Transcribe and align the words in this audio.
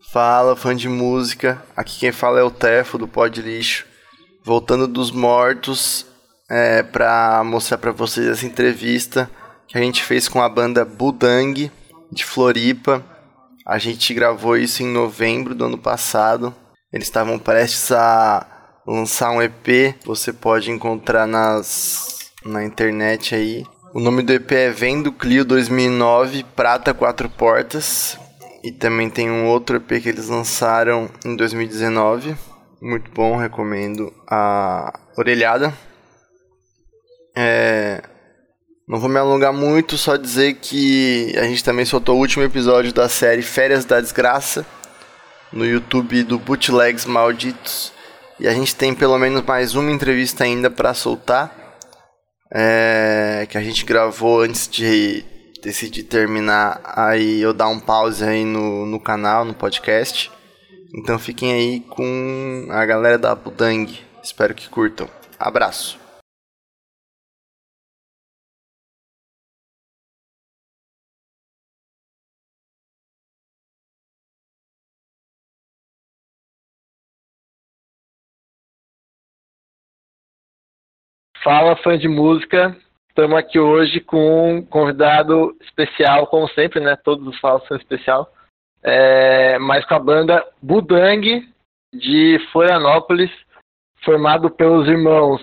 Fala, 0.00 0.56
fã 0.56 0.74
de 0.74 0.88
música. 0.88 1.62
Aqui 1.76 2.00
quem 2.00 2.12
fala 2.12 2.38
é 2.38 2.42
o 2.42 2.50
Tefo 2.50 2.98
do 2.98 3.08
Pod 3.08 3.40
Lixo. 3.40 3.86
Voltando 4.44 4.86
dos 4.86 5.10
mortos 5.10 6.06
é, 6.50 6.82
para 6.82 7.42
mostrar 7.44 7.78
para 7.78 7.90
vocês 7.90 8.26
essa 8.26 8.46
entrevista 8.46 9.30
que 9.66 9.78
a 9.78 9.80
gente 9.80 10.02
fez 10.02 10.28
com 10.28 10.42
a 10.42 10.48
banda 10.48 10.84
Budang 10.84 11.70
de 12.12 12.24
Floripa. 12.24 13.04
A 13.66 13.78
gente 13.78 14.12
gravou 14.12 14.56
isso 14.56 14.82
em 14.82 14.86
novembro 14.86 15.54
do 15.54 15.64
ano 15.64 15.78
passado. 15.78 16.54
Eles 16.92 17.08
estavam 17.08 17.38
prestes 17.38 17.90
a 17.90 18.46
lançar 18.86 19.30
um 19.30 19.42
EP. 19.42 19.96
Você 20.04 20.32
pode 20.32 20.70
encontrar 20.70 21.26
nas, 21.26 22.30
na 22.44 22.64
internet 22.64 23.34
aí. 23.34 23.64
O 23.92 24.00
nome 24.00 24.22
do 24.22 24.32
EP 24.32 24.52
é 24.52 24.70
Vendo 24.70 25.12
Clio 25.12 25.44
2009 25.44 26.44
Prata 26.54 26.92
Quatro 26.92 27.28
Portas. 27.28 28.18
E 28.64 28.72
também 28.72 29.10
tem 29.10 29.30
um 29.30 29.46
outro 29.46 29.76
EP 29.76 30.02
que 30.02 30.08
eles 30.08 30.30
lançaram 30.30 31.10
em 31.22 31.36
2019. 31.36 32.34
Muito 32.80 33.10
bom, 33.10 33.36
recomendo 33.36 34.10
a 34.26 34.98
Orelhada. 35.18 35.70
É... 37.36 38.02
Não 38.88 38.98
vou 38.98 39.10
me 39.10 39.18
alongar 39.18 39.52
muito, 39.52 39.98
só 39.98 40.16
dizer 40.16 40.54
que 40.54 41.34
a 41.36 41.42
gente 41.42 41.62
também 41.62 41.84
soltou 41.84 42.16
o 42.16 42.20
último 42.20 42.42
episódio 42.42 42.90
da 42.90 43.06
série 43.06 43.42
Férias 43.42 43.84
da 43.84 44.00
Desgraça 44.00 44.64
no 45.52 45.66
YouTube 45.66 46.22
do 46.22 46.38
Bootlegs 46.38 47.04
Malditos. 47.04 47.92
E 48.40 48.48
a 48.48 48.54
gente 48.54 48.74
tem 48.74 48.94
pelo 48.94 49.18
menos 49.18 49.42
mais 49.42 49.74
uma 49.74 49.92
entrevista 49.92 50.42
ainda 50.42 50.70
para 50.70 50.94
soltar. 50.94 51.54
É... 52.50 53.46
Que 53.50 53.58
a 53.58 53.62
gente 53.62 53.84
gravou 53.84 54.40
antes 54.40 54.66
de 54.66 55.33
decidi 55.64 56.02
terminar 56.02 56.78
aí 56.84 57.40
eu 57.40 57.54
dar 57.54 57.68
um 57.68 57.80
pause 57.80 58.22
aí 58.22 58.44
no, 58.44 58.84
no 58.84 59.00
canal, 59.00 59.46
no 59.46 59.54
podcast. 59.54 60.30
Então 60.94 61.18
fiquem 61.18 61.52
aí 61.52 61.80
com 61.80 62.68
a 62.70 62.84
galera 62.84 63.18
da 63.18 63.34
Budang. 63.34 63.98
Espero 64.22 64.54
que 64.54 64.68
curtam. 64.68 65.08
Abraço. 65.38 65.98
Fala, 81.42 81.76
fã 81.82 81.98
de 81.98 82.08
música. 82.08 82.76
Estamos 83.16 83.38
aqui 83.38 83.60
hoje 83.60 84.00
com 84.00 84.56
um 84.56 84.60
convidado 84.60 85.56
especial, 85.60 86.26
como 86.26 86.48
sempre, 86.48 86.80
né? 86.80 86.96
Todos 86.96 87.24
os 87.28 87.38
falos 87.38 87.64
são 87.68 87.76
especial. 87.76 88.28
É, 88.82 89.56
mas 89.60 89.86
com 89.86 89.94
a 89.94 90.00
banda 90.00 90.44
Budang, 90.60 91.48
de 91.92 92.40
Florianópolis, 92.50 93.30
formado 94.04 94.50
pelos 94.50 94.88
irmãos 94.88 95.40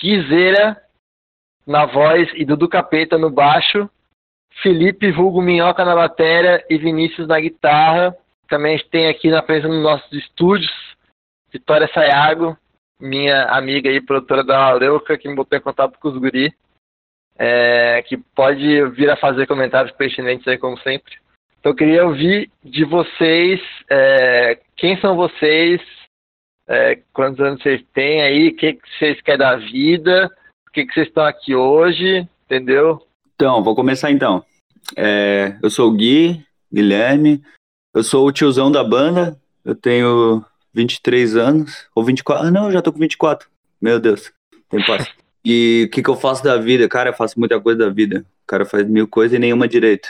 Guizeira 0.00 0.82
na 1.66 1.84
voz 1.84 2.26
e 2.36 2.46
Dudu 2.46 2.66
Capeta 2.66 3.18
no 3.18 3.28
baixo, 3.28 3.86
Felipe 4.62 5.12
Vulgo 5.12 5.42
Minhoca 5.42 5.84
na 5.84 5.94
bateria 5.94 6.64
e 6.70 6.78
Vinícius 6.78 7.28
na 7.28 7.38
guitarra. 7.38 8.16
Também 8.48 8.76
a 8.76 8.76
gente 8.78 8.88
tem 8.88 9.08
aqui 9.08 9.28
na 9.28 9.42
presença 9.42 9.68
dos 9.68 9.82
nossos 9.82 10.10
estúdios, 10.14 10.72
Vitória 11.52 11.86
Sayago, 11.92 12.56
minha 12.98 13.42
amiga 13.50 13.90
e 13.90 14.00
produtora 14.00 14.42
da 14.42 14.70
Aureuca, 14.70 15.18
que 15.18 15.28
me 15.28 15.34
botou 15.34 15.58
em 15.58 15.60
contato 15.60 15.98
com 15.98 16.08
os 16.08 16.16
guri 16.16 16.50
é, 17.42 18.02
que 18.02 18.18
pode 18.18 18.86
vir 18.90 19.08
a 19.08 19.16
fazer 19.16 19.46
comentários 19.46 19.96
pertinentes 19.96 20.46
aí, 20.46 20.58
como 20.58 20.78
sempre. 20.80 21.14
Então, 21.58 21.72
eu 21.72 21.76
queria 21.76 22.06
ouvir 22.06 22.50
de 22.62 22.84
vocês 22.84 23.58
é, 23.90 24.58
quem 24.76 25.00
são 25.00 25.16
vocês, 25.16 25.80
é, 26.68 26.98
quantos 27.14 27.40
anos 27.40 27.62
vocês 27.62 27.82
têm 27.94 28.20
aí, 28.20 28.48
o 28.48 28.56
que, 28.56 28.74
que 28.74 28.98
vocês 28.98 29.22
querem 29.22 29.38
da 29.38 29.56
vida, 29.56 30.28
por 30.66 30.72
que, 30.74 30.84
que 30.84 30.92
vocês 30.92 31.08
estão 31.08 31.24
aqui 31.24 31.54
hoje, 31.54 32.28
entendeu? 32.44 33.06
Então, 33.34 33.64
vou 33.64 33.74
começar 33.74 34.10
então. 34.10 34.44
É, 34.94 35.56
eu 35.62 35.70
sou 35.70 35.88
o 35.88 35.96
Gui, 35.96 36.44
Guilherme, 36.70 37.42
eu 37.94 38.02
sou 38.02 38.28
o 38.28 38.32
tiozão 38.32 38.70
da 38.70 38.84
banda, 38.84 39.34
eu 39.64 39.74
tenho 39.74 40.44
23 40.74 41.36
anos, 41.36 41.88
ou 41.94 42.04
24, 42.04 42.46
ah 42.46 42.50
não, 42.50 42.66
eu 42.66 42.72
já 42.72 42.82
tô 42.82 42.92
com 42.92 42.98
24, 42.98 43.48
meu 43.80 43.98
Deus, 43.98 44.30
tem 44.68 44.84
passo. 44.84 45.10
E 45.44 45.84
o 45.86 45.90
que, 45.90 46.02
que 46.02 46.10
eu 46.10 46.16
faço 46.16 46.44
da 46.44 46.56
vida? 46.56 46.88
Cara, 46.88 47.10
eu 47.10 47.14
faço 47.14 47.38
muita 47.38 47.60
coisa 47.60 47.86
da 47.86 47.90
vida. 47.90 48.24
O 48.44 48.46
cara 48.46 48.64
faz 48.64 48.86
mil 48.86 49.08
coisas 49.08 49.36
e 49.36 49.38
nenhuma 49.38 49.66
direito. 49.66 50.08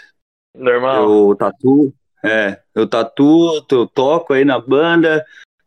Normal. 0.57 1.29
Eu 1.31 1.37
tatuo, 1.37 1.93
é, 2.25 2.59
eu 2.75 2.87
tatuo, 2.87 3.65
eu 3.71 3.87
toco 3.87 4.33
aí 4.33 4.45
na 4.45 4.59
banda, 4.59 5.25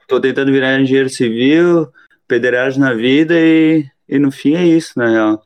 tô 0.07 0.19
tentando 0.19 0.51
virar 0.51 0.79
engenheiro 0.79 1.09
civil, 1.09 1.87
pederagem 2.27 2.79
na 2.79 2.93
vida 2.93 3.33
e, 3.37 3.85
e 4.07 4.19
no 4.19 4.31
fim 4.31 4.55
é 4.55 4.65
isso, 4.65 4.93
na 4.97 5.09
real. 5.09 5.45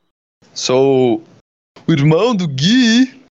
Sou 0.54 1.24
o 1.88 1.92
irmão 1.92 2.36
do 2.36 2.48
Gui, 2.48 3.22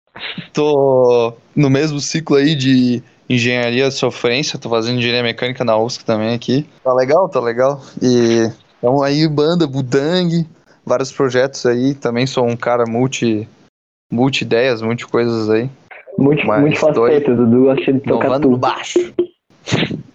tô 0.53 1.35
no 1.55 1.69
mesmo 1.69 2.01
ciclo 2.01 2.37
aí 2.37 2.55
de 2.55 3.03
engenharia 3.29 3.89
de 3.89 3.95
sofrência, 3.95 4.59
tô 4.59 4.71
fazendo 4.71 4.99
engenharia 4.99 5.23
mecânica 5.23 5.65
na 5.65 5.77
USC 5.77 6.05
também 6.05 6.35
aqui. 6.35 6.65
Tá 6.85 6.95
legal, 6.95 7.29
tá 7.29 7.41
legal. 7.41 7.83
E 8.01 8.51
então 8.79 9.03
aí 9.03 9.27
banda 9.29 9.67
Budang, 9.67 10.47
vários 10.87 11.13
projetos 11.13 11.67
aí. 11.67 11.95
Também 11.95 12.27
sou 12.27 12.47
um 12.47 12.57
cara 12.57 12.85
multi, 12.89 13.49
multi 14.11 14.43
ideias, 14.43 14.81
multi 14.81 15.07
coisas 15.07 15.51
aí. 15.51 15.69
Multi, 16.19 16.47
Mas 16.47 16.61
multifaceta, 16.63 17.35
Dudu 17.35 17.65
gosta 17.65 17.93
de 17.93 18.01
tocar 18.01 18.41
tudo. 18.41 18.57
baixo. 18.57 18.99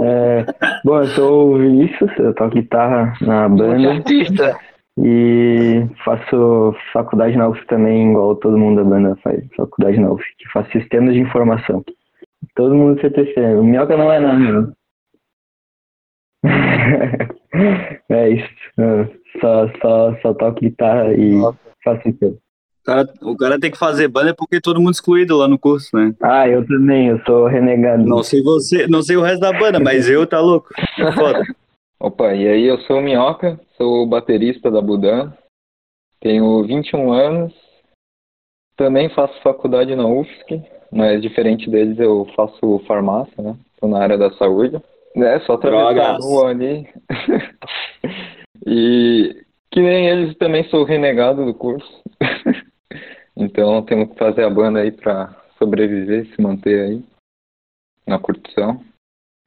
É, 0.00 0.44
bom, 0.84 1.00
eu 1.00 1.06
sou 1.08 1.54
o 1.54 1.58
Vinícius, 1.58 2.10
eu 2.18 2.34
toco 2.34 2.54
guitarra 2.54 3.14
na 3.20 3.48
banda 3.48 3.92
Artista. 3.92 4.58
e 4.98 5.86
faço 6.04 6.74
faculdade 6.92 7.36
na 7.36 7.48
UF 7.48 7.64
também, 7.66 8.10
igual 8.10 8.34
todo 8.36 8.56
mundo 8.58 8.82
da 8.82 8.88
banda 8.88 9.16
faz 9.22 9.44
faculdade 9.56 9.98
na 10.00 10.10
UF, 10.10 10.24
que 10.38 10.48
faz 10.50 10.66
sistemas 10.72 11.12
de 11.14 11.20
informação. 11.20 11.84
Todo 12.54 12.74
mundo 12.74 13.00
CTC, 13.00 13.38
o 13.56 13.62
Minhoca 13.62 13.96
não 13.96 14.10
é 14.10 14.20
não, 14.20 14.38
meu. 14.38 14.72
é 18.08 18.30
isso, 18.30 18.48
só, 19.40 19.68
só, 19.80 20.16
só 20.20 20.34
toco 20.34 20.60
guitarra 20.60 21.12
e 21.12 21.32
faço 21.84 22.02
sistema. 22.02 22.32
O 22.32 22.84
cara, 22.84 23.08
o 23.22 23.36
cara 23.36 23.60
tem 23.60 23.70
que 23.70 23.78
fazer 23.78 24.08
banda 24.08 24.34
porque 24.34 24.60
todo 24.60 24.80
mundo 24.80 24.94
excluído 24.94 25.36
lá 25.36 25.46
no 25.46 25.58
curso, 25.58 25.94
né? 25.94 26.14
Ah, 26.22 26.48
eu 26.48 26.66
também, 26.66 27.08
eu 27.08 27.20
sou 27.24 27.46
renegado. 27.46 28.04
Não 28.04 28.22
sei 28.22 28.42
você, 28.42 28.86
não 28.86 29.02
sei 29.02 29.16
o 29.16 29.22
resto 29.22 29.40
da 29.40 29.52
banda, 29.52 29.78
mas 29.78 30.08
eu 30.08 30.26
tá 30.26 30.40
louco. 30.40 30.68
Foda. 31.14 31.42
Opa, 32.00 32.34
e 32.34 32.48
aí 32.48 32.64
eu 32.64 32.78
sou 32.82 32.98
o 32.98 33.02
Minhoca, 33.02 33.60
sou 33.76 34.04
o 34.04 34.06
baterista 34.06 34.70
da 34.70 34.80
Budan, 34.80 35.32
tenho 36.20 36.64
21 36.64 37.12
anos, 37.12 37.52
também 38.76 39.10
faço 39.10 39.34
faculdade 39.42 39.94
na 39.96 40.06
UFSC, 40.06 40.62
mas 40.90 41.20
diferente 41.20 41.68
deles 41.68 41.98
eu 41.98 42.26
faço 42.36 42.80
farmácia, 42.86 43.42
né? 43.42 43.56
Tô 43.80 43.88
na 43.88 44.00
área 44.00 44.16
da 44.16 44.30
saúde. 44.32 44.80
É, 45.24 45.40
só 45.40 45.54
atravessar 45.54 46.14
a 46.14 46.18
rua 46.18 46.50
ali. 46.50 46.88
e 48.66 49.44
que 49.70 49.80
nem 49.80 50.08
eles 50.08 50.36
também 50.38 50.64
sou 50.64 50.84
renegado 50.84 51.44
do 51.44 51.54
curso. 51.54 52.02
então 53.36 53.82
temos 53.82 54.10
que 54.10 54.18
fazer 54.18 54.44
a 54.44 54.50
banda 54.50 54.80
aí 54.80 54.92
pra 54.92 55.34
sobreviver, 55.58 56.26
se 56.26 56.40
manter 56.40 56.80
aí 56.80 57.04
na 58.06 58.18
curtição. 58.18 58.80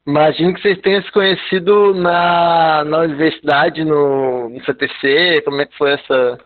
Imagino 0.05 0.53
que 0.53 0.61
vocês 0.61 0.79
tenham 0.81 1.01
se 1.03 1.11
conhecido 1.11 1.93
na, 1.93 2.83
na 2.83 2.99
universidade, 2.99 3.83
no, 3.83 4.49
no 4.49 4.63
CTC. 4.65 5.41
Como 5.45 5.61
é 5.61 5.65
que 5.65 5.77
foi 5.77 5.91
essa, 5.91 6.39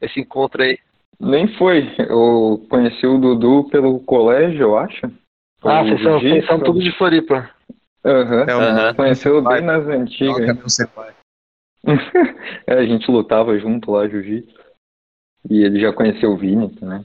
esse 0.00 0.20
encontro 0.20 0.62
aí? 0.62 0.78
Nem 1.18 1.48
foi. 1.56 1.90
Eu 1.98 2.64
conheci 2.68 3.06
o 3.06 3.18
Dudu 3.18 3.68
pelo 3.70 3.98
colégio, 4.00 4.60
eu 4.60 4.78
acho. 4.78 5.06
Ah, 5.64 5.82
vocês 5.82 6.02
são, 6.02 6.20
vocês 6.20 6.46
são 6.46 6.60
tudo 6.60 6.80
de 6.80 6.92
Floripa. 6.92 7.50
Aham. 8.04 8.44
É 8.48 8.56
um 8.56 8.60
Aham. 8.60 8.94
Conheceu 8.94 9.42
bem 9.42 9.60
nas 9.62 9.86
antigas. 9.86 10.72
Senpai. 10.72 11.14
é, 12.66 12.74
a 12.74 12.84
gente 12.86 13.10
lutava 13.10 13.58
junto 13.58 13.90
lá, 13.92 14.08
jiu-jitsu. 14.08 14.58
E 15.48 15.62
ele 15.62 15.80
já 15.80 15.92
conheceu 15.92 16.32
o 16.32 16.36
Vini 16.36 16.68
também. 16.76 17.04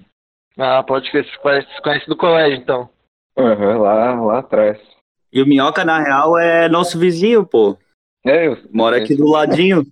Ah, 0.57 0.83
pode 0.83 1.09
conhecem- 1.11 1.33
se 1.33 1.81
conhecem 1.81 2.07
do 2.07 2.17
colégio, 2.17 2.57
então. 2.59 2.89
Aham, 3.37 3.77
lá, 3.79 4.13
lá 4.21 4.39
atrás. 4.39 4.79
E 5.31 5.41
o 5.41 5.47
Minhoca, 5.47 5.83
na 5.83 5.99
real, 5.99 6.37
é 6.37 6.69
nosso 6.69 6.99
vizinho, 6.99 7.45
pô. 7.45 7.77
É, 8.25 8.47
eu 8.47 8.57
Mora 8.71 8.97
aqui 8.97 9.15
do 9.15 9.27
ladinho. 9.27 9.83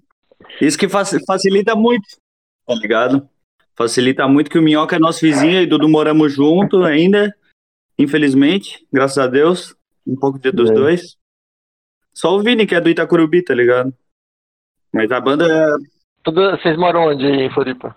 Isso 0.60 0.78
que 0.78 0.88
faci- 0.88 1.24
facilita 1.26 1.76
muito, 1.76 2.06
tá 2.68 2.76
ligado? 2.76 3.28
Facilita 3.76 4.28
muito 4.28 4.50
que 4.52 4.60
o 4.60 4.62
Minhoca 4.62 4.96
é 4.96 5.00
nosso 5.00 5.22
vizinho 5.22 5.62
e 5.62 5.66
Dudu 5.66 5.90
moramos 5.90 6.34
junto 6.34 6.84
ainda, 6.84 7.36
infelizmente, 7.98 8.86
graças 8.92 9.18
a 9.18 9.28
Deus. 9.28 9.76
Um 10.06 10.16
pouco 10.16 10.40
de, 10.40 10.52
dos 10.52 10.70
É. 10.70 10.74
dois. 10.74 11.18
Só 12.14 12.36
o 12.36 12.42
Vini, 12.44 12.66
que 12.68 12.76
é 12.76 12.82
do 12.82 12.90
Itacurubi, 12.90 13.44
tá 13.44 13.54
ligado? 13.54 13.94
Mas 14.94 15.12
a 15.12 15.20
banda 15.22 15.46
é 15.46 15.68
Tudo, 16.24 16.52
vocês 16.52 16.78
moram 16.78 17.08
onde 17.08 17.26
em 17.26 17.50
Floripa? 17.54 17.96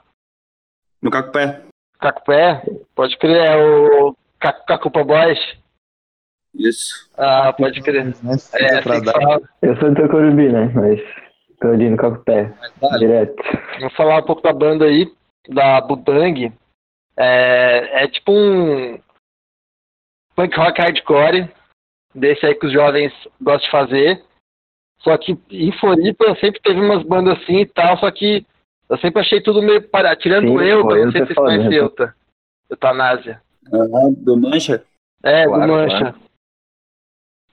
no 1.02 1.10
Cacupé. 1.10 1.62
Cacupé? 2.00 2.62
Pode 2.94 3.18
crer, 3.18 3.36
é 3.44 3.56
o 3.56 4.14
Ca- 4.40 4.64
Cacupa 4.66 5.04
Boys. 5.04 5.38
Isso. 6.54 7.10
Ah, 7.18 7.52
pode 7.52 7.82
crer. 7.82 8.14
Mas 8.22 8.52
É, 8.54 8.80
pra 8.80 8.94
assim 8.96 9.04
que 9.04 9.12
dar. 9.12 9.20
fala. 9.20 9.42
Eu 9.60 9.76
sou 9.78 9.90
do 9.92 10.00
Tocorubi, 10.00 10.50
né? 10.52 10.66
Mas 10.74 11.00
tô 11.60 11.68
ali 11.68 11.90
no 11.90 11.96
Cocopé, 11.98 12.54
direto. 12.98 13.42
Vou 13.80 13.90
falar 13.90 14.18
um 14.18 14.24
pouco 14.24 14.40
da 14.42 14.52
banda 14.52 14.84
aí, 14.86 15.12
da 15.48 15.80
Butang. 15.80 16.52
É, 17.16 18.04
é 18.04 18.08
tipo 18.08 18.32
um 18.32 18.98
punk 20.36 20.56
rock 20.56 20.80
hardcore, 20.80 21.52
desse 22.14 22.44
aí 22.46 22.54
que 22.54 22.66
os 22.66 22.72
jovens 22.72 23.12
gostam 23.40 23.64
de 23.66 23.70
fazer. 23.70 24.22
Só 25.00 25.16
que 25.18 25.36
em 25.50 25.72
Floripa 25.72 26.34
sempre 26.36 26.60
teve 26.60 26.80
umas 26.80 27.02
bandas 27.02 27.38
assim 27.42 27.60
e 27.60 27.66
tal, 27.66 27.98
só 27.98 28.10
que 28.10 28.46
eu 28.88 28.96
sempre 28.98 29.20
achei 29.20 29.40
tudo 29.40 29.60
meio 29.62 29.82
parado. 29.88 30.20
Tirando 30.20 30.46
Sim, 30.48 30.56
o 30.56 30.62
Euta, 30.62 30.88
pô, 30.88 30.94
não 30.96 30.96
sei 30.96 31.04
Euta 31.04 31.12
se 31.12 31.18
é 31.18 31.24
vocês 31.26 31.38
conhecem 31.38 31.64
foda, 31.64 31.74
Euta. 31.76 32.14
Eutanásia. 32.70 33.42
Ah, 33.66 34.10
do 34.18 34.36
Mancha? 34.36 34.84
É, 35.22 35.44
Claro, 35.46 35.62
do 35.66 35.72
Mancha. 35.72 35.98
claro. 35.98 36.24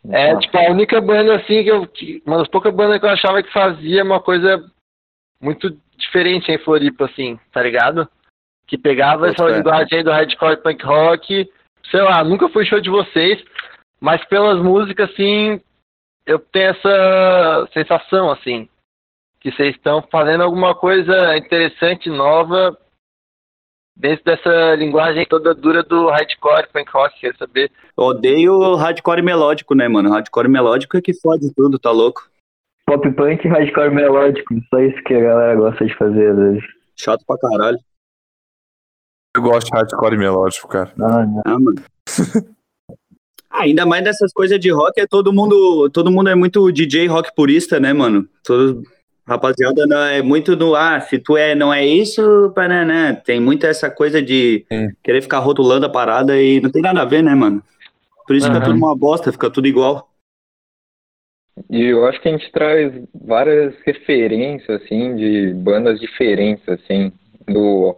É, 0.09 0.35
tipo, 0.39 0.57
a 0.57 0.71
única 0.71 0.99
banda, 0.99 1.35
assim, 1.35 1.63
que 1.63 1.69
eu. 1.69 1.85
que- 1.87 2.23
uma 2.25 2.39
das 2.39 2.47
poucas 2.47 2.73
bandas 2.73 2.99
que 2.99 3.05
eu 3.05 3.09
achava 3.09 3.43
que 3.43 3.51
fazia 3.53 4.03
uma 4.03 4.19
coisa 4.19 4.63
muito 5.39 5.77
diferente 5.95 6.51
em 6.51 6.57
Floripa, 6.57 7.05
assim, 7.05 7.39
tá 7.51 7.61
ligado? 7.61 8.09
Que 8.65 8.77
pegava 8.77 9.27
Boto 9.27 9.43
essa 9.43 9.57
linguagem 9.57 9.97
aí 9.99 10.03
do 10.03 10.11
hardcore 10.11 10.57
punk 10.57 10.83
rock. 10.83 11.51
Sei 11.91 12.01
lá, 12.01 12.23
nunca 12.23 12.49
fui 12.49 12.65
show 12.65 12.79
de 12.79 12.89
vocês, 12.89 13.43
mas 14.01 14.25
pelas 14.25 14.61
músicas, 14.61 15.11
assim, 15.11 15.61
eu 16.25 16.39
tenho 16.39 16.71
essa 16.71 17.69
sensação, 17.71 18.31
assim, 18.31 18.67
que 19.39 19.51
vocês 19.51 19.75
estão 19.75 20.01
fazendo 20.11 20.43
alguma 20.43 20.73
coisa 20.73 21.37
interessante, 21.37 22.09
nova, 22.09 22.75
dentro 23.95 24.25
dessa 24.25 24.75
linguagem 24.75 25.25
toda 25.27 25.53
dura 25.53 25.83
do 25.83 26.09
hardcore 26.09 26.67
punk 26.73 26.91
rock, 26.91 27.19
quer 27.19 27.35
saber? 27.35 27.71
Odeio 27.95 28.53
o 28.53 28.75
hardcore 28.75 29.21
melódico, 29.21 29.75
né, 29.75 29.87
mano? 29.87 30.09
Hardcore 30.09 30.49
melódico 30.49 30.97
é 30.97 31.01
que 31.01 31.13
fode 31.13 31.53
tudo, 31.53 31.77
tá 31.77 31.91
louco? 31.91 32.27
Pop 32.87 33.07
punk 33.11 33.45
e 33.45 33.47
hardcore 33.47 33.93
melódico, 33.93 34.55
só 34.69 34.79
isso 34.79 35.01
que 35.03 35.13
a 35.13 35.21
galera 35.21 35.55
gosta 35.55 35.85
de 35.85 35.95
fazer 35.95 36.31
às 36.31 36.37
vezes. 36.37 36.63
Chato 36.97 37.23
pra 37.25 37.37
caralho. 37.37 37.77
Eu 39.35 39.43
gosto 39.43 39.67
de 39.67 39.77
hardcore 39.77 40.17
melódico, 40.17 40.67
cara. 40.67 40.91
Ah, 40.99 41.25
não. 41.25 41.41
Ah, 41.45 41.59
mano. 41.59 41.83
Ah, 43.51 43.63
Ainda 43.63 43.85
mais 43.85 44.03
dessas 44.03 44.31
coisas 44.31 44.59
de 44.59 44.71
rock, 44.71 44.99
é 44.99 45.05
todo 45.05 45.33
mundo, 45.33 45.89
todo 45.89 46.09
mundo 46.09 46.29
é 46.29 46.35
muito 46.35 46.71
DJ 46.71 47.07
rock 47.07 47.35
purista, 47.35 47.79
né, 47.79 47.91
mano? 47.91 48.27
Todo, 48.43 48.81
rapaziada 49.27 49.85
não 49.85 50.01
é 50.01 50.21
muito 50.21 50.55
do, 50.55 50.75
ah, 50.75 50.99
se 51.01 51.19
tu 51.19 51.35
é, 51.35 51.53
não 51.53 51.73
é 51.73 51.85
isso, 51.85 52.53
né? 52.57 53.13
Tem 53.25 53.39
muita 53.39 53.67
essa 53.67 53.89
coisa 53.89 54.21
de 54.21 54.65
Sim. 54.71 54.89
querer 55.03 55.21
ficar 55.21 55.39
rotulando 55.39 55.85
a 55.85 55.89
parada 55.89 56.41
e 56.41 56.61
não 56.61 56.71
tem 56.71 56.81
nada 56.81 57.01
a 57.01 57.05
ver, 57.05 57.21
né, 57.21 57.35
mano? 57.35 57.61
Por 58.25 58.35
isso 58.35 58.47
fica 58.47 58.59
Aham. 58.59 58.65
tudo 58.65 58.77
uma 58.77 58.95
bosta, 58.95 59.31
fica 59.31 59.49
tudo 59.49 59.67
igual. 59.67 60.09
E 61.69 61.83
eu 61.83 62.05
acho 62.05 62.21
que 62.21 62.29
a 62.29 62.31
gente 62.31 62.51
traz 62.51 62.93
várias 63.13 63.75
referências, 63.85 64.81
assim, 64.81 65.15
de 65.15 65.53
bandas 65.53 65.99
diferentes, 65.99 66.67
assim, 66.67 67.11
do 67.45 67.95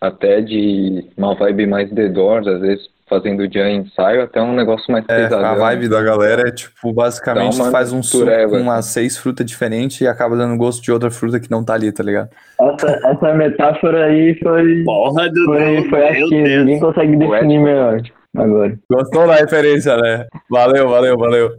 até 0.00 0.40
de 0.40 1.08
uma 1.16 1.34
vibe 1.34 1.66
mais 1.66 1.90
The 1.90 2.08
Doors, 2.08 2.46
às 2.46 2.60
vezes 2.60 2.88
fazendo 3.12 3.44
e 3.44 3.70
ensaio, 3.70 4.22
até 4.22 4.40
um 4.40 4.54
negócio 4.54 4.90
mais 4.90 5.04
É, 5.08 5.24
pesadão. 5.24 5.44
a 5.44 5.54
vibe 5.54 5.88
da 5.88 6.02
galera 6.02 6.48
é, 6.48 6.50
tipo, 6.50 6.92
basicamente 6.92 7.56
uma 7.56 7.70
faz 7.70 7.92
um 7.92 8.02
suco 8.02 8.24
mistureba, 8.24 8.50
com 8.52 8.62
umas 8.62 8.86
seis 8.86 9.18
frutas 9.18 9.44
diferentes 9.44 10.00
e 10.00 10.06
acaba 10.06 10.36
dando 10.36 10.56
gosto 10.56 10.82
de 10.82 10.90
outra 10.90 11.10
fruta 11.10 11.38
que 11.38 11.50
não 11.50 11.62
tá 11.62 11.74
ali, 11.74 11.92
tá 11.92 12.02
ligado? 12.02 12.30
Essa, 12.60 13.00
essa 13.04 13.34
metáfora 13.34 14.06
aí 14.06 14.38
foi. 14.42 14.82
Porra 14.84 15.28
do 15.28 15.44
Foi, 15.44 15.88
foi 15.88 16.08
acho 16.08 16.28
que 16.28 16.42
ninguém 16.42 16.80
consegue 16.80 17.16
definir 17.16 17.58
melhor 17.58 18.00
agora. 18.36 18.78
Gostou 18.90 19.26
da 19.26 19.34
referência, 19.34 19.96
né? 19.96 20.26
Valeu, 20.50 20.88
valeu, 20.88 21.18
valeu. 21.18 21.50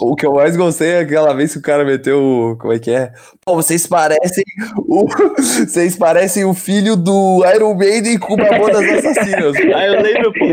O 0.00 0.16
que 0.16 0.26
eu 0.26 0.34
mais 0.34 0.56
gostei 0.56 0.88
é 0.94 1.00
aquela 1.00 1.32
vez 1.32 1.52
que 1.52 1.58
o 1.58 1.62
cara 1.62 1.84
meteu 1.84 2.18
o. 2.20 2.56
Como 2.58 2.72
é 2.72 2.78
que 2.78 2.90
é? 2.90 3.12
Pô, 3.44 3.54
vocês 3.54 3.86
parecem 3.86 4.44
o. 4.78 5.06
Vocês 5.38 5.96
parecem 5.96 6.44
o 6.44 6.52
filho 6.52 6.96
do 6.96 7.44
Iron 7.54 7.74
Maiden 7.74 8.18
com 8.18 8.34
uma 8.34 8.48
boa 8.58 8.72
das 8.72 8.82
assassinas. 8.82 9.54
Ah, 9.74 9.86
eu 9.86 10.02
lembro, 10.02 10.32
pô. 10.32 10.44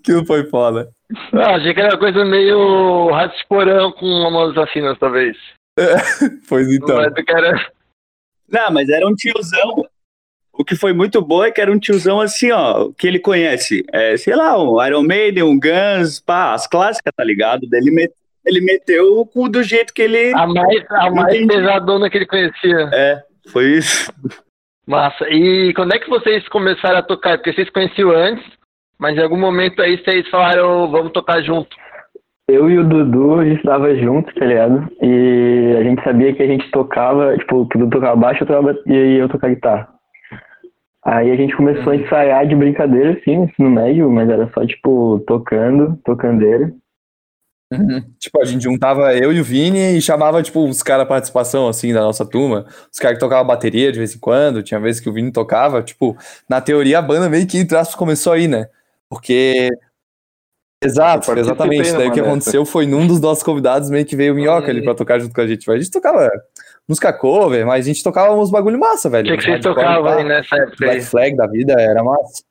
Aquilo 0.00 0.24
foi 0.24 0.48
foda. 0.48 0.90
Ah, 1.32 1.56
achei 1.56 1.74
que 1.74 1.80
era 1.80 1.94
uma 1.94 1.98
coisa 1.98 2.24
meio 2.24 3.10
rato 3.10 3.36
de 3.36 3.46
porão 3.48 3.90
com 3.92 4.06
uma 4.06 4.50
assassinas, 4.50 4.96
talvez. 4.98 5.36
Pois 6.48 6.70
então. 6.70 6.98
Não, 8.48 8.70
mas 8.70 8.88
era 8.88 9.08
um 9.08 9.14
tiozão. 9.14 9.86
O 10.54 10.64
que 10.64 10.76
foi 10.76 10.92
muito 10.92 11.22
bom 11.22 11.42
é 11.42 11.50
que 11.50 11.60
era 11.60 11.72
um 11.72 11.78
tiozão 11.78 12.20
assim, 12.20 12.52
ó, 12.52 12.90
que 12.96 13.06
ele 13.06 13.18
conhece, 13.18 13.84
é, 13.90 14.16
sei 14.18 14.36
lá, 14.36 14.62
um 14.62 14.84
Iron 14.84 15.02
Maiden, 15.02 15.44
um 15.44 15.58
Guns, 15.58 16.20
pá, 16.20 16.52
as 16.52 16.66
clássicas, 16.66 17.12
tá 17.16 17.24
ligado? 17.24 17.66
Ele, 17.72 17.90
met- 17.90 18.12
ele 18.44 18.60
meteu 18.60 19.18
o 19.18 19.26
cu 19.26 19.48
do 19.48 19.62
jeito 19.62 19.94
que 19.94 20.02
ele. 20.02 20.32
A 20.34 20.46
mais, 20.46 20.84
a 20.90 21.10
mais 21.10 21.46
pesadona 21.46 22.10
que 22.10 22.18
ele 22.18 22.26
conhecia. 22.26 22.90
É, 22.92 23.22
foi 23.50 23.64
isso. 23.78 24.12
Massa. 24.86 25.26
E 25.30 25.72
quando 25.74 25.94
é 25.94 25.98
que 25.98 26.10
vocês 26.10 26.46
começaram 26.48 26.98
a 26.98 27.02
tocar? 27.02 27.38
Porque 27.38 27.52
vocês 27.52 27.70
conheciam 27.70 28.10
antes, 28.10 28.44
mas 28.98 29.16
em 29.16 29.22
algum 29.22 29.38
momento 29.38 29.80
aí 29.80 29.96
vocês 29.96 30.28
falaram, 30.28 30.90
vamos 30.90 31.12
tocar 31.12 31.40
junto. 31.42 31.74
Eu 32.48 32.68
e 32.68 32.78
o 32.78 32.84
Dudu, 32.84 33.38
a 33.38 33.44
gente 33.44 33.62
tava 33.62 33.94
junto, 33.96 34.34
tá 34.34 34.44
ligado? 34.44 34.86
E 35.00 35.76
a 35.78 35.82
gente 35.82 36.02
sabia 36.02 36.34
que 36.34 36.42
a 36.42 36.46
gente 36.46 36.70
tocava, 36.72 37.34
tipo, 37.38 37.66
que 37.68 37.76
o 37.76 37.80
Dudu 37.80 37.92
tocava 37.92 38.16
baixo 38.16 38.42
eu 38.42 38.46
tocava, 38.46 38.76
e 38.86 39.16
eu 39.16 39.28
tocava 39.28 39.54
guitarra. 39.54 39.88
Aí 41.04 41.30
a 41.32 41.36
gente 41.36 41.56
começou 41.56 41.92
a 41.92 41.96
ensaiar 41.96 42.46
de 42.46 42.54
brincadeira, 42.54 43.18
assim, 43.18 43.36
no 43.36 43.44
ensino 43.44 43.70
médio, 43.70 44.10
mas 44.10 44.28
era 44.28 44.48
só, 44.52 44.64
tipo, 44.64 45.18
tocando, 45.26 45.98
tocandeira. 46.04 46.72
Uhum. 47.72 48.04
Tipo, 48.18 48.40
a 48.40 48.44
gente 48.44 48.62
juntava 48.62 49.14
eu 49.14 49.32
e 49.32 49.40
o 49.40 49.44
Vini 49.44 49.96
e 49.96 50.02
chamava, 50.02 50.42
tipo, 50.42 50.64
os 50.68 50.82
caras 50.82 51.08
participação, 51.08 51.66
assim, 51.66 51.92
da 51.92 52.02
nossa 52.02 52.24
turma. 52.24 52.66
Os 52.92 52.98
caras 52.98 53.16
que 53.16 53.20
tocavam 53.20 53.46
bateria 53.46 53.90
de 53.90 53.98
vez 53.98 54.14
em 54.14 54.18
quando. 54.18 54.62
Tinha 54.62 54.78
vezes 54.78 55.00
que 55.00 55.08
o 55.08 55.12
Vini 55.12 55.32
tocava. 55.32 55.82
Tipo, 55.82 56.16
na 56.48 56.60
teoria 56.60 56.98
a 56.98 57.02
banda 57.02 57.28
meio 57.28 57.46
que, 57.46 57.58
entre 57.58 57.76
aspas, 57.76 57.96
começou 57.96 58.32
aí, 58.34 58.46
né? 58.46 58.66
Porque... 59.08 59.70
Exato, 60.84 61.26
participei 61.26 61.42
exatamente. 61.42 61.92
Daí 61.92 62.08
o 62.08 62.12
que 62.12 62.20
aconteceu 62.20 62.64
foi 62.64 62.86
num 62.86 63.06
dos 63.06 63.20
nossos 63.20 63.42
convidados 63.42 63.88
meio 63.88 64.04
que 64.04 64.16
veio 64.16 64.32
o 64.32 64.36
Minhoca 64.36 64.68
ali 64.68 64.82
pra 64.82 64.94
tocar 64.94 65.18
junto 65.18 65.34
com 65.34 65.40
a 65.40 65.46
gente. 65.46 65.66
Mas 65.66 65.76
a 65.76 65.78
gente 65.78 65.92
tocava 65.92 66.28
música 66.92 67.12
cover, 67.12 67.66
mas 67.66 67.84
a 67.86 67.88
gente 67.88 68.04
tocava 68.04 68.34
uns 68.34 68.50
bagulho 68.50 68.78
massa, 68.78 69.08
O 69.08 69.10
velho. 69.10 69.26
que, 69.30 69.36
que 69.38 69.42
vocês 69.44 69.60
tocavam 69.60 70.06
aí 70.12 70.24
nessa 70.24 70.54
época 70.56 70.84
aí? 70.84 70.90
Black 70.90 71.02
Flag 71.06 71.36
da 71.36 71.46
vida 71.46 71.72
era 71.78 72.04
massa. 72.04 72.44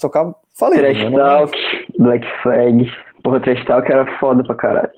Tocava... 0.00 0.34
Falei, 0.58 0.78
Trash 0.78 1.10
né? 1.10 1.16
Talk, 1.16 1.58
Black 1.98 2.26
Flag. 2.42 2.92
Porra, 3.22 3.40
Trash 3.40 3.64
Talk 3.64 3.90
era 3.90 4.18
foda 4.18 4.42
pra 4.44 4.54
caralho. 4.54 4.90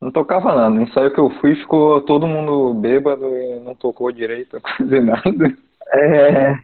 Não 0.00 0.10
tocava 0.10 0.54
nada. 0.54 0.70
No 0.70 0.82
ensaio 0.82 1.12
que 1.12 1.18
eu 1.20 1.30
fui, 1.40 1.54
ficou 1.56 2.00
todo 2.02 2.26
mundo 2.26 2.74
bêbado 2.74 3.24
e 3.26 3.60
não 3.60 3.74
tocou 3.74 4.10
direito, 4.12 4.60
quase 4.76 5.00
nada. 5.00 5.56
É, 5.92 6.54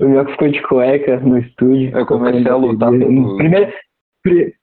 o 0.00 0.08
meu 0.08 0.26
ficou 0.26 0.48
de 0.48 0.60
cueca 0.62 1.18
no 1.20 1.38
estúdio. 1.38 1.96
Eu 1.96 2.06
comecei 2.06 2.46
a 2.50 2.56
lutar 2.56 2.90
todo- 2.90 3.36
Primeira, 3.36 3.72
pri- 4.22 4.54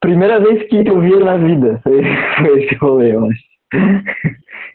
primeira 0.00 0.38
vez 0.40 0.62
que 0.68 0.76
eu 0.86 1.00
vi 1.00 1.12
ele 1.12 1.24
na 1.24 1.36
vida. 1.36 1.80
Foi, 1.82 2.02
foi 2.38 2.62
esse 2.64 2.74
rolê, 2.76 3.14
eu 3.14 3.26
acho. 3.26 3.42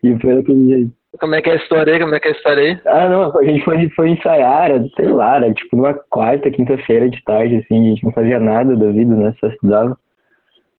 E 0.04 0.18
foi 0.20 0.36
daquele 0.36 0.68
jeito. 0.68 1.00
Como 1.20 1.36
é 1.36 1.42
que 1.42 1.50
é 1.50 1.54
a 1.54 1.56
história 1.56 1.94
aí? 1.94 2.00
Como 2.00 2.14
é 2.16 2.20
que 2.20 2.28
é 2.28 2.32
a 2.32 2.36
história 2.36 2.64
aí? 2.64 2.82
Ah, 2.86 3.10
não, 3.10 3.38
a 3.38 3.44
gente 3.44 3.64
foi, 3.66 3.90
foi 3.90 4.10
ensaiar, 4.12 4.70
era, 4.70 4.86
sei 4.96 5.08
lá, 5.08 5.38
era 5.38 5.54
tipo 5.54 5.76
numa 5.76 5.94
quarta, 5.94 6.52
quinta-feira 6.52 7.10
de 7.10 7.22
tarde, 7.24 7.58
assim, 7.58 7.88
a 7.88 7.90
gente 7.90 8.04
não 8.04 8.12
fazia 8.12 8.40
nada 8.40 8.76
da 8.76 8.92
vida, 8.92 9.16
né? 9.16 9.34
Só 9.40 9.48
estudava. 9.48 9.98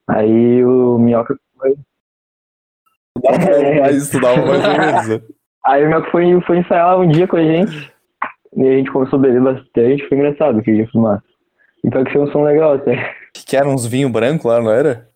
Aí 0.08 0.64
o 0.64 0.98
Minhoca 0.98 1.36
foi. 1.58 1.74
Estudava 3.92 4.46
mais 4.46 4.64
ou 4.64 4.78
menos. 4.78 5.08
né? 5.08 5.20
Aí 5.66 5.84
o 5.84 5.88
Minhoca 5.88 6.10
foi, 6.10 6.40
foi 6.42 6.58
ensaiar 6.58 6.98
um 7.00 7.08
dia 7.08 7.26
com 7.26 7.36
a 7.36 7.42
gente. 7.42 7.92
E 8.56 8.66
a 8.66 8.72
gente 8.78 8.90
começou 8.90 9.18
a 9.18 9.22
beber 9.22 9.42
bastante, 9.42 10.08
foi 10.08 10.18
engraçado 10.18 10.62
que 10.62 10.70
a 10.70 10.74
gente 10.74 10.90
fumar. 10.90 11.22
Então 11.84 12.04
que 12.04 12.12
foi 12.12 12.22
um 12.22 12.30
som 12.32 12.42
legal 12.44 12.74
até. 12.74 13.14
Que 13.32 13.56
era 13.56 13.68
uns 13.68 13.86
vinho 13.86 14.08
branco 14.10 14.48
lá, 14.48 14.60
não 14.60 14.70
era? 14.70 15.09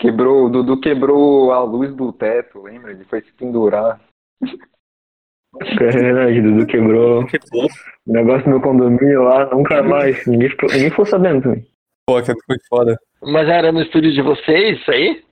Quebrou, 0.00 0.46
o 0.46 0.48
Dudu 0.48 0.80
quebrou 0.80 1.52
a 1.52 1.62
luz 1.62 1.94
do 1.94 2.10
teto, 2.10 2.62
lembra? 2.62 2.90
Ele 2.90 3.04
foi 3.04 3.20
se 3.20 3.30
pendurar. 3.34 4.00
É 4.42 5.90
verdade, 5.90 6.40
o 6.40 6.42
Dudu 6.42 6.66
quebrou 6.66 7.22
o 7.22 7.66
negócio 8.06 8.44
do 8.44 8.50
meu 8.50 8.60
condomínio 8.62 9.22
lá, 9.24 9.54
nunca 9.54 9.82
mais. 9.82 10.26
Ninguém 10.26 10.48
ficou, 10.48 10.70
ninguém 10.70 10.90
ficou 10.90 11.04
sabendo 11.04 11.42
também. 11.42 11.66
Pô, 12.06 12.16
aquilo 12.16 12.38
foi 12.46 12.56
foda. 12.66 12.98
Mas 13.22 13.46
era 13.46 13.70
no 13.70 13.82
estúdio 13.82 14.10
de 14.10 14.22
vocês, 14.22 14.80
isso 14.80 14.90
aí? 14.90 15.22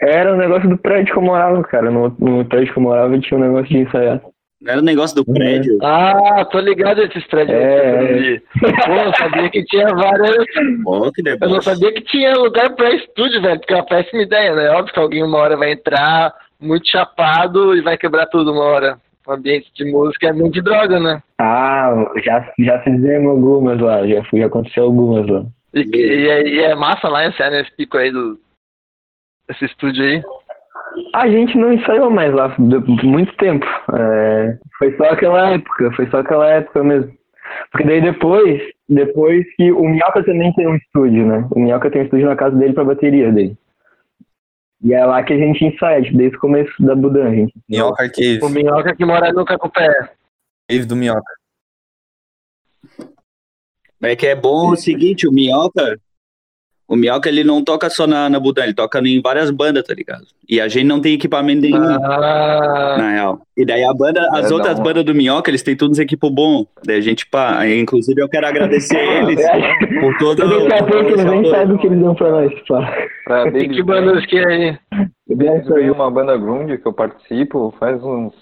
Era 0.00 0.32
um 0.32 0.38
negócio 0.38 0.70
do 0.70 0.78
prédio 0.78 1.12
que 1.12 1.18
eu 1.18 1.22
morava, 1.22 1.62
cara. 1.64 1.90
No, 1.90 2.08
no 2.18 2.44
prédio 2.46 2.72
que 2.72 2.78
eu 2.78 2.82
morava 2.82 3.18
tinha 3.18 3.38
um 3.38 3.42
negócio 3.42 3.68
de 3.68 3.78
ensaiar. 3.78 4.22
Não 4.64 4.72
era 4.72 4.80
o 4.80 4.84
negócio 4.84 5.14
do 5.14 5.24
prédio. 5.26 5.78
Ah, 5.82 6.42
tô 6.50 6.58
ligado 6.58 7.02
esses 7.02 7.24
prédios. 7.26 7.54
É, 7.58 8.40
Pô, 8.86 8.92
eu 8.92 9.14
sabia 9.14 9.50
que 9.50 9.62
tinha 9.66 9.86
várias. 9.94 10.46
Ó, 10.86 11.10
que 11.12 11.22
Eu 11.28 11.48
não 11.50 11.60
sabia 11.60 11.92
que 11.92 12.00
tinha 12.00 12.34
lugar 12.34 12.74
pra 12.74 12.90
estúdio, 12.94 13.42
velho, 13.42 13.60
porque 13.60 13.74
é 13.74 13.76
uma 13.76 13.84
péssima 13.86 14.22
ideia, 14.22 14.54
né? 14.54 14.70
Óbvio 14.70 14.94
que 14.94 14.98
alguém 14.98 15.22
uma 15.22 15.36
hora 15.38 15.56
vai 15.56 15.72
entrar 15.72 16.32
muito 16.58 16.88
chapado 16.88 17.76
e 17.76 17.82
vai 17.82 17.98
quebrar 17.98 18.24
tudo 18.26 18.52
uma 18.52 18.62
hora. 18.64 18.98
o 19.26 19.32
ambiente 19.32 19.70
de 19.74 19.84
música 19.90 20.28
é 20.28 20.32
muito 20.32 20.54
de 20.54 20.62
droga, 20.62 20.98
né? 20.98 21.22
Ah, 21.38 21.92
já, 22.24 22.50
já 22.58 22.78
fizemos 22.82 23.30
algumas 23.30 23.78
lá, 23.80 24.06
já, 24.06 24.22
já 24.32 24.46
aconteceu 24.46 24.84
algumas 24.84 25.26
lá. 25.26 25.44
E, 25.74 25.80
e, 25.94 26.28
é- 26.28 26.48
e 26.48 26.58
é 26.60 26.74
massa 26.74 27.08
lá 27.08 27.26
ensaiar 27.26 27.50
nesse 27.52 27.70
pico 27.76 27.98
aí 27.98 28.10
do. 28.10 28.38
Esse 29.50 29.66
estúdio 29.66 30.02
aí. 30.04 30.22
A 31.12 31.28
gente 31.28 31.56
não 31.56 31.72
ensaiou 31.72 32.10
mais 32.10 32.32
lá 32.32 32.50
por 32.50 33.04
muito 33.04 33.36
tempo. 33.36 33.66
É, 33.92 34.58
foi 34.78 34.96
só 34.96 35.04
aquela 35.04 35.50
época, 35.50 35.92
foi 35.92 36.06
só 36.08 36.18
aquela 36.18 36.48
época 36.48 36.84
mesmo. 36.84 37.12
Porque 37.70 37.86
daí 37.86 38.00
depois, 38.00 38.60
depois 38.88 39.44
que 39.56 39.72
o 39.72 39.88
Minhoca 39.88 40.24
também 40.24 40.52
tem 40.54 40.66
um 40.66 40.76
estúdio, 40.76 41.26
né? 41.26 41.46
O 41.50 41.60
Minhoca 41.60 41.90
tem 41.90 42.02
um 42.02 42.04
estúdio 42.04 42.26
na 42.26 42.36
casa 42.36 42.56
dele 42.56 42.72
pra 42.72 42.84
bateria 42.84 43.32
dele. 43.32 43.56
E 44.82 44.92
é 44.92 45.04
lá 45.04 45.22
que 45.22 45.32
a 45.32 45.38
gente 45.38 45.64
ensaia, 45.64 46.02
tipo, 46.02 46.18
desde 46.18 46.36
o 46.36 46.40
começo 46.40 46.70
da 46.82 46.94
Budan, 46.94 47.34
gente. 47.34 47.54
Minhoca 47.68 48.08
Cave. 48.10 48.40
O 48.42 48.48
Minhoca 48.48 48.94
que 48.94 49.04
mora 49.04 49.32
no 49.32 49.44
Cacupé. 49.44 50.12
Cave 50.68 50.84
do 50.84 50.94
Minhoca. 50.94 51.32
É 54.02 54.14
que 54.14 54.26
é 54.26 54.34
bom 54.34 54.72
o 54.72 54.76
seguinte, 54.76 55.26
o 55.26 55.32
Minhoca, 55.32 55.98
o 56.86 56.96
Minhoca 56.96 57.28
ele 57.28 57.42
não 57.44 57.62
toca 57.64 57.88
só 57.90 58.06
na, 58.06 58.28
na 58.28 58.38
Budan, 58.38 58.64
ele 58.64 58.74
toca 58.74 58.98
em 59.00 59.20
várias 59.22 59.50
bandas, 59.50 59.84
tá 59.84 59.94
ligado? 59.94 60.24
E 60.48 60.60
a 60.60 60.68
gente 60.68 60.84
não 60.84 61.00
tem 61.00 61.14
equipamento 61.14 61.62
nenhum, 61.62 61.82
Ah, 61.82 62.96
na 62.98 63.10
real. 63.12 63.40
E 63.56 63.64
daí 63.64 63.82
a 63.82 63.92
banda, 63.94 64.28
as 64.32 64.50
É, 64.50 64.54
outras 64.54 64.76
não. 64.76 64.84
bandas 64.84 65.04
do 65.04 65.14
Minhoca, 65.14 65.50
eles 65.50 65.62
têm 65.62 65.76
todos 65.76 65.98
equipo 65.98 66.28
bom. 66.30 66.66
Daí 66.84 66.98
a 66.98 67.00
gente, 67.00 67.26
pá, 67.26 67.58
aí, 67.58 67.78
inclusive 67.80 68.20
eu 68.20 68.28
quero 68.28 68.46
agradecer 68.46 68.96
eles 69.22 69.40
por 70.00 70.16
todo 70.18 70.36
daqui 70.68 70.72
a 70.74 70.84
pouco 70.86 71.08
eles 71.10 71.24
nem 71.24 71.38
apoio. 71.38 71.50
sabem 71.54 71.76
o 71.76 71.78
que 71.78 71.86
eles 71.86 72.00
dão 72.00 72.14
pra 72.14 72.30
nós, 72.30 72.52
pá. 72.68 72.96
Pra 73.24 73.44
Babies 73.46 73.74
que 73.76 73.82
bandas 73.82 74.26
que 74.26 74.36
é 74.36 74.46
aí? 74.46 74.78
Brain 75.34 75.62
é 75.88 75.90
uma 75.92 76.10
banda 76.10 76.36
grunge 76.36 76.76
que 76.78 76.86
eu 76.86 76.92
participo 76.92 77.74
faz 77.80 78.02
uns 78.04 78.34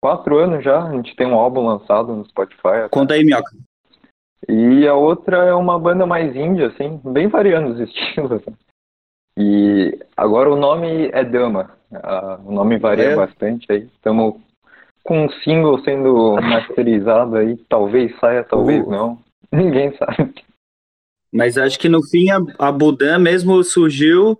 quatro 0.00 0.38
anos 0.38 0.62
já. 0.64 0.84
A 0.84 0.92
gente 0.92 1.14
tem 1.16 1.26
um 1.26 1.34
álbum 1.34 1.66
lançado 1.66 2.14
no 2.14 2.24
Spotify. 2.24 2.88
Conta 2.90 3.14
aí, 3.14 3.24
Minhoca. 3.24 3.50
E 4.48 4.86
a 4.86 4.94
outra 4.94 5.36
é 5.44 5.54
uma 5.54 5.78
banda 5.78 6.06
mais 6.06 6.34
índia, 6.34 6.68
assim, 6.68 7.00
bem 7.04 7.28
variando 7.28 7.72
os 7.72 7.80
estilos. 7.88 8.32
assim. 8.32 8.54
E 9.36 9.98
agora 10.16 10.50
o 10.50 10.56
nome 10.56 11.08
é 11.12 11.24
Dama. 11.24 11.70
Ah, 11.92 12.38
o 12.44 12.52
nome 12.52 12.78
varia 12.78 13.10
É? 13.10 13.16
bastante 13.16 13.66
aí. 13.70 13.88
Estamos 13.94 14.40
com 15.02 15.24
um 15.24 15.30
single 15.42 15.82
sendo 15.82 16.36
masterizado 16.42 17.36
aí. 17.36 17.56
Talvez 17.68 18.16
saia, 18.18 18.44
talvez 18.44 18.84
Uh. 18.86 18.90
não. 18.90 19.18
Ninguém 19.52 19.94
sabe. 19.96 20.34
Mas 21.32 21.56
acho 21.58 21.78
que 21.78 21.88
no 21.88 22.02
fim 22.02 22.28
a, 22.30 22.38
a 22.58 22.72
Budan 22.72 23.18
mesmo 23.18 23.62
surgiu 23.62 24.38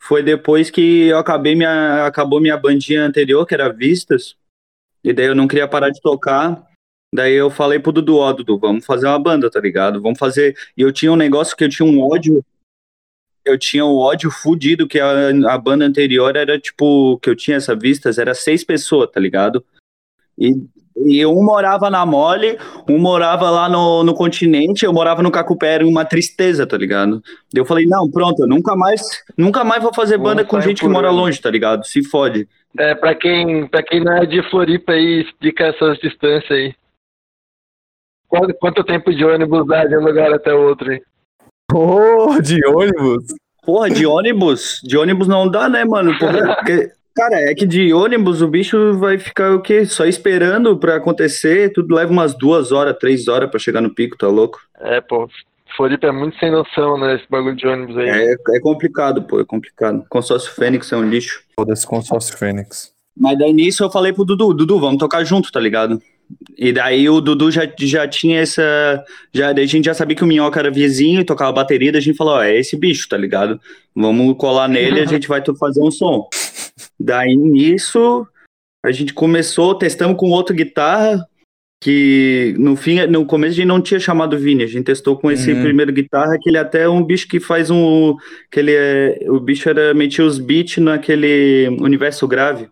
foi 0.00 0.22
depois 0.22 0.70
que 0.70 1.08
eu 1.08 1.18
acabei 1.18 1.54
minha 1.54 2.06
acabou 2.06 2.40
minha 2.40 2.56
bandinha 2.56 3.02
anterior, 3.04 3.46
que 3.46 3.54
era 3.54 3.72
Vistas. 3.72 4.34
E 5.04 5.12
daí 5.12 5.26
eu 5.26 5.34
não 5.34 5.46
queria 5.48 5.68
parar 5.68 5.90
de 5.90 6.00
tocar. 6.00 6.66
Daí 7.14 7.34
eu 7.34 7.50
falei 7.50 7.78
pro 7.78 7.92
Dudu, 7.92 8.16
ó, 8.16 8.32
Dudu, 8.32 8.58
vamos 8.58 8.86
fazer 8.86 9.06
uma 9.06 9.18
banda, 9.18 9.50
tá 9.50 9.60
ligado? 9.60 10.00
Vamos 10.00 10.18
fazer. 10.18 10.56
E 10.76 10.80
eu 10.80 10.90
tinha 10.90 11.12
um 11.12 11.16
negócio 11.16 11.54
que 11.54 11.64
eu 11.64 11.68
tinha 11.68 11.86
um 11.86 12.00
ódio. 12.00 12.42
Eu 13.44 13.58
tinha 13.58 13.84
um 13.84 13.96
ódio 13.96 14.30
fudido, 14.30 14.86
que 14.86 14.98
a, 14.98 15.28
a 15.50 15.58
banda 15.58 15.84
anterior 15.84 16.36
era 16.36 16.58
tipo, 16.58 17.18
que 17.18 17.28
eu 17.28 17.36
tinha 17.36 17.56
essa 17.56 17.74
vistas, 17.74 18.16
era 18.16 18.32
seis 18.34 18.64
pessoas, 18.64 19.10
tá 19.10 19.20
ligado? 19.20 19.62
E, 20.38 20.54
e 20.96 21.26
um 21.26 21.42
morava 21.42 21.90
na 21.90 22.06
Mole, 22.06 22.56
um 22.88 22.98
morava 22.98 23.50
lá 23.50 23.68
no, 23.68 24.04
no 24.04 24.14
continente, 24.14 24.84
eu 24.84 24.92
morava 24.92 25.22
no 25.22 25.30
Cacupé, 25.30 25.74
era 25.74 25.86
uma 25.86 26.04
tristeza, 26.04 26.66
tá 26.66 26.78
ligado? 26.78 27.22
Eu 27.52 27.66
falei, 27.66 27.84
não, 27.84 28.08
pronto, 28.10 28.44
eu 28.44 28.48
nunca 28.48 28.76
mais, 28.76 29.02
nunca 29.36 29.64
mais 29.64 29.82
vou 29.82 29.92
fazer 29.92 30.16
banda 30.18 30.44
com 30.44 30.56
sai 30.56 30.68
gente 30.68 30.80
que 30.80 30.88
mora 30.88 31.08
ano. 31.08 31.18
longe, 31.18 31.40
tá 31.40 31.50
ligado? 31.50 31.84
Se 31.84 32.02
fode. 32.04 32.48
É, 32.78 32.94
pra 32.94 33.14
quem, 33.14 33.66
pra 33.66 33.82
quem 33.82 34.02
não 34.02 34.16
é 34.16 34.24
de 34.24 34.42
Floripa 34.50 34.92
aí, 34.92 35.22
explica 35.22 35.66
essas 35.66 35.98
distâncias 35.98 36.50
aí. 36.50 36.74
Quanto, 38.32 38.54
quanto 38.54 38.82
tempo 38.82 39.14
de 39.14 39.22
ônibus 39.26 39.66
dá 39.66 39.84
de 39.84 39.94
um 39.94 40.00
lugar 40.00 40.32
até 40.32 40.54
o 40.54 40.66
outro 40.66 40.90
aí? 40.90 41.02
Oh, 41.70 42.40
de 42.40 42.64
ônibus. 42.66 43.24
Porra, 43.62 43.90
de 43.90 44.06
ônibus, 44.06 44.80
de 44.82 44.96
ônibus 44.96 45.28
não 45.28 45.46
dá, 45.46 45.68
né, 45.68 45.84
mano? 45.84 46.18
Porra, 46.18 46.56
porque, 46.56 46.92
cara, 47.14 47.36
é 47.42 47.54
que 47.54 47.66
de 47.66 47.92
ônibus 47.92 48.40
o 48.40 48.48
bicho 48.48 48.94
vai 48.94 49.18
ficar 49.18 49.52
o 49.52 49.60
quê? 49.60 49.84
Só 49.84 50.06
esperando 50.06 50.78
pra 50.78 50.96
acontecer, 50.96 51.74
tudo 51.74 51.94
leva 51.94 52.10
umas 52.10 52.32
duas 52.32 52.72
horas, 52.72 52.96
três 52.98 53.28
horas 53.28 53.50
pra 53.50 53.60
chegar 53.60 53.82
no 53.82 53.94
pico, 53.94 54.16
tá 54.16 54.28
louco? 54.28 54.58
É, 54.80 55.02
pô, 55.02 55.28
Floripa 55.76 56.06
é 56.06 56.12
muito 56.12 56.38
sem 56.38 56.50
noção, 56.50 56.96
né, 56.96 57.16
esse 57.16 57.26
bagulho 57.28 57.54
de 57.54 57.66
ônibus 57.66 57.98
aí. 57.98 58.08
É, 58.08 58.32
é 58.32 58.60
complicado, 58.60 59.24
pô, 59.24 59.40
é 59.40 59.44
complicado. 59.44 60.06
Consórcio 60.08 60.50
Fênix 60.52 60.90
é 60.90 60.96
um 60.96 61.06
lixo. 61.06 61.42
Foda-se 61.54 61.86
consórcio 61.86 62.38
Fênix. 62.38 62.94
Mas 63.14 63.38
daí 63.38 63.52
nisso 63.52 63.84
eu 63.84 63.90
falei 63.90 64.10
pro 64.10 64.24
Dudu, 64.24 64.54
Dudu, 64.54 64.80
vamos 64.80 64.98
tocar 64.98 65.22
junto, 65.22 65.52
tá 65.52 65.60
ligado? 65.60 66.00
E 66.56 66.72
daí 66.72 67.08
o 67.08 67.20
Dudu 67.20 67.50
já, 67.50 67.62
já 67.80 68.06
tinha 68.06 68.40
essa. 68.40 69.04
Já, 69.32 69.50
a 69.50 69.66
gente 69.66 69.84
já 69.84 69.94
sabia 69.94 70.16
que 70.16 70.24
o 70.24 70.26
Minhoca 70.26 70.60
era 70.60 70.70
vizinho 70.70 71.20
e 71.20 71.24
tocava 71.24 71.52
bateria, 71.52 71.90
daí 71.92 71.98
a 72.00 72.02
gente 72.02 72.16
falou, 72.16 72.34
ó, 72.34 72.42
é 72.42 72.56
esse 72.56 72.76
bicho, 72.76 73.08
tá 73.08 73.16
ligado? 73.16 73.60
Vamos 73.94 74.36
colar 74.36 74.68
nele 74.68 75.00
e 75.00 75.02
a 75.02 75.06
gente 75.06 75.28
vai 75.28 75.42
fazer 75.58 75.82
um 75.82 75.90
som. 75.90 76.28
Daí 76.98 77.36
nisso, 77.36 78.26
a 78.84 78.90
gente 78.92 79.12
começou, 79.12 79.74
testamos 79.74 80.16
com 80.16 80.30
outra 80.30 80.54
guitarra, 80.54 81.26
que 81.82 82.54
no 82.58 82.76
fim, 82.76 83.04
no 83.06 83.26
começo 83.26 83.54
a 83.54 83.56
gente 83.56 83.66
não 83.66 83.80
tinha 83.80 83.98
chamado 83.98 84.38
Vini, 84.38 84.62
a 84.62 84.68
gente 84.68 84.84
testou 84.84 85.16
com 85.18 85.30
esse 85.30 85.52
Uhum. 85.52 85.62
primeiro 85.62 85.92
guitarra, 85.92 86.38
que 86.40 86.48
ele 86.48 86.58
até 86.58 86.82
é 86.82 86.88
um 86.88 87.02
bicho 87.02 87.26
que 87.26 87.40
faz 87.40 87.70
um. 87.70 88.14
que 88.50 88.60
ele 88.60 88.72
é. 88.72 89.18
O 89.28 89.40
bicho 89.40 89.68
era 89.68 89.92
metia 89.92 90.24
os 90.24 90.38
beats 90.38 90.78
naquele 90.78 91.68
universo 91.80 92.28
grave 92.28 92.68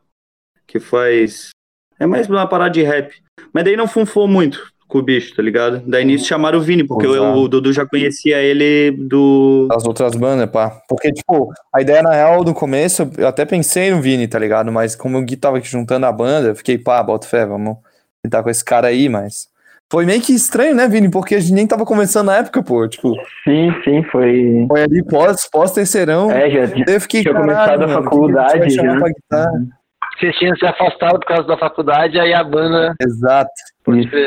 que 0.66 0.78
faz. 0.78 1.50
É 1.98 2.06
mais 2.06 2.28
uma 2.28 2.46
parada 2.46 2.70
de 2.70 2.82
rap. 2.82 3.12
Mas 3.52 3.64
daí 3.64 3.76
não 3.76 3.86
funfou 3.88 4.26
muito 4.28 4.70
com 4.90 4.98
o 4.98 5.02
bicho, 5.02 5.34
tá 5.34 5.42
ligado? 5.42 5.80
Daí 5.86 6.04
nisso 6.04 6.26
chamaram 6.26 6.58
o 6.58 6.60
Vini, 6.60 6.84
porque 6.84 7.06
Exato. 7.06 7.22
o, 7.22 7.42
o 7.42 7.48
Dudu 7.48 7.72
já 7.72 7.86
conhecia 7.86 8.38
ele 8.38 8.90
do. 8.90 9.68
Das 9.70 9.86
outras 9.86 10.16
bandas, 10.16 10.50
pá. 10.50 10.82
Porque, 10.88 11.12
tipo, 11.12 11.52
a 11.72 11.80
ideia, 11.80 12.02
na 12.02 12.12
real, 12.12 12.42
do 12.42 12.52
começo, 12.52 13.08
eu 13.16 13.28
até 13.28 13.44
pensei 13.44 13.90
no 13.90 14.02
Vini, 14.02 14.26
tá 14.26 14.38
ligado? 14.38 14.70
Mas 14.70 14.96
como 14.96 15.16
o 15.16 15.22
Gui 15.22 15.36
tava 15.36 15.58
aqui 15.58 15.68
juntando 15.68 16.06
a 16.06 16.12
banda, 16.12 16.48
eu 16.48 16.56
fiquei, 16.56 16.76
pá, 16.76 17.02
bota 17.02 17.26
fé, 17.26 17.46
vamos 17.46 17.76
tentar 18.22 18.42
com 18.42 18.50
esse 18.50 18.64
cara 18.64 18.88
aí, 18.88 19.08
mas. 19.08 19.48
Foi 19.92 20.06
meio 20.06 20.20
que 20.20 20.32
estranho, 20.32 20.72
né, 20.72 20.86
Vini? 20.86 21.10
Porque 21.10 21.34
a 21.34 21.40
gente 21.40 21.52
nem 21.52 21.66
tava 21.66 21.84
começando 21.84 22.26
na 22.26 22.36
época, 22.36 22.62
pô. 22.62 22.86
Tipo, 22.86 23.12
Sim, 23.42 23.72
sim, 23.84 24.04
foi. 24.04 24.64
foi 24.68 24.82
ali 24.82 25.04
pós, 25.04 25.48
pós-terceirão. 25.50 26.30
É, 26.30 26.48
já, 26.48 26.60
eu 26.86 27.00
fiquei, 27.00 27.22
tinha 27.22 27.34
começado 27.34 27.82
a 27.82 27.88
faculdade 27.88 28.52
que 28.52 28.58
a 28.66 28.68
gente 28.68 28.76
vai 28.76 28.86
chamar 28.86 28.92
já. 28.92 29.00
pra 29.00 29.08
guitarra? 29.08 29.79
Vocês 30.20 30.36
tinham 30.36 30.54
se 30.54 30.66
afastado 30.66 31.18
por 31.18 31.26
causa 31.26 31.44
da 31.44 31.56
faculdade, 31.56 32.20
aí 32.20 32.34
a 32.34 32.44
banda. 32.44 32.94
Exato. 33.00 33.50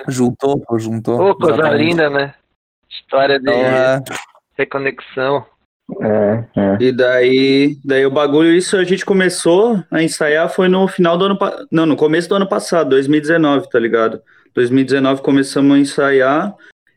Juntou, 0.08 0.60
pô, 0.60 0.80
juntou. 0.80 1.22
Ô, 1.22 1.36
coisa 1.36 1.60
Exatamente. 1.60 1.84
linda, 1.84 2.10
né? 2.10 2.34
História 2.90 3.40
de 3.40 3.50
Então, 3.50 3.62
é, 3.62 4.04
reconexão. 4.58 5.46
É, 6.02 6.44
é. 6.56 6.78
E 6.80 6.92
daí, 6.92 7.78
daí 7.86 8.06
o 8.08 8.12
bagulho, 8.12 8.52
isso 8.52 8.76
a 8.76 8.84
gente 8.84 9.06
começou 9.06 9.84
a 9.92 10.02
ensaiar 10.02 10.50
foi 10.50 10.68
no 10.68 10.88
final 10.88 11.16
do 11.16 11.26
ano 11.26 11.38
passado. 11.38 11.68
Não, 11.72 11.86
no 11.86 11.96
começo 11.96 12.28
do 12.28 12.36
ano 12.36 12.50
passado, 12.50 12.90
2019, 12.90 13.70
tá 13.70 13.78
ligado? 13.78 14.20
2019 14.56 15.22
começamos 15.22 15.76
a 15.76 15.80
ensaiar. 15.80 16.56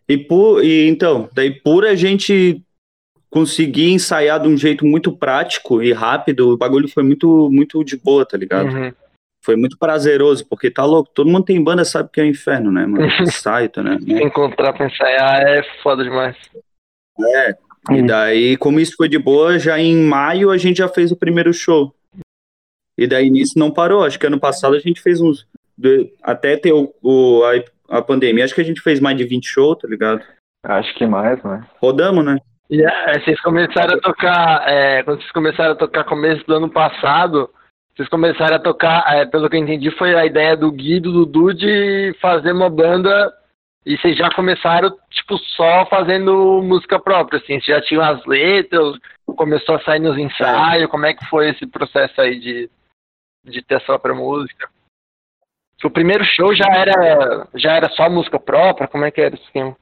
E, 0.08 0.16
por, 0.16 0.64
e 0.64 0.88
então, 0.88 1.28
daí 1.34 1.50
por 1.50 1.84
a 1.84 1.94
gente 1.94 2.62
conseguir 3.30 3.90
ensaiar 3.92 4.40
de 4.40 4.49
um 4.49 4.56
jeito 4.56 4.85
muito 4.87 5.12
prático 5.16 5.83
e 5.83 5.92
rápido, 5.92 6.50
o 6.50 6.56
bagulho 6.56 6.88
foi 6.88 7.02
muito, 7.02 7.50
muito 7.50 7.83
de 7.85 7.97
boa, 7.97 8.25
tá 8.25 8.37
ligado? 8.37 8.68
Uhum. 8.68 8.92
Foi 9.45 9.54
muito 9.56 9.78
prazeroso, 9.78 10.45
porque 10.49 10.71
tá 10.71 10.85
louco, 10.85 11.11
todo 11.14 11.30
mundo 11.30 11.45
tem 11.45 11.62
banda, 11.62 11.85
sabe 11.85 12.09
que 12.12 12.21
é 12.21 12.25
o 12.25 12.28
inferno, 12.28 12.73
né, 12.73 12.85
mano? 12.87 13.06
Ensaio, 13.23 13.68
tá, 13.68 13.83
né? 13.83 13.97
Encontrar 14.06 14.73
pra 14.73 14.87
ensaiar 14.87 15.40
é 15.42 15.62
foda 15.83 16.02
demais. 16.02 16.37
É. 17.21 17.56
E 17.92 18.02
daí, 18.02 18.56
como 18.56 18.80
isso 18.80 18.97
foi 18.97 19.09
de 19.09 19.18
boa, 19.18 19.59
já 19.59 19.78
em 19.78 19.97
maio 19.97 20.50
a 20.50 20.56
gente 20.59 20.78
já 20.78 20.88
fez 20.88 21.12
o 21.12 21.16
primeiro 21.16 21.52
show. 21.54 21.95
E 22.99 23.06
daí 23.06 23.30
nisso 23.30 23.56
não 23.59 23.71
parou. 23.71 24.02
Acho 24.04 24.18
que 24.18 24.26
ano 24.26 24.40
passado 24.40 24.75
a 24.75 24.80
gente 24.80 25.00
fez 25.00 25.21
uns. 25.21 25.47
de- 25.78 26.12
Até 26.23 26.56
ter 26.56 26.73
o, 26.73 26.92
o- 27.00 27.42
a, 27.88 27.99
a 27.99 28.02
pandemia, 28.02 28.45
acho 28.45 28.54
que 28.54 28.61
a 28.61 28.64
gente 28.64 28.80
fez 28.80 28.99
mais 28.99 29.16
de 29.16 29.25
20 29.25 29.47
shows, 29.47 29.78
tá 29.80 29.87
ligado? 29.87 30.21
Acho 30.64 30.92
que 30.97 31.06
mais, 31.06 31.40
né? 31.45 31.64
Rodamos, 31.80 32.25
né? 32.25 32.38
E 32.68 32.82
é, 32.82 33.20
vocês 33.20 33.40
começaram 33.40 33.96
a 33.96 34.00
tocar, 34.00 34.68
é, 34.68 35.02
quando 35.04 35.20
vocês 35.20 35.32
começaram 35.32 35.73
a 35.73 35.76
tocar 35.76 36.04
começo 36.04 36.44
do 36.46 36.54
ano 36.54 36.68
passado, 36.68 37.49
vocês 37.94 38.08
começaram 38.08 38.56
a 38.56 38.61
tocar, 38.61 39.04
é, 39.14 39.25
pelo 39.25 39.49
que 39.49 39.56
eu 39.56 39.61
entendi, 39.61 39.90
foi 39.92 40.14
a 40.14 40.26
ideia 40.26 40.56
do 40.56 40.70
Gui 40.73 40.96
e 40.96 41.00
do 41.00 41.12
Dudu 41.12 41.54
de 41.54 42.14
fazer 42.20 42.52
uma 42.52 42.68
banda 42.68 43.32
e 43.87 43.96
vocês 43.96 44.16
já 44.18 44.28
começaram, 44.30 44.90
tipo, 45.11 45.38
só 45.38 45.87
fazendo 45.87 46.61
música 46.61 46.99
própria, 46.99 47.38
assim, 47.38 47.61
vocês 47.61 47.66
já 47.66 47.80
tinham 47.80 48.02
as 48.02 48.25
letras, 48.26 48.99
começou 49.25 49.76
a 49.76 49.80
sair 49.82 50.00
nos 50.00 50.18
ensaios, 50.18 50.90
como 50.90 51.06
é 51.06 51.14
que 51.14 51.25
foi 51.26 51.50
esse 51.50 51.64
processo 51.68 52.20
aí 52.20 52.40
de, 52.40 52.70
de 53.44 53.62
ter 53.62 53.76
a 53.76 53.80
sua 53.80 53.96
própria 53.96 54.14
música? 54.14 54.68
O 55.85 55.90
primeiro 55.90 56.25
show 56.25 56.52
já 56.52 56.66
era, 56.75 57.46
já 57.54 57.75
era 57.75 57.88
só 57.90 58.11
música 58.11 58.40
própria, 58.40 58.88
como 58.88 59.04
é 59.04 59.11
que 59.12 59.20
era 59.20 59.37
esse 59.37 59.44
esquema? 59.44 59.76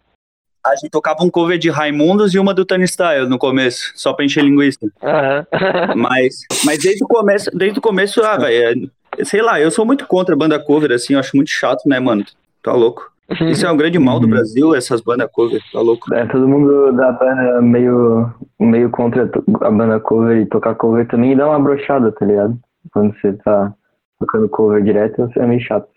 A 0.67 0.75
gente 0.77 0.91
tocava 0.91 1.23
um 1.23 1.31
cover 1.31 1.59
de 1.59 1.69
Raimundos 1.71 2.35
e 2.35 2.39
uma 2.39 2.55
do 2.55 2.65
Tony 2.65 2.85
Style 2.89 3.29
no 3.29 3.39
começo, 3.39 3.93
só 3.95 4.13
pra 4.15 4.25
encher 4.25 4.43
linguiça. 4.45 4.79
Aham. 5.03 5.47
Mas, 5.97 6.41
mas 6.65 6.79
desde 6.83 7.05
o 7.05 7.07
começo, 7.07 7.51
desde 7.57 7.79
o 7.79 7.83
começo, 7.83 8.23
ah, 8.23 8.37
velho, 8.39 8.91
sei 9.25 9.43
lá, 9.43 9.61
eu 9.61 9.71
sou 9.71 9.85
muito 9.85 10.07
contra 10.07 10.35
banda 10.37 10.59
cover, 10.59 10.91
assim, 10.93 11.13
eu 11.15 11.21
acho 11.21 11.37
muito 11.37 11.51
chato, 11.51 11.83
né, 11.87 12.01
mano? 12.01 12.25
Tá 12.63 12.73
louco. 12.73 13.13
Isso 13.43 13.67
é 13.67 13.71
um 13.71 13.77
grande 13.77 13.99
mal 13.99 14.19
do 14.21 14.25
Uhum. 14.27 14.31
Brasil, 14.33 14.75
essas 14.75 15.01
bandas 15.01 15.29
cover, 15.33 15.61
tá 15.73 15.81
louco. 15.81 16.13
É, 16.15 16.27
todo 16.27 16.47
mundo 16.49 16.93
da 16.93 17.13
banda 17.13 17.61
meio, 17.63 18.33
meio 18.61 18.91
contra 18.91 19.31
a 19.63 19.71
banda 19.71 19.99
cover 20.01 20.39
e 20.39 20.47
tocar 20.47 20.75
cover 20.75 21.07
também 21.09 21.37
dá 21.37 21.47
uma 21.49 21.59
brochada, 21.61 22.11
tá 22.13 22.25
ligado? 22.25 22.59
Quando 22.93 23.15
você 23.19 23.33
tá 23.35 23.73
tocando 24.19 24.49
cover 24.49 24.83
direto, 24.83 25.31
é 25.37 25.47
meio 25.47 25.61
chato. 25.61 25.89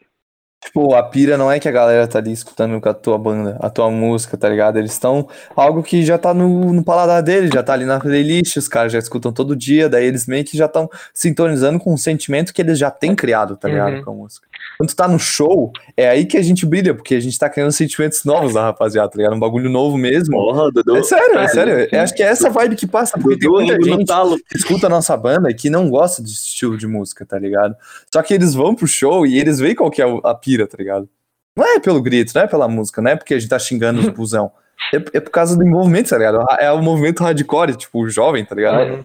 Tipo, 0.67 0.93
a 0.95 1.01
pira 1.01 1.38
não 1.38 1.50
é 1.50 1.62
que 1.62 1.69
a 1.69 1.71
galera 1.71 2.05
tá 2.05 2.19
ali 2.19 2.33
escutando 2.33 2.79
com 2.81 2.89
a 2.89 2.93
tua 2.93 3.17
banda, 3.17 3.57
a 3.62 3.69
tua 3.69 3.89
música, 3.89 4.36
tá 4.36 4.50
ligado? 4.50 4.77
Eles 4.77 4.91
estão. 4.91 5.25
Algo 5.55 5.81
que 5.81 6.03
já 6.03 6.17
tá 6.17 6.33
no, 6.33 6.74
no 6.74 6.83
paladar 6.83 7.24
deles, 7.24 7.51
já 7.53 7.63
tá 7.63 7.71
ali 7.71 7.86
na 7.86 8.01
playlist, 8.01 8.57
os 8.57 8.67
caras 8.67 8.91
já 8.91 9.00
escutam 9.00 9.31
todo 9.31 9.55
dia, 9.55 9.88
daí 9.88 10.05
eles 10.05 10.27
meio 10.27 10.43
que 10.43 10.57
já 10.57 10.65
estão 10.65 10.89
sintonizando 11.13 11.79
com 11.79 11.93
um 11.93 11.97
sentimento 11.97 12.53
que 12.53 12.62
eles 12.62 12.77
já 12.77 12.91
têm 12.91 13.15
criado, 13.15 13.55
tá 13.55 13.69
ligado? 13.69 13.95
Uhum. 13.95 14.03
Com 14.03 14.12
a 14.12 14.13
música. 14.13 14.47
Quando 14.77 14.89
tu 14.89 14.95
tá 14.95 15.07
no 15.07 15.17
show, 15.17 15.71
é 15.95 16.07
aí 16.07 16.25
que 16.25 16.37
a 16.37 16.41
gente 16.41 16.65
brilha, 16.65 16.93
porque 16.93 17.15
a 17.15 17.19
gente 17.19 17.37
tá 17.37 17.49
criando 17.49 17.71
sentimentos 17.71 18.23
novos 18.23 18.53
da 18.53 18.65
rapaziada, 18.65 19.09
tá 19.09 19.17
ligado? 19.17 19.35
Um 19.35 19.39
bagulho 19.39 19.69
novo 19.69 19.97
mesmo. 19.97 20.37
Porra, 20.37 20.71
Dudu. 20.71 20.97
É 20.97 21.03
sério, 21.03 21.39
é 21.39 21.47
sério. 21.47 21.89
Eu 21.91 22.01
acho 22.01 22.13
que 22.13 22.21
é 22.21 22.27
essa 22.27 22.49
vibe 22.49 22.75
que 22.75 22.85
passa, 22.85 23.17
porque 23.17 23.39
tem 23.39 23.49
Dudu, 23.49 23.53
muita 23.59 23.73
amigo 23.73 23.89
no 23.89 23.97
gente 23.97 24.07
talo. 24.07 24.37
que 24.37 24.57
escuta 24.57 24.85
a 24.85 24.89
nossa 24.89 25.17
banda 25.17 25.49
e 25.49 25.53
que 25.53 25.69
não 25.69 25.89
gosta 25.89 26.21
desse 26.21 26.35
estilo 26.35 26.77
de 26.77 26.85
música, 26.85 27.25
tá 27.25 27.39
ligado? 27.39 27.75
Só 28.13 28.21
que 28.21 28.33
eles 28.33 28.53
vão 28.53 28.75
pro 28.75 28.87
show 28.87 29.25
e 29.25 29.39
eles 29.39 29.59
veem 29.59 29.73
qual 29.75 29.89
que 29.89 30.01
é 30.01 30.05
a 30.23 30.35
pira, 30.35 30.67
tá 30.67 30.77
ligado? 30.77 31.09
Não 31.55 31.65
é 31.65 31.79
pelo 31.79 31.99
grito, 31.99 32.33
não 32.35 32.43
é 32.43 32.47
pela 32.47 32.67
música, 32.67 33.01
não 33.01 33.09
é 33.09 33.15
porque 33.15 33.33
a 33.33 33.39
gente 33.39 33.49
tá 33.49 33.57
xingando 33.57 33.99
os 33.99 34.09
busão. 34.13 34.51
É, 34.93 34.97
é 35.17 35.19
por 35.19 35.31
causa 35.31 35.57
do 35.57 35.63
envolvimento, 35.67 36.09
tá 36.11 36.17
ligado? 36.17 36.45
É 36.59 36.71
o 36.71 36.81
movimento 36.83 37.23
hardcore, 37.23 37.75
tipo, 37.75 38.03
o 38.03 38.09
jovem, 38.09 38.45
tá 38.45 38.53
ligado? 38.53 38.93
Uhum. 38.93 39.03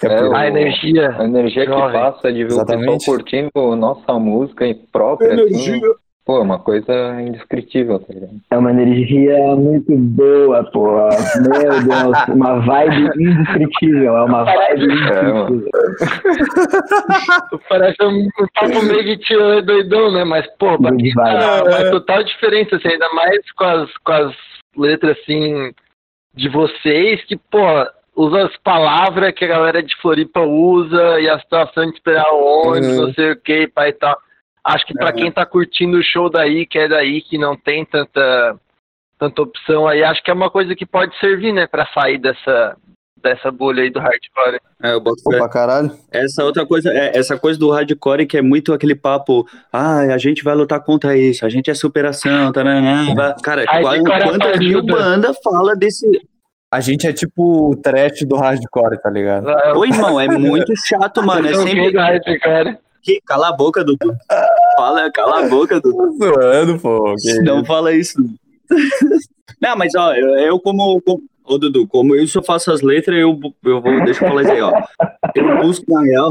Que 0.00 0.06
é 0.06 0.10
a 0.10 0.12
É, 0.12 0.22
o- 0.28 0.34
A 0.36 0.46
energia. 0.46 1.16
A 1.18 1.24
energia 1.24 1.64
que 1.66 1.72
Jovem. 1.72 1.92
passa 2.00 2.32
de 2.32 2.38
ver 2.44 2.52
o 2.52 2.54
Exatamente. 2.54 2.92
pessoal 2.98 3.16
curtindo 3.16 3.76
nossa 3.76 4.12
música 4.18 4.66
e 4.66 4.74
própria, 4.74 5.34
assim, 5.34 5.80
pô, 6.24 6.38
é 6.38 6.42
uma 6.42 6.58
coisa 6.60 7.20
indescritível, 7.20 7.98
tá 7.98 8.14
ligado? 8.14 8.32
É 8.50 8.56
uma 8.56 8.70
energia 8.70 9.36
muito 9.56 9.92
boa, 9.96 10.62
pô. 10.70 10.92
Meu 10.94 11.82
Deus, 11.82 12.28
uma 12.28 12.60
vibe 12.60 13.10
indescritível. 13.20 14.16
É 14.16 14.22
uma 14.22 14.44
vibe 14.44 14.84
indescritível. 14.84 15.64
Parece 17.68 17.96
um, 18.04 18.28
papo 18.54 18.82
meio 18.84 19.04
de 19.04 19.16
tio 19.18 19.62
doidão, 19.62 20.12
né? 20.12 20.24
Mas, 20.24 20.46
pô, 20.58 20.78
vibe. 20.78 21.12
tá 21.14 21.64
uma 21.64 21.90
total 21.90 22.22
diferença, 22.22 22.76
assim, 22.76 22.88
ainda 22.88 23.08
mais 23.14 23.38
com 23.52 23.64
as, 23.64 23.96
com 23.98 24.12
as 24.12 24.34
letras, 24.76 25.16
assim, 25.20 25.72
de 26.34 26.48
vocês, 26.48 27.24
que, 27.24 27.36
pô, 27.36 27.58
usa 28.16 28.46
as 28.46 28.56
palavras 28.58 29.32
que 29.34 29.44
a 29.44 29.48
galera 29.48 29.82
de 29.82 29.94
Floripa 30.00 30.40
usa 30.40 31.20
e 31.20 31.28
a 31.28 31.38
situação 31.38 31.84
de 31.86 31.92
esperar 31.96 32.32
o 32.32 32.68
ônibus, 32.68 32.98
Uhum. 32.98 33.06
não 33.08 33.14
sei 33.14 33.32
o 33.32 33.36
que, 33.40 33.68
pai 33.68 33.90
e 33.90 33.92
tal. 33.92 34.16
Acho 34.64 34.86
que 34.86 34.94
pra 34.94 35.12
quem 35.12 35.30
tá 35.30 35.44
curtindo 35.46 35.96
o 35.98 36.02
show 36.02 36.28
daí, 36.28 36.66
que 36.66 36.78
é 36.78 36.88
daí, 36.88 37.20
que 37.22 37.38
não 37.38 37.54
tem 37.56 37.84
tanta, 37.84 38.56
tanta 39.18 39.42
opção 39.42 39.86
aí, 39.86 40.02
acho 40.02 40.22
que 40.24 40.30
é 40.30 40.34
uma 40.34 40.50
coisa 40.50 40.74
que 40.74 40.84
pode 40.84 41.16
servir, 41.20 41.52
né, 41.52 41.66
pra 41.68 41.86
sair 41.94 42.18
dessa, 42.18 42.76
dessa 43.22 43.50
bolha 43.52 43.82
aí 43.84 43.90
do 43.90 44.00
hardcore. 44.00 44.58
É, 44.82 44.92
eu 44.92 45.00
boto. 45.00 45.20
Opa, 45.26 45.48
caralho. 45.48 45.92
Essa 46.10 46.42
outra 46.42 46.66
coisa, 46.66 46.90
é, 46.90 47.16
essa 47.16 47.38
coisa 47.38 47.58
do 47.58 47.70
hardcore 47.70 48.26
que 48.26 48.36
é 48.38 48.42
muito 48.42 48.72
aquele 48.72 48.96
papo, 48.96 49.46
ah, 49.72 50.00
a 50.00 50.18
gente 50.18 50.42
vai 50.42 50.54
lutar 50.56 50.82
contra 50.82 51.16
isso, 51.16 51.46
a 51.46 51.48
gente 51.48 51.70
é 51.70 51.74
superação, 51.74 52.50
taranã, 52.50 53.14
vai- 53.14 53.34
cara, 53.42 53.64
quantas 53.66 54.58
mil 54.58 54.82
bandas 54.84 55.36
fala 55.44 55.76
desse... 55.76 56.06
A 56.70 56.80
gente 56.80 57.06
é 57.06 57.12
tipo 57.12 57.70
o 57.70 57.76
trash 57.76 58.22
do 58.26 58.36
hardcore, 58.36 59.00
tá 59.00 59.08
ligado? 59.08 59.46
Ô, 59.76 59.84
irmão, 59.84 60.20
é 60.20 60.26
muito 60.28 60.72
chato, 60.84 61.22
mano, 61.26 61.46
é 61.46 61.52
Eu 61.52 61.62
sempre... 61.62 61.92
Que- 63.02 63.20
Cala 63.24 63.50
a 63.50 63.52
boca, 63.52 63.84
Dudu. 63.84 64.16
Fala, 64.76 65.10
cala 65.12 65.44
a 65.44 65.48
boca, 65.48 65.80
Dudu. 65.80 65.96
Tô 65.96 66.10
zoando, 66.18 66.78
pô. 66.80 67.14
que 67.14 67.40
Não 67.42 67.64
fala 67.64 67.92
isso. 67.94 68.18
Não, 69.62 69.76
mas 69.76 69.94
ó, 69.94 70.12
eu, 70.12 70.28
eu 70.38 70.60
como, 70.60 71.00
como 71.02 71.22
ô 71.44 71.56
Dudu, 71.56 71.86
como 71.86 72.16
eu 72.16 72.26
só 72.26 72.42
faço 72.42 72.72
as 72.72 72.82
letras, 72.82 73.16
eu, 73.16 73.38
eu 73.64 73.80
vou, 73.80 74.04
deixa 74.04 74.24
eu 74.24 74.28
falar 74.28 74.42
isso 74.42 74.50
aí, 74.52 74.60
ó. 74.60 74.72
Eu 75.36 75.62
busco 75.62 75.84
na 75.88 76.02
real, 76.02 76.30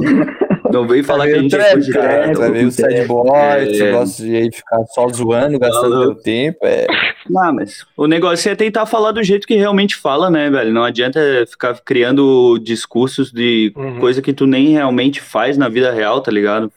não 0.75 0.87
vem 0.87 1.01
falar 1.03 1.25
que 1.27 1.33
a 1.33 1.41
gente 1.41 1.55
é 1.55 1.57
trap, 1.57 1.79
de 1.81 1.91
cara. 1.91 2.07
trap. 2.23 2.33
Tu 2.35 2.43
é 2.43 2.49
meio 2.49 2.71
sad 2.71 3.05
boy, 3.07 3.29
É. 3.33 3.65
tu 3.65 3.91
gosta 3.97 4.23
de 4.23 4.35
aí 4.35 4.51
ficar 4.51 4.83
só 4.93 5.07
zoando, 5.09 5.57
gastando 5.59 6.01
teu 6.01 6.15
tempo. 6.15 6.59
É. 6.63 6.85
Não, 7.29 7.53
mas 7.53 7.85
o 7.97 8.05
negócio 8.07 8.51
é 8.51 8.55
tentar 8.55 8.85
falar 8.85 9.11
do 9.11 9.23
jeito 9.23 9.47
que 9.47 9.55
realmente 9.55 9.95
fala, 9.95 10.29
né, 10.29 10.49
velho? 10.49 10.71
Não 10.71 10.83
adianta 10.83 11.19
ficar 11.49 11.73
criando 11.83 12.59
discursos 12.59 13.31
de 13.31 13.73
Uhum. 13.75 13.99
coisa 13.99 14.21
que 14.21 14.33
tu 14.33 14.45
nem 14.45 14.69
realmente 14.69 15.19
faz 15.21 15.57
na 15.57 15.67
vida 15.69 15.91
real, 15.91 16.21
tá 16.21 16.31
ligado? 16.31 16.71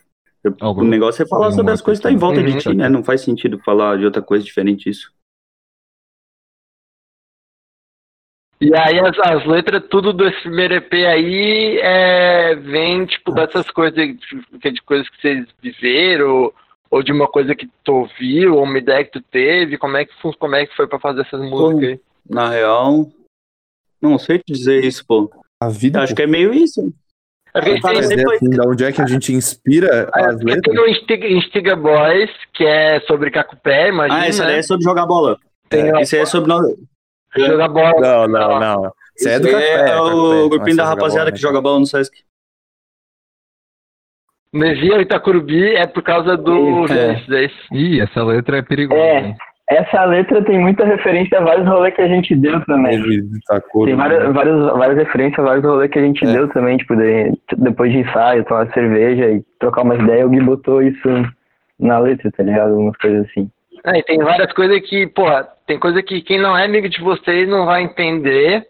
O 0.62 0.84
negócio 0.84 1.22
é 1.22 1.26
falar 1.26 1.50
sobre 1.50 1.72
as 1.72 1.80
coisas 1.82 2.00
que 2.00 2.08
tá 2.08 2.12
em 2.12 2.16
volta 2.16 2.42
de 2.42 2.52
questão. 2.54 2.72
ti, 2.72 2.78
né? 2.78 2.88
Não 2.88 3.02
faz 3.04 3.20
sentido 3.20 3.58
falar 3.64 3.98
de 3.98 4.04
outra 4.04 4.22
coisa 4.22 4.44
diferente 4.44 4.84
disso. 4.84 5.10
E 8.60 8.74
aí 8.74 8.98
as, 8.98 9.16
as 9.20 9.46
letras, 9.46 9.84
tudo 9.88 10.12
desse 10.12 10.40
primeiro 10.42 10.74
EP 10.74 10.92
aí, 10.94 11.78
é, 11.80 12.54
vem, 12.56 13.06
tipo, 13.06 13.30
dessas 13.32 13.70
coisas, 13.70 13.94
que 14.60 14.68
é 14.68 14.70
de 14.70 14.82
coisas 14.82 15.08
que 15.08 15.20
vocês 15.20 15.46
viveram, 15.62 16.28
ou, 16.28 16.54
ou 16.90 17.02
de 17.02 17.12
uma 17.12 17.28
coisa 17.28 17.54
que 17.54 17.68
tu 17.84 17.92
ouviu, 17.92 18.56
ou 18.56 18.64
uma 18.64 18.78
ideia 18.78 19.04
que 19.04 19.12
tu 19.12 19.22
teve, 19.30 19.78
como 19.78 19.96
é 19.96 20.04
que, 20.04 20.12
como 20.38 20.56
é 20.56 20.66
que 20.66 20.74
foi 20.74 20.88
pra 20.88 20.98
fazer 20.98 21.20
essas 21.20 21.40
músicas 21.40 21.90
aí? 21.90 22.00
Na 22.28 22.50
real, 22.50 23.08
não 24.02 24.18
sei 24.18 24.38
te 24.38 24.52
dizer 24.52 24.84
isso, 24.84 25.04
pô. 25.06 25.30
A 25.62 25.68
vida. 25.68 26.02
Acho 26.02 26.14
que 26.14 26.22
é 26.22 26.26
meio 26.26 26.52
isso. 26.52 26.92
É 27.54 27.60
porque 27.60 27.80
tem, 27.80 28.16
depois- 28.16 28.36
assim, 28.42 28.50
da 28.50 28.64
onde 28.68 28.84
é 28.84 28.92
que 28.92 29.00
a 29.00 29.06
gente 29.06 29.32
inspira 29.32 30.10
é, 30.14 30.24
as 30.24 30.40
letras? 30.42 30.62
tem 30.62 30.78
o 30.78 30.88
Instiga, 30.88 31.26
Instiga 31.28 31.76
Boys, 31.76 32.30
que 32.52 32.64
é 32.64 33.00
sobre 33.00 33.30
Cacupé, 33.30 33.88
imagina, 33.88 34.20
Ah, 34.20 34.26
essa 34.26 34.42
né? 34.42 34.50
daí 34.50 34.58
é 34.58 34.62
sobre 34.62 34.84
jogar 34.84 35.06
bola. 35.06 35.38
Tem 35.68 35.90
a- 35.90 36.00
Esse 36.00 36.16
aí 36.16 36.22
é 36.22 36.26
sobre. 36.26 36.52
Jogar 37.46 37.68
bola. 37.68 38.00
Não, 38.00 38.28
não, 38.28 38.60
não. 38.60 38.84
Aí 39.26 39.32
é 39.32 39.38
do 39.40 39.46
aí 39.48 39.52
café. 39.52 39.90
é 39.90 40.00
o 40.00 40.48
grupinho 40.48 40.76
da 40.76 40.84
você 40.84 40.88
joga 40.88 40.88
rapaziada 40.90 41.24
bola, 41.24 41.26
que 41.26 41.32
né? 41.32 41.48
joga 41.48 41.60
bola 41.60 41.78
no 41.80 41.86
Sesc. 41.86 42.16
Nevia 44.52 45.00
Itacurubi 45.00 45.74
é 45.76 45.86
por 45.86 46.02
causa 46.02 46.36
do 46.36 46.86
é. 46.90 47.50
Ih, 47.72 48.00
essa 48.00 48.22
letra 48.24 48.58
é 48.58 48.62
perigosa, 48.62 49.00
É. 49.00 49.20
hein? 49.20 49.36
Essa 49.70 50.02
letra 50.06 50.42
tem 50.42 50.58
muita 50.58 50.82
referência 50.86 51.36
a 51.38 51.42
vários 51.44 51.68
rolês 51.68 51.94
que 51.94 52.00
a 52.00 52.08
gente 52.08 52.34
deu 52.34 52.64
também. 52.64 52.98
Tem 53.02 53.94
várias, 53.94 54.32
várias, 54.32 54.72
várias 54.72 54.96
referências 54.96 55.38
a 55.38 55.42
vários 55.48 55.64
rolês 55.66 55.90
que 55.90 55.98
a 55.98 56.02
gente 56.02 56.24
É. 56.24 56.32
deu 56.32 56.48
também, 56.48 56.78
tipo, 56.78 56.96
de- 56.96 57.38
depois 57.58 57.92
de 57.92 57.98
ensaio, 57.98 58.44
tomar 58.46 58.72
cerveja 58.72 59.30
e 59.30 59.44
trocar 59.60 59.82
uma 59.82 59.94
ideia, 59.96 60.24
o 60.26 60.30
Gui 60.30 60.40
botou 60.40 60.80
isso 60.82 61.06
na 61.78 61.98
letra, 61.98 62.32
tá 62.32 62.42
ligado? 62.42 62.78
Umas 62.78 62.96
coisas 62.96 63.26
assim. 63.28 63.50
É, 63.94 63.98
e 63.98 64.02
tem 64.02 64.18
várias 64.18 64.52
coisas 64.52 64.80
que, 64.88 65.06
porra, 65.06 65.48
tem 65.66 65.78
coisa 65.78 66.02
que 66.02 66.20
quem 66.20 66.38
não 66.40 66.56
é 66.56 66.64
amigo 66.64 66.88
de 66.88 67.00
vocês 67.00 67.48
não 67.48 67.64
vai 67.66 67.82
entender. 67.82 68.66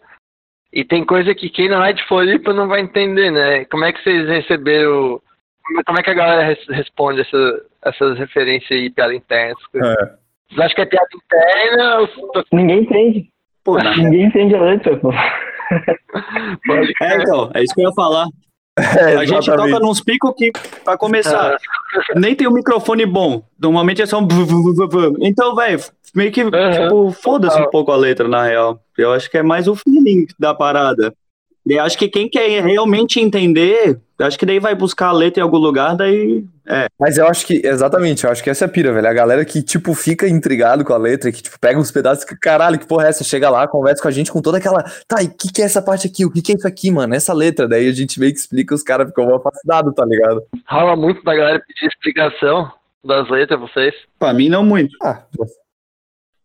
E 0.71 0.83
tem 0.83 1.03
coisa 1.03 1.33
que 1.33 1.49
quem 1.49 1.67
não 1.67 1.83
é 1.83 1.91
de 1.93 2.05
Floripa 2.07 2.53
não 2.53 2.67
vai 2.67 2.81
entender, 2.81 3.31
né? 3.31 3.65
Como 3.65 3.83
é 3.85 3.91
que 3.91 4.03
vocês 4.03 4.27
receberam. 4.27 5.19
como 5.85 5.99
é- 5.99 6.03
que 6.03 6.09
a 6.09 6.13
galera 6.15 6.43
res- 6.43 6.67
responde 6.69 7.21
essa- 7.21 7.61
essas 7.85 8.17
referências 8.17 8.71
aí, 8.71 8.89
piada 8.89 9.13
interna? 9.15 9.55
É. 9.75 9.79
Vocês 9.79 10.59
acham 10.59 10.75
que 10.75 10.81
é 10.81 10.85
piada 10.85 11.07
interna 11.13 11.99
ou 11.99 12.43
Ninguém 12.51 12.79
entende. 12.81 13.29
Pô, 13.63 13.77
Ninguém 13.77 14.25
entende 14.25 14.55
a 14.55 14.61
letra, 14.61 14.97
pô. 14.97 15.11
É, 17.01 17.15
então, 17.21 17.51
é 17.53 17.63
isso 17.63 17.73
que 17.75 17.81
eu 17.81 17.89
ia 17.89 17.95
falar. 17.95 18.25
É, 18.79 19.15
A 19.15 19.25
gente 19.25 19.45
toca 19.45 19.79
nos 19.79 20.01
picos 20.01 20.33
que, 20.35 20.51
pra 20.83 20.97
começar, 20.97 21.57
nem 22.15 22.35
tem 22.35 22.47
um 22.47 22.53
microfone 22.53 23.05
bom. 23.05 23.43
Normalmente 23.59 24.01
é 24.01 24.05
só 24.05 24.19
um. 24.19 24.27
Então, 25.21 25.55
velho, 25.55 25.79
meio 26.15 26.31
que, 26.31 26.43
tipo, 26.43 27.11
foda-se 27.11 27.59
um 27.61 27.69
pouco 27.69 27.91
a 27.91 27.95
letra, 27.95 28.27
na 28.27 28.43
real. 28.43 28.79
Eu 28.97 29.11
acho 29.11 29.29
que 29.29 29.37
é 29.37 29.43
mais 29.43 29.67
o 29.67 29.75
feeling 29.75 30.27
da 30.37 30.53
parada. 30.53 31.13
E 31.65 31.77
acho 31.77 31.97
que 31.97 32.07
quem 32.07 32.29
quer 32.29 32.63
realmente 32.63 33.19
entender, 33.19 33.99
acho 34.27 34.37
que 34.37 34.45
daí 34.45 34.59
vai 34.59 34.75
buscar 34.75 35.07
a 35.07 35.11
letra 35.11 35.39
em 35.41 35.43
algum 35.43 35.57
lugar, 35.57 35.95
daí. 35.95 36.43
Mas 36.99 37.17
eu 37.17 37.27
acho 37.27 37.45
que, 37.47 37.61
exatamente, 37.65 38.23
eu 38.23 38.31
acho 38.31 38.43
que 38.43 38.49
essa 38.49 38.65
é 38.65 38.67
a 38.67 38.69
pira, 38.69 38.93
velho. 38.93 39.07
A 39.07 39.13
galera 39.13 39.43
que, 39.43 39.61
tipo, 39.63 39.93
fica 39.93 40.27
intrigado 40.27 40.83
com 40.85 40.93
a 40.93 40.97
letra, 40.97 41.31
que, 41.31 41.41
tipo, 41.41 41.59
pega 41.59 41.79
uns 41.79 41.89
pedaços 41.91 42.23
que, 42.23 42.35
caralho, 42.37 42.77
que 42.77 42.85
porra 42.87 43.05
é 43.05 43.09
essa? 43.09 43.23
Chega 43.23 43.49
lá, 43.49 43.67
conversa 43.67 44.01
com 44.01 44.07
a 44.07 44.11
gente 44.11 44.31
com 44.31 44.41
toda 44.41 44.57
aquela. 44.57 44.83
Tá, 45.07 45.23
e 45.23 45.27
o 45.27 45.33
que, 45.33 45.51
que 45.51 45.61
é 45.61 45.65
essa 45.65 45.81
parte 45.81 46.05
aqui? 46.07 46.25
O 46.25 46.31
que, 46.31 46.41
que 46.41 46.51
é 46.51 46.55
isso 46.55 46.67
aqui, 46.67 46.91
mano? 46.91 47.15
Essa 47.15 47.33
letra. 47.33 47.67
Daí 47.67 47.87
a 47.87 47.91
gente 47.91 48.19
meio 48.19 48.31
que 48.33 48.39
explica, 48.39 48.75
os 48.75 48.83
caras 48.83 49.07
ficam 49.07 49.39
fascinados, 49.39 49.93
tá 49.95 50.05
ligado? 50.05 50.43
Rola 50.67 50.95
muito 50.95 51.23
da 51.23 51.35
galera 51.35 51.63
pedir 51.65 51.87
explicação 51.87 52.71
das 53.03 53.29
letras, 53.29 53.59
vocês. 53.59 53.95
Pra 54.19 54.33
mim, 54.33 54.49
não 54.49 54.63
muito. 54.63 54.95
Ah, 55.01 55.23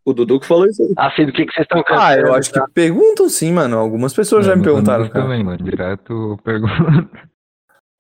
O 0.07 0.13
Dudu 0.15 0.39
que 0.41 0.47
falou 0.47 0.67
isso 0.67 0.83
aí. 0.83 0.95
Assim, 0.97 1.27
do 1.27 1.33
que, 1.33 1.45
que 1.45 1.53
vocês 1.53 1.65
estão 1.65 1.83
cantando. 1.83 2.01
ah 2.07 2.17
eu 2.17 2.33
acho 2.35 2.51
que 2.53 2.61
perguntam 2.73 3.29
sim, 3.29 3.53
mano. 3.53 3.77
Algumas 3.77 4.15
pessoas 4.15 4.47
já 4.47 4.55
me 4.57 4.63
perguntaram, 4.63 5.09
também, 5.09 5.43
mano. 5.45 5.63
Direto 5.63 6.39
pergunta. 6.45 6.75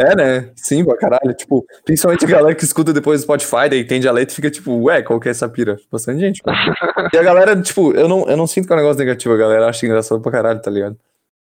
É, 0.01 0.17
né? 0.17 0.51
Sim, 0.57 0.85
pra 0.85 0.97
caralho. 0.97 1.33
Tipo, 1.35 1.65
principalmente 1.85 2.25
a 2.25 2.29
galera 2.29 2.55
que 2.55 2.65
escuta 2.65 2.93
depois 2.93 3.21
do 3.21 3.25
Spotify, 3.25 3.69
daí 3.71 3.81
entende 3.81 4.09
a 4.09 4.13
letra 4.13 4.33
e 4.33 4.37
fica 4.37 4.51
tipo, 4.51 4.75
ué, 4.85 5.03
qual 5.03 5.21
que 5.21 5.29
é 5.29 5.31
essa 5.31 5.49
pira? 5.49 5.77
Bastante 5.91 6.21
gente. 6.21 6.43
E 7.13 7.17
a 7.19 7.23
galera, 7.23 7.61
tipo, 7.63 7.93
eu 7.93 8.09
não, 8.09 8.29
eu 8.29 8.37
não 8.37 8.47
sinto 8.47 8.67
que 8.67 8.73
é 8.73 8.77
um 8.77 8.79
negócio 8.81 8.99
negativo, 8.99 9.35
a 9.35 9.37
galera 9.39 9.69
acha 9.69 9.87
engraçado 9.87 10.21
pra 10.21 10.33
caralho, 10.33 10.61
tá 10.61 10.69
ligado? 10.69 10.97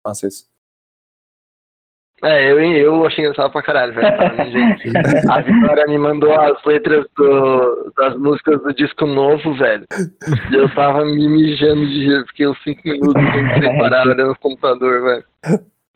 Nossa, 0.07 0.29
isso. 0.29 0.45
É, 2.23 2.51
eu, 2.53 2.61
eu 2.61 3.05
achei 3.05 3.25
engraçado 3.25 3.51
pra 3.51 3.63
caralho, 3.63 3.93
velho. 3.93 4.07
A 5.31 5.41
Vitória 5.43 5.87
me 5.89 5.99
mandou 5.99 6.33
as 6.39 6.63
letras 6.65 7.05
do- 7.17 7.93
das 7.97 8.17
músicas 8.17 8.63
do 8.63 8.73
disco 8.75 9.07
novo, 9.07 9.55
velho. 9.57 9.85
E 10.51 10.55
eu 10.55 10.73
tava 10.75 11.05
me 11.05 11.29
mijando 11.29 11.85
de 11.87 12.07
rir, 12.07 12.25
fiquei 12.29 12.47
uns 12.47 12.63
5 12.63 12.81
minutos 12.85 13.23
sem 13.61 13.79
parar 13.79 14.07
olhando 14.07 14.29
no 14.29 14.39
computador, 14.39 15.03
velho. 15.03 15.25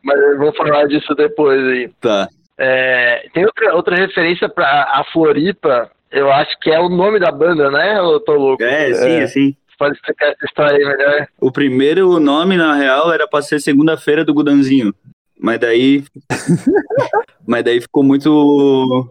Mas 0.02 0.18
eu 0.20 0.38
vou 0.38 0.52
falar 0.54 0.86
disso 0.88 1.14
depois 1.14 1.60
aí. 1.62 1.90
Tá. 2.00 2.28
É, 2.62 3.27
tem 3.33 3.44
outra, 3.46 3.75
outra 3.75 3.96
referência 3.96 4.46
pra 4.46 4.66
a 4.66 5.03
Floripa, 5.12 5.90
eu 6.12 6.31
acho 6.31 6.59
que 6.61 6.70
é 6.70 6.79
o 6.79 6.90
nome 6.90 7.18
da 7.18 7.33
banda, 7.33 7.70
né? 7.70 7.99
Eu 7.99 8.20
tô 8.20 8.35
louco? 8.35 8.62
É, 8.62 8.92
sim, 8.92 9.09
É. 9.12 9.23
assim. 9.23 9.57
Pode 9.79 9.94
explicar 9.94 10.27
essa 10.27 10.44
história 10.44 10.77
aí 10.77 10.85
melhor? 10.85 11.27
O 11.40 11.51
primeiro 11.51 12.20
nome, 12.20 12.55
na 12.59 12.75
real, 12.75 13.11
era 13.11 13.27
pra 13.27 13.40
ser 13.40 13.59
segunda-feira 13.61 14.23
do 14.27 14.35
Gudanzinho. 14.35 14.94
Mas 15.40 15.59
daí. 15.59 16.05
mas 17.49 17.64
daí 17.64 17.81
ficou 17.81 18.03
muito. 18.03 19.11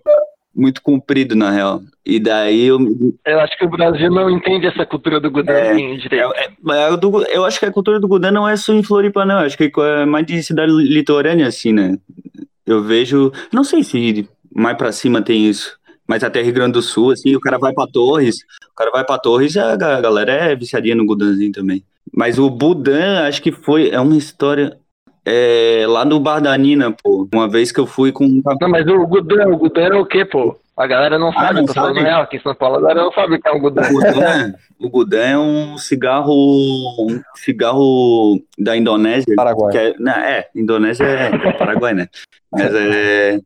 Muito 0.56 0.82
comprido, 0.82 1.36
na 1.36 1.52
real. 1.52 1.80
E 2.06 2.20
daí 2.20 2.66
eu. 2.66 2.78
Eu 3.26 3.40
acho 3.40 3.58
que 3.58 3.66
o 3.66 3.70
Brasil 3.70 4.12
não 4.12 4.30
entende 4.30 4.68
essa 4.68 4.86
cultura 4.86 5.20
do 5.20 5.32
Gudanzinho 5.32 5.98
direito. 5.98 6.34
É, 6.36 6.46
é, 6.46 6.94
é 6.94 6.98
do- 6.98 7.24
eu 7.28 7.46
acho 7.46 7.60
que 7.60 7.66
a 7.66 7.72
cultura 7.72 8.00
do 8.00 8.08
Gudan 8.08 8.32
não 8.32 8.48
é 8.48 8.56
só 8.58 8.74
em 8.74 8.84
Floripa, 8.84 9.24
não. 9.26 9.40
Eu 9.40 9.46
acho 9.46 9.58
que 9.58 9.72
é 9.80 10.06
mais 10.06 10.26
de 10.26 10.42
cidade 10.44 10.72
litorânea, 10.72 11.48
assim, 11.48 11.72
né? 11.72 11.98
Eu 12.70 12.84
vejo. 12.84 13.32
Não 13.52 13.64
sei 13.64 13.84
se 13.84 14.30
mais 14.54 14.78
pra 14.78 14.92
cima 14.92 15.22
tem 15.22 15.48
isso. 15.50 15.78
Mas 16.08 16.24
até 16.24 16.42
Rio 16.42 16.54
Grande 16.54 16.74
do 16.74 16.82
Sul, 16.82 17.12
assim, 17.12 17.36
o 17.36 17.40
cara 17.40 17.58
vai 17.58 17.74
pra 17.74 17.86
Torres. 17.88 18.38
O 18.72 18.76
cara 18.76 18.92
vai 18.92 19.04
pra 19.04 19.18
Torres 19.18 19.56
e 19.56 19.60
a 19.60 19.76
ga- 19.76 20.02
galera 20.02 20.32
é 20.32 20.56
viciadinha 20.56 20.96
no 20.96 21.06
Gudanzinho 21.06 21.52
também. 21.52 21.84
Mas 22.16 22.40
o 22.40 22.50
Budan, 22.50 23.28
acho 23.28 23.42
que 23.42 23.52
foi. 23.52 23.90
É 23.90 24.00
uma 24.00 24.16
história. 24.18 24.78
É, 25.26 25.86
lá 25.88 26.04
no 26.06 26.20
Bar 26.20 26.40
da 26.40 26.58
Nina, 26.58 26.92
pô. 26.92 27.28
Uma 27.34 27.48
vez 27.48 27.72
que 27.72 27.80
eu 27.80 27.86
fui 27.86 28.12
com. 28.12 28.28
Não, 28.60 28.70
mas 28.70 28.88
o 28.88 29.06
Gudan, 29.06 29.48
o 29.50 29.58
Gudan 29.58 29.82
é 29.84 29.96
o 29.96 30.06
quê, 30.06 30.26
pô? 30.26 30.56
A 30.80 30.88
galera 30.88 31.20
não 31.20 31.28
Ah, 31.30 31.34
sabe, 31.34 31.54
não 31.56 31.62
eu 31.62 31.66
tô 31.68 31.74
falando 31.74 31.96
sabe? 31.96 32.06
real. 32.08 32.22
Aqui 32.22 32.38
em 32.38 32.42
São 32.42 32.56
Paulo 32.56 32.78
a 32.78 32.82
galera 32.82 33.02
não 33.04 33.12
sabe 33.12 33.36
o 33.36 33.40
que 33.42 33.48
é 33.48 33.52
um 33.52 33.60
Gudan. 33.60 33.82
O 33.90 33.94
Gudan, 34.00 34.54
o 34.80 34.90
Gudan 34.90 35.26
é 35.26 35.38
um 35.38 35.78
cigarro. 35.78 36.34
Um 36.34 37.22
cigarro 37.36 38.42
da 38.58 38.78
Indonésia. 38.78 39.36
Paraguai. 39.36 39.72
Que 39.74 39.78
é, 39.78 39.94
não, 40.00 40.12
é, 40.14 40.48
Indonésia 40.56 41.04
é, 41.04 41.32
é 41.36 41.52
Paraguai, 41.54 41.94
né? 41.94 42.08
Mas 42.52 42.74
é. 42.74 43.40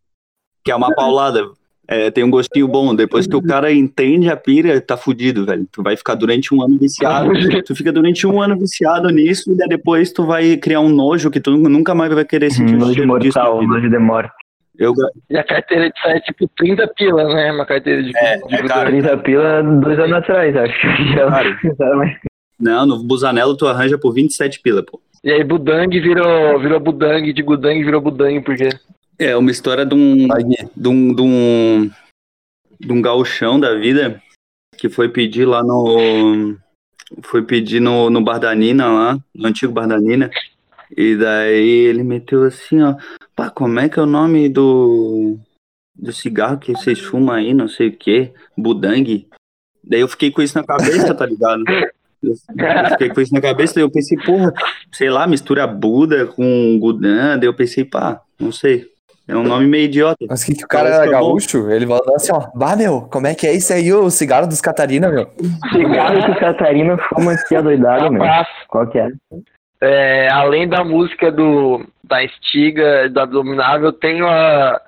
Que 0.64 0.72
é 0.72 0.76
uma 0.76 0.94
paulada. 0.94 1.42
É, 1.88 2.10
tem 2.12 2.24
um 2.24 2.30
gostinho 2.30 2.68
bom. 2.68 2.96
Depois 2.96 3.26
que 3.28 3.36
o 3.36 3.42
cara 3.42 3.74
entende 3.74 4.30
a 4.30 4.38
pira, 4.38 4.80
tá 4.80 4.96
fudido, 4.96 5.46
velho. 5.46 5.68
Tu 5.72 5.82
vai 5.84 5.98
ficar 5.98 6.16
durante 6.16 6.54
um 6.54 6.62
ano 6.62 6.78
viciado. 6.78 7.32
Tu 7.66 7.76
fica 7.76 7.92
durante 7.92 8.26
um 8.28 8.42
ano 8.42 8.58
viciado 8.58 9.10
nisso 9.10 9.52
e 9.52 9.58
daí 9.58 9.68
depois 9.68 10.14
tu 10.14 10.24
vai 10.26 10.56
criar 10.56 10.80
um 10.80 10.90
nojo 10.90 11.30
que 11.32 11.40
tu 11.42 11.52
nunca 11.58 11.94
mais 11.96 12.14
vai 12.14 12.24
querer 12.24 12.52
sentir 12.52 12.76
o 12.76 12.78
Nojo 12.78 13.06
mortal, 13.08 13.60
vida. 13.60 13.74
nojo 13.74 13.90
de 13.90 14.00
morte. 14.00 14.32
Eu, 14.78 14.94
E 15.30 15.38
a 15.38 15.44
carteira 15.44 15.90
de 15.90 16.00
sai 16.02 16.18
é 16.18 16.20
tipo 16.20 16.48
30 16.58 16.88
pila, 16.96 17.24
né? 17.34 17.52
Uma 17.52 17.66
carteira 17.66 18.02
de, 18.02 18.12
É, 18.18 18.38
de 18.38 18.56
é 18.56 18.62
Gudan. 18.62 18.68
caro. 18.74 18.90
30 18.90 19.18
pila 19.18 19.64
dois 19.64 20.00
anos 20.00 20.14
atrás, 20.14 20.56
acho. 20.56 20.88
Já- 21.14 21.30
mas- 21.96 22.18
não, 22.60 22.86
no 22.86 23.04
Busanello 23.04 23.56
tu 23.58 23.68
arranja 23.68 23.98
por 23.98 24.14
27 24.14 24.60
pila, 24.62 24.84
pô. 24.84 25.00
E 25.24 25.32
aí 25.32 25.44
Budang 25.44 25.88
virou, 26.00 26.60
virou 26.60 26.80
Budang, 26.80 27.32
de 27.32 27.42
Gudang 27.42 27.84
virou 27.84 28.02
Budang, 28.02 28.42
por 28.42 28.56
quê? 28.56 28.70
É 29.20 29.36
uma 29.38 29.52
história 29.52 29.86
de 29.86 29.94
um, 29.96 30.28
de 30.76 30.88
um, 30.90 31.16
de 31.16 31.22
um, 31.22 31.90
de 32.80 32.92
um 32.92 33.02
gauchão 33.02 33.60
da 33.60 33.74
vida 33.76 34.22
que 34.78 34.90
foi 34.90 35.08
pedir 35.10 35.46
lá 35.46 35.64
no. 35.64 36.56
Foi 37.22 37.44
pedir 37.44 37.80
no, 37.80 38.10
no 38.10 38.22
Bar 38.22 38.40
da 38.40 38.54
Nina 38.56 38.88
lá, 38.88 39.18
no 39.36 39.48
antigo 39.48 39.72
Bar 39.72 39.88
da 39.88 40.00
Nina. 40.00 40.30
E 40.98 41.16
daí 41.16 41.86
ele 41.86 42.04
meteu 42.04 42.44
assim, 42.44 42.82
ó. 42.82 42.96
Pá, 43.44 43.50
como 43.50 43.78
é 43.80 43.90
que 43.90 44.00
é 44.00 44.02
o 44.04 44.06
nome 44.06 44.48
do. 44.48 45.38
Do 45.96 46.12
cigarro 46.12 46.58
que 46.58 46.72
vocês 46.72 47.00
fumam 47.00 47.36
aí, 47.36 47.54
não 47.54 47.68
sei 47.68 47.90
o 47.90 47.96
quê? 47.98 48.32
Budang. 48.58 49.28
Daí 49.84 50.00
eu 50.00 50.08
fiquei 50.08 50.32
com 50.32 50.42
isso 50.42 50.58
na 50.58 50.64
cabeça, 50.64 51.14
tá 51.14 51.26
ligado? 51.26 51.64
Eu 52.24 52.36
fiquei 52.92 53.10
com 53.10 53.22
isso 53.22 53.34
na 53.34 53.42
cabeça, 53.42 53.76
daí 53.76 53.84
eu 53.84 53.92
pensei, 53.92 54.18
porra, 54.18 54.52
sei 54.92 55.10
lá, 55.10 55.28
mistura 55.28 55.68
Buda 55.68 56.26
com 56.26 56.80
Gudan, 56.80 57.38
daí 57.38 57.48
eu 57.48 57.54
pensei, 57.54 57.84
pá, 57.86 58.22
não 58.40 58.52
sei. 58.52 58.88
É 59.28 59.36
um 59.36 59.44
nome 59.44 59.68
meio 59.68 59.86
idiota. 59.86 60.26
Mas 60.28 60.44
que, 60.44 60.56
que 60.56 60.66
o 60.66 60.68
cara 60.68 60.86
Parece 60.86 61.02
era 61.02 61.10
que 61.10 61.16
é 61.16 61.20
bom. 61.20 61.28
gaúcho? 61.28 61.70
Ele 61.70 61.86
falou 61.86 62.16
assim, 62.16 62.32
ó, 62.34 62.48
bah, 62.56 62.76
meu, 62.76 63.02
como 63.04 63.28
é 63.28 63.36
que 63.36 63.46
é 63.46 63.54
isso 63.54 63.72
aí, 63.72 63.94
o 63.94 64.10
cigarro 64.10 64.48
dos 64.48 64.62
Catarina, 64.62 65.10
meu? 65.10 65.30
Cigarro 65.72 66.26
que 66.26 66.32
o 66.32 66.40
Catarina 66.40 66.98
fuma 67.10 67.34
aqui 67.34 67.56
adoidado, 67.56 68.12
meu. 68.12 68.24
Rapaz, 68.24 68.48
Qual 68.68 68.88
que 68.88 68.98
é? 68.98 69.10
é, 69.82 70.30
além 70.32 70.68
da 70.68 70.84
música 70.84 71.32
do 71.32 71.86
da 72.06 72.24
Estiga, 72.24 73.10
do 73.10 73.20
Abominável, 73.20 73.94
tem 73.94 74.22
a, 74.22 74.82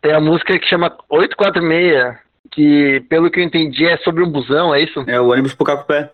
tem 0.00 0.12
a 0.12 0.20
música 0.20 0.58
que 0.58 0.66
chama 0.66 0.96
846, 1.08 2.18
que 2.50 3.00
pelo 3.08 3.30
que 3.30 3.40
eu 3.40 3.44
entendi 3.44 3.86
é 3.86 3.96
sobre 3.98 4.22
um 4.22 4.30
busão, 4.30 4.74
é 4.74 4.82
isso? 4.82 5.00
É 5.06 5.20
o 5.20 5.30
ônibus 5.30 5.54
pro 5.54 5.66
Cacupé. 5.66 6.10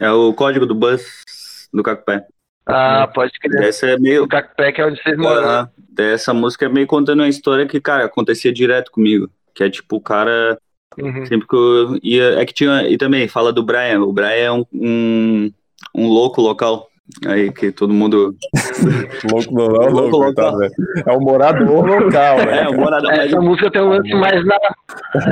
É 0.00 0.10
o 0.10 0.32
código 0.32 0.66
do 0.66 0.74
bus 0.74 1.24
do 1.72 1.82
Cacupé. 1.82 2.26
Ah, 2.66 3.06
pode 3.12 3.32
crer. 3.38 3.62
Essa 3.64 3.88
é 3.88 3.98
meio. 3.98 4.24
O 4.24 4.28
Cacpé 4.28 4.72
que 4.72 4.80
é 4.80 4.86
onde 4.86 5.02
vocês 5.02 5.16
moram. 5.16 5.46
Aham. 5.46 5.70
Essa 5.98 6.32
música 6.32 6.64
é 6.64 6.68
meio 6.68 6.86
contando 6.86 7.20
uma 7.20 7.28
história 7.28 7.66
que, 7.66 7.80
cara, 7.80 8.06
acontecia 8.06 8.52
direto 8.52 8.90
comigo. 8.90 9.28
Que 9.54 9.64
é 9.64 9.70
tipo, 9.70 9.96
o 9.96 10.00
cara. 10.00 10.58
Uhum. 10.98 11.26
Sempre 11.26 11.46
que 11.46 11.54
eu 11.54 11.98
ia. 12.02 12.40
É 12.40 12.46
que 12.46 12.54
tinha. 12.54 12.88
E 12.88 12.96
também, 12.96 13.28
fala 13.28 13.52
do 13.52 13.62
Brian. 13.62 14.00
O 14.00 14.12
Brian 14.12 14.28
é 14.28 14.52
um, 14.52 14.64
um, 14.72 15.52
um 15.94 16.08
louco 16.08 16.40
local. 16.40 16.88
Aí 17.26 17.52
que 17.52 17.70
todo 17.70 17.92
mundo. 17.92 18.34
Louco, 19.30 19.54
não, 19.54 19.68
não, 19.68 19.90
Louco 19.90 20.16
louco, 20.16 20.58
velho. 20.58 20.72
É 21.06 21.12
um 21.12 21.20
morador 21.20 21.86
local, 21.86 22.38
É, 22.40 22.46
velho. 22.46 22.70
o 22.70 22.76
morador. 22.80 23.10
mas 23.10 23.26
Essa 23.26 23.40
música 23.40 23.70
tem 23.70 23.82
um 23.82 23.88
lance 23.90 24.14
mais 24.14 24.44
na, 24.46 24.56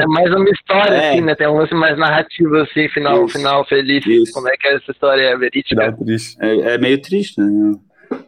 é 0.02 0.06
mais 0.06 0.30
uma 0.35 0.50
história, 0.50 0.94
É. 0.94 1.11
assim, 1.11 1.20
né? 1.22 1.35
Tem 1.35 1.48
um 1.48 1.56
lance 1.58 1.74
mais 1.74 1.96
narrativo, 1.98 2.56
assim, 2.56 2.88
final, 2.90 3.24
Isso. 3.24 3.38
final 3.38 3.64
feliz. 3.66 4.04
Isso. 4.06 4.32
Como 4.32 4.48
é 4.48 4.56
que 4.56 4.68
é 4.68 4.74
essa 4.76 4.90
história 4.92 5.22
é 5.22 5.37
verídica? 5.37 5.96
É, 6.40 6.74
é 6.74 6.78
meio 6.78 7.00
triste, 7.00 7.40
né? 7.40 7.74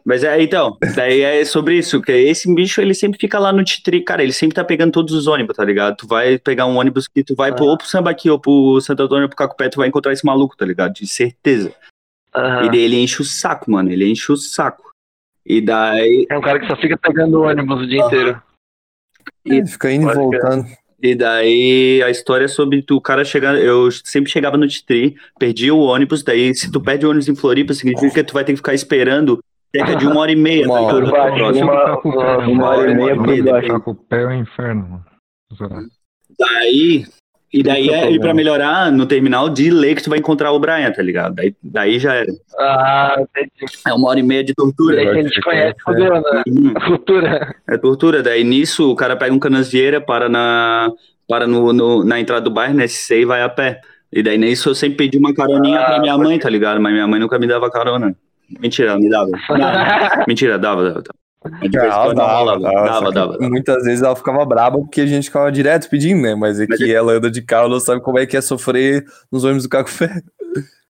Mas 0.03 0.25
é, 0.25 0.41
então, 0.43 0.79
daí 0.97 1.21
é 1.21 1.45
sobre 1.45 1.77
isso, 1.77 2.01
que 2.01 2.11
esse 2.11 2.53
bicho, 2.55 2.81
ele 2.81 2.95
sempre 2.95 3.19
fica 3.21 3.39
lá 3.39 3.53
no 3.53 3.63
Titri, 3.63 4.01
cara, 4.01 4.23
ele 4.23 4.33
sempre 4.33 4.55
tá 4.55 4.65
pegando 4.65 4.93
todos 4.93 5.13
os 5.15 5.27
ônibus, 5.27 5.57
tá 5.57 5.65
ligado? 5.65 5.97
Tu 5.97 6.07
vai 6.07 6.39
pegar 6.39 6.65
um 6.65 6.79
ônibus 6.79 7.07
que 7.07 7.23
tu 7.23 7.35
vai 7.35 7.55
pro, 7.55 7.67
ou 7.67 7.77
pro 7.77 7.87
Sambaqui 7.87 8.31
ou 8.31 8.39
pro 8.41 8.81
Santo 8.81 9.03
Antônio 9.03 9.25
ou 9.25 9.29
pro 9.29 9.37
Cacupé, 9.37 9.69
tu 9.69 9.77
vai 9.77 9.89
encontrar 9.89 10.15
esse 10.15 10.25
maluco, 10.25 10.57
tá 10.57 10.65
ligado? 10.65 10.95
De 10.95 11.07
certeza. 11.07 11.71
Aham. 12.37 12.65
E 12.67 12.71
daí 12.71 12.81
ele 12.81 12.97
enche 12.97 13.23
o 13.23 13.25
saco, 13.25 13.71
mano, 13.71 13.91
ele 13.91 14.11
enche 14.11 14.31
o 14.33 14.37
saco. 14.37 14.91
E 15.47 15.61
daí, 15.61 16.27
É 16.31 16.39
um 16.39 16.41
cara 16.41 16.59
que 16.59 16.67
só 16.67 16.77
fica 16.77 16.97
pegando 16.97 17.43
ônibus 17.43 17.83
o 17.83 17.87
dia 17.87 18.01
inteiro. 18.05 18.43
Ele 19.45 19.67
fica 19.67 19.91
indo 19.93 20.11
e 20.11 20.15
voltando. 20.15 20.67
e 21.03 21.15
daí 21.15 22.03
a 22.03 22.11
história 22.11 22.47
é 22.47 22.49
sobre 22.49 22.83
tu, 22.83 22.97
o 22.97 23.01
cara 23.01 23.25
chegar, 23.25 23.55
eu 23.57 23.91
sempre 23.91 24.31
chegava 24.31 24.57
no 24.57 24.67
Titri, 24.67 25.17
perdia 25.39 25.75
o 25.75 25.81
ônibus, 25.81 26.23
daí 26.23 26.55
se 26.55 26.71
tu 26.73 26.81
perde 26.81 27.05
o 27.07 27.11
ônibus 27.11 27.29
em 27.29 27.35
Floripa, 27.37 27.75
significa 27.75 28.15
que 28.15 28.25
tu 28.25 28.33
vai 28.35 28.45
ter 28.45 28.53
que 28.53 28.57
ficar 28.59 28.73
esperando 28.75 29.39
cerca 29.75 29.97
de 29.97 30.07
uma 30.07 30.21
hora 30.21 30.33
e 30.33 30.37
meia, 30.37 30.67
Uma 30.67 30.81
hora. 30.81 31.11
baixo, 31.11 31.37
Próximo. 31.37 31.71
uma, 31.71 31.99
uma, 32.01 32.39
uma 32.49 32.69
hora 32.71 32.91
e 32.91 32.95
meia 32.95 33.17
por 33.17 33.43
baixo. 33.45 33.69
Cacupé 33.69 34.23
é 34.23 34.27
o 34.27 34.33
inferno, 34.33 34.89
mano. 34.89 35.91
Daí, 36.39 37.05
e 37.59 37.63
daí 37.63 37.89
é 37.89 38.07
é, 38.07 38.11
e 38.13 38.19
pra 38.19 38.35
melhorar 38.35 38.91
no 38.91 39.07
terminal 39.07 39.49
de 39.49 39.71
lei 39.71 39.95
que 39.95 40.03
tu 40.03 40.11
vai 40.11 40.19
encontrar 40.19 40.51
o 40.53 40.59
Brian, 40.59 40.91
tá 40.91 41.03
ligado? 41.03 41.35
Daí, 41.37 41.55
daí 41.63 41.99
já 41.99 42.15
era. 42.15 42.33
Ah, 42.59 43.17
entendi. 43.19 43.51
É 43.87 43.93
uma 43.95 44.09
hora 44.09 44.19
e 44.21 44.23
meia 44.23 44.43
de 44.43 44.53
tortura. 44.55 44.97
que 44.97 45.09
a 45.19 45.23
gente 45.23 45.41
conhece, 45.41 45.77
fodeu, 45.85 46.13
né? 46.15 46.43
Uhum. 46.49 46.75
Cultura. 46.87 47.55
É 47.69 47.79
tortura. 47.79 48.23
Daí 48.23 48.43
nisso 48.45 48.91
o 48.91 48.97
cara 48.97 49.17
pega 49.17 49.33
um 49.33 49.39
canasvieira, 49.39 50.01
para 50.01 50.29
na, 50.29 50.91
para 51.29 51.47
no, 51.47 51.73
no- 51.73 52.05
na 52.05 52.19
entrada 52.21 52.43
do 52.43 52.51
bairro, 52.51 52.75
na 52.75 52.85
SC 52.89 53.21
e 53.21 53.25
vai 53.25 53.43
a 53.43 53.49
pé. 53.49 53.81
E 54.13 54.23
daí 54.23 54.37
nisso 54.39 54.69
eu 54.71 54.75
sempre 54.75 54.97
pedi 54.99 55.19
uma 55.19 55.33
caroninha 55.35 55.81
Ah, 55.81 55.85
pra 55.87 56.01
minha 56.01 56.19
mãe, 56.19 56.39
tá 56.39 56.49
ligado? 56.51 56.81
Mas 56.81 56.93
minha 56.93 57.07
mãe 57.07 57.19
nunca 57.21 57.39
me 57.39 57.47
dava 57.47 57.71
carona. 57.71 58.15
Mentira, 58.61 58.91
ela 58.91 58.99
me 58.99 59.09
dava. 59.09 59.31
Dava. 59.49 60.25
Mentira, 60.29 60.59
dava, 60.59 60.85
dava. 60.85 61.03
Ela 61.75 62.15
dava, 62.15 62.59
dava, 62.59 63.13
Dava. 63.13 63.39
Muitas 63.41 63.85
vezes 63.85 64.03
ela 64.03 64.17
ficava 64.17 64.45
braba 64.45 64.79
porque 64.79 65.03
a 65.03 65.07
gente 65.07 65.25
ficava 65.25 65.53
direto 65.53 65.91
pedindo, 65.91 66.23
né? 66.23 66.35
Mas 66.35 66.59
é 66.59 66.67
que 66.67 66.93
ela 66.93 67.13
anda 67.13 67.31
de 67.31 67.43
carro, 67.43 67.69
não 67.69 67.81
sabe 67.81 68.01
como 68.01 68.19
é 68.19 68.27
que 68.27 68.37
é 68.37 68.41
sofrer 68.41 69.05
nos 69.31 69.45
ônibus 69.45 69.65
do 69.65 69.69
Cacufé. 69.69 70.23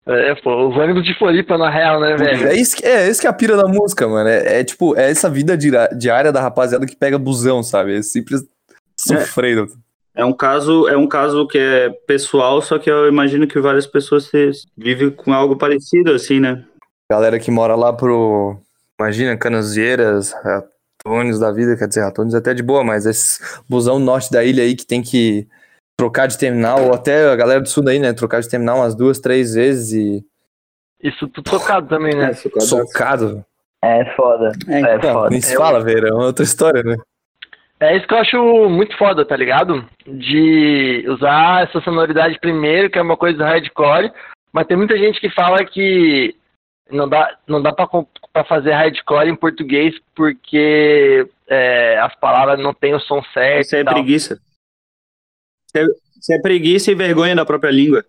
É, 0.06 0.36
pô, 0.36 0.68
os 0.68 0.78
ônibus 0.78 1.04
de 1.06 1.18
Floripa, 1.18 1.58
na 1.58 1.70
real, 1.70 2.00
né, 2.00 2.16
velho? 2.18 2.48
É 2.48 2.56
isso, 2.56 2.76
que, 2.76 2.86
é 2.86 3.10
isso 3.10 3.22
que 3.22 3.28
é 3.28 3.30
a 3.30 3.34
pira 3.34 3.56
da 3.56 3.68
música, 3.68 4.08
mano. 4.08 4.30
É, 4.30 4.60
é 4.60 4.63
tipo, 4.63 4.96
é 4.98 5.10
essa 5.10 5.30
vida 5.30 5.58
diária 5.58 6.32
da 6.32 6.42
rapaziada 6.42 6.86
que 6.86 6.96
pega 6.96 7.18
busão, 7.18 7.63
sabe? 7.63 7.98
É 7.98 8.02
simples 8.02 8.44
sofrendo. 8.98 9.68
É 10.16 10.24
um 10.24 10.34
caso, 10.34 10.88
é 10.88 10.96
um 10.96 11.08
caso 11.08 11.48
que 11.48 11.58
é 11.58 11.89
pessoal, 12.06 12.62
só 12.62 12.78
que 12.78 12.92
eu 12.92 13.08
imagino 13.08 13.48
que 13.48 13.60
várias 13.60 13.88
pessoas 13.88 14.30
vivem 14.78 15.10
com 15.10 15.34
algo 15.34 15.56
parecido, 15.56 16.12
assim, 16.12 16.39
né? 16.39 16.63
Galera 17.10 17.39
que 17.39 17.50
mora 17.50 17.76
lá 17.76 17.92
pro. 17.92 18.58
Imagina, 19.00 19.38
Canasvieiras, 19.38 20.34
Ratones 21.04 21.40
da 21.40 21.52
vida, 21.52 21.76
quer 21.78 21.88
dizer, 21.88 22.02
Ratones 22.02 22.36
até 22.36 22.54
de 22.54 22.62
boa, 22.64 22.84
mas 22.84 23.06
esse 23.06 23.40
busão 23.68 24.00
norte 24.00 24.32
da 24.32 24.44
ilha 24.44 24.64
aí 24.64 24.76
que 24.76 24.86
tem 24.86 25.02
que 25.02 25.48
trocar 25.98 26.28
de 26.28 26.38
terminal, 26.38 26.84
ou 26.86 26.94
até 26.94 27.30
a 27.30 27.36
galera 27.36 27.62
do 27.62 27.68
sul 27.70 27.84
daí, 27.84 28.00
né? 28.00 28.14
Trocar 28.14 28.42
de 28.42 28.50
terminal 28.50 28.78
umas 28.78 28.96
duas, 28.96 29.20
três 29.20 29.54
vezes 29.54 29.94
e 29.94 30.26
Isso 31.02 31.28
tudo 31.28 31.50
tocado 31.50 31.88
também, 31.88 32.16
né? 32.16 32.30
É, 32.30 32.34
socado. 32.34 32.66
socado. 32.66 33.46
É 33.84 34.06
foda. 34.16 34.52
É, 34.68 34.80
É, 34.80 34.98
Não, 34.98 35.14
foda. 35.14 35.30
nem 35.30 35.42
se 35.42 35.54
Eu- 35.54 35.60
fala, 35.60 35.84
velho. 35.84 36.08
É 36.08 36.14
outra 36.14 36.44
história, 36.44 36.82
né? 36.84 36.96
É 37.80 37.98
isso 37.98 38.08
que 38.08 38.14
eu 38.14 38.18
acho 38.20 38.70
muito 38.70 38.98
foda, 38.98 39.26
tá 39.26 39.36
ligado? 39.36 39.86
De 40.08 41.04
usar 41.10 41.64
essa 41.68 41.82
sonoridade 41.82 42.40
primeiro, 42.40 42.90
que 42.90 42.98
é 42.98 43.02
uma 43.02 43.18
coisa 43.18 43.44
hardcore, 43.44 44.10
mas 44.54 44.66
tem 44.68 44.78
muita 44.78 44.98
gente 44.98 45.20
que 45.20 45.30
fala 45.30 45.66
que 45.66 46.34
não 46.91 47.08
dá, 47.08 47.38
não 47.48 47.62
dá 47.62 47.74
pra 47.74 48.43
fazer 48.46 48.72
hardcore 48.72 49.30
em 49.30 49.36
português 49.36 49.96
porque 50.15 51.28
é, 51.48 51.98
as 52.00 52.15
palavras 52.15 52.60
não 52.60 52.74
têm 52.74 52.93
o 52.93 53.00
som 53.00 53.22
certo. 53.34 53.62
Isso 53.62 53.76
é 53.76 53.84
tal. 53.84 53.93
preguiça. 53.93 54.39
Isso 55.67 55.78
é, 55.78 55.84
isso 56.19 56.34
é 56.34 56.39
preguiça 56.41 56.91
e 56.91 56.96
vergonha 56.96 57.36
da 57.36 57.46
própria 57.46 57.72
língua. 57.72 58.04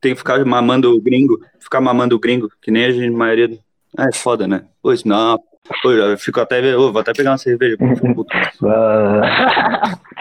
Tem 0.00 0.12
que 0.12 0.18
ficar 0.18 0.42
mamando 0.44 0.94
o 0.94 1.00
gringo. 1.00 1.38
Ficar 1.60 1.80
mamando 1.80 2.16
o 2.16 2.18
gringo, 2.20 2.48
que 2.62 2.70
nem 2.70 2.84
a 2.86 2.90
gente, 2.90 3.12
a 3.14 3.18
maioria. 3.18 3.48
do- 3.48 3.58
Ah, 3.98 4.06
é 4.08 4.12
foda, 4.16 4.46
né? 4.48 4.64
Pois 4.82 5.04
não. 5.04 5.38
Pô, 5.82 5.90
eu 5.92 6.16
fico 6.18 6.40
até. 6.40 6.74
ô, 6.76 6.90
vou 6.90 7.00
até 7.00 7.12
pegar 7.12 7.32
uma 7.32 7.38
cerveja. 7.38 7.76
puto. 7.76 8.24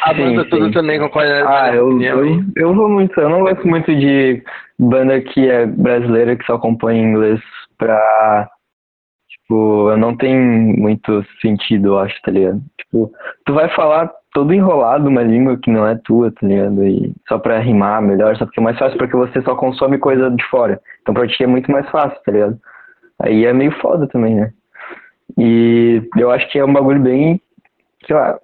A 0.01 0.13
Sim, 0.15 0.17
banda 0.35 0.49
toda 0.49 0.65
sim. 0.65 0.71
também 0.71 0.99
concorda 0.99 1.43
Ah, 1.47 1.73
eu, 1.75 2.01
eu, 2.01 2.43
eu 2.55 2.73
vou 2.73 2.89
muito. 2.89 3.19
Eu 3.19 3.29
não 3.29 3.41
gosto 3.41 3.67
muito 3.67 3.93
de 3.95 4.41
banda 4.77 5.19
que 5.21 5.47
é 5.49 5.65
brasileira 5.65 6.35
que 6.35 6.45
só 6.45 6.57
compõe 6.57 6.97
em 6.97 7.03
inglês 7.11 7.39
pra. 7.79 8.47
Tipo, 9.27 9.95
não 9.97 10.15
tem 10.15 10.37
muito 10.77 11.23
sentido, 11.41 11.89
eu 11.89 11.99
acho, 11.99 12.19
tá 12.21 12.31
ligado? 12.31 12.61
Tipo, 12.77 13.11
tu 13.45 13.53
vai 13.53 13.67
falar 13.75 14.11
todo 14.33 14.53
enrolado 14.53 15.07
uma 15.09 15.23
língua 15.23 15.57
que 15.57 15.71
não 15.71 15.87
é 15.87 15.95
tua, 16.03 16.31
tá 16.31 16.45
ligado? 16.45 16.83
E 16.83 17.13
só 17.27 17.39
pra 17.39 17.59
rimar 17.59 18.01
melhor, 18.01 18.35
só 18.37 18.45
porque 18.45 18.59
é 18.59 18.63
mais 18.63 18.77
fácil 18.77 18.97
porque 18.97 19.15
você 19.15 19.41
só 19.41 19.55
consome 19.55 19.97
coisa 19.97 20.29
de 20.29 20.43
fora. 20.49 20.79
Então 21.01 21.13
pra 21.13 21.27
ti 21.27 21.43
é 21.43 21.47
muito 21.47 21.71
mais 21.71 21.89
fácil, 21.89 22.19
tá 22.23 22.31
ligado? 22.31 22.59
Aí 23.21 23.45
é 23.45 23.53
meio 23.53 23.71
foda 23.79 24.07
também, 24.07 24.35
né? 24.35 24.51
E 25.37 26.01
eu 26.17 26.31
acho 26.31 26.49
que 26.51 26.59
é 26.59 26.65
um 26.65 26.73
bagulho 26.73 27.01
bem, 27.01 27.41
sei 28.05 28.15
lá, 28.15 28.39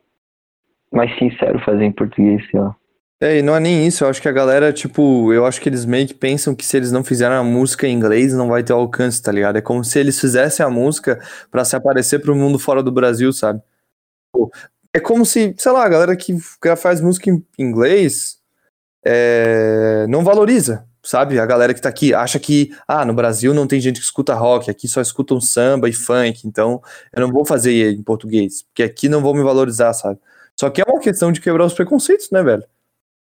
mais 0.91 1.15
sincero 1.17 1.59
fazer 1.59 1.85
em 1.85 1.91
português, 1.91 2.47
sei 2.49 2.59
lá. 2.59 2.75
É, 3.21 3.38
e 3.39 3.41
não 3.41 3.56
é 3.56 3.60
nem 3.62 3.88
isso, 3.88 4.04
eu 4.04 4.10
acho 4.10 4.21
que 4.21 4.28
a 4.28 4.32
galera, 4.32 4.73
tipo, 4.73 5.32
eu 5.32 5.45
acho 5.45 5.62
que 5.62 5.69
eles 5.69 5.86
meio 5.86 6.06
que 6.06 6.13
pensam 6.13 6.54
que 6.54 6.65
se 6.65 6.75
eles 6.75 6.91
não 6.91 7.01
fizerem 7.04 7.38
a 7.38 7.43
música 7.43 7.88
em 7.88 7.93
inglês, 7.95 8.34
não 8.34 8.49
vai 8.49 8.62
ter 8.62 8.73
alcance, 8.73 9.21
tá 9.21 9.32
ligado? 9.32 9.56
É 9.58 9.62
como 9.62 9.84
se 9.86 9.97
eles 9.99 10.19
fizessem 10.19 10.65
a 10.65 10.69
música 10.69 11.19
pra 11.49 11.63
se 11.63 11.75
aparecer 11.78 12.19
pro 12.19 12.36
mundo 12.36 12.60
fora 12.60 12.84
do 12.84 12.91
Brasil, 12.91 13.32
sabe? 13.32 13.62
Pô, 14.34 14.51
É 14.93 14.99
como 14.99 15.25
se, 15.25 15.56
sei 15.58 15.71
lá, 15.73 15.86
a 15.86 15.89
galera 15.89 16.15
que 16.17 16.38
faz 16.78 17.01
música 17.01 17.30
em 17.32 17.43
inglês 17.60 18.39
é, 19.06 20.06
não 20.10 20.23
valoriza, 20.23 20.86
sabe? 21.04 21.39
A 21.39 21.45
galera 21.45 21.73
que 21.73 21.82
tá 21.82 21.89
aqui 21.89 22.13
acha 22.13 22.39
que, 22.39 22.71
ah, 22.88 23.06
no 23.06 23.13
Brasil 23.13 23.54
não 23.54 23.67
tem 23.67 23.80
gente 23.82 23.99
que 23.99 24.06
escuta 24.06 24.34
rock, 24.36 24.69
aqui 24.71 24.88
só 24.88 25.01
escutam 25.01 25.41
samba 25.41 25.89
e 25.89 25.93
funk, 25.93 26.47
então 26.47 26.82
eu 27.13 27.21
não 27.21 27.32
vou 27.32 27.45
fazer 27.45 27.93
em 27.93 28.04
português, 28.04 28.63
porque 28.63 28.84
aqui 28.84 29.10
não 29.10 29.21
vão 29.21 29.34
me 29.34 29.43
valorizar, 29.43 29.93
sabe? 29.93 30.19
Só 30.60 30.69
que 30.69 30.82
é 30.82 30.86
uma 30.88 30.99
questão 31.01 31.32
de 31.32 31.41
quebrar 31.41 31.65
os 31.65 31.73
preconceitos, 31.73 32.30
né, 32.32 32.43
velho? 32.43 32.65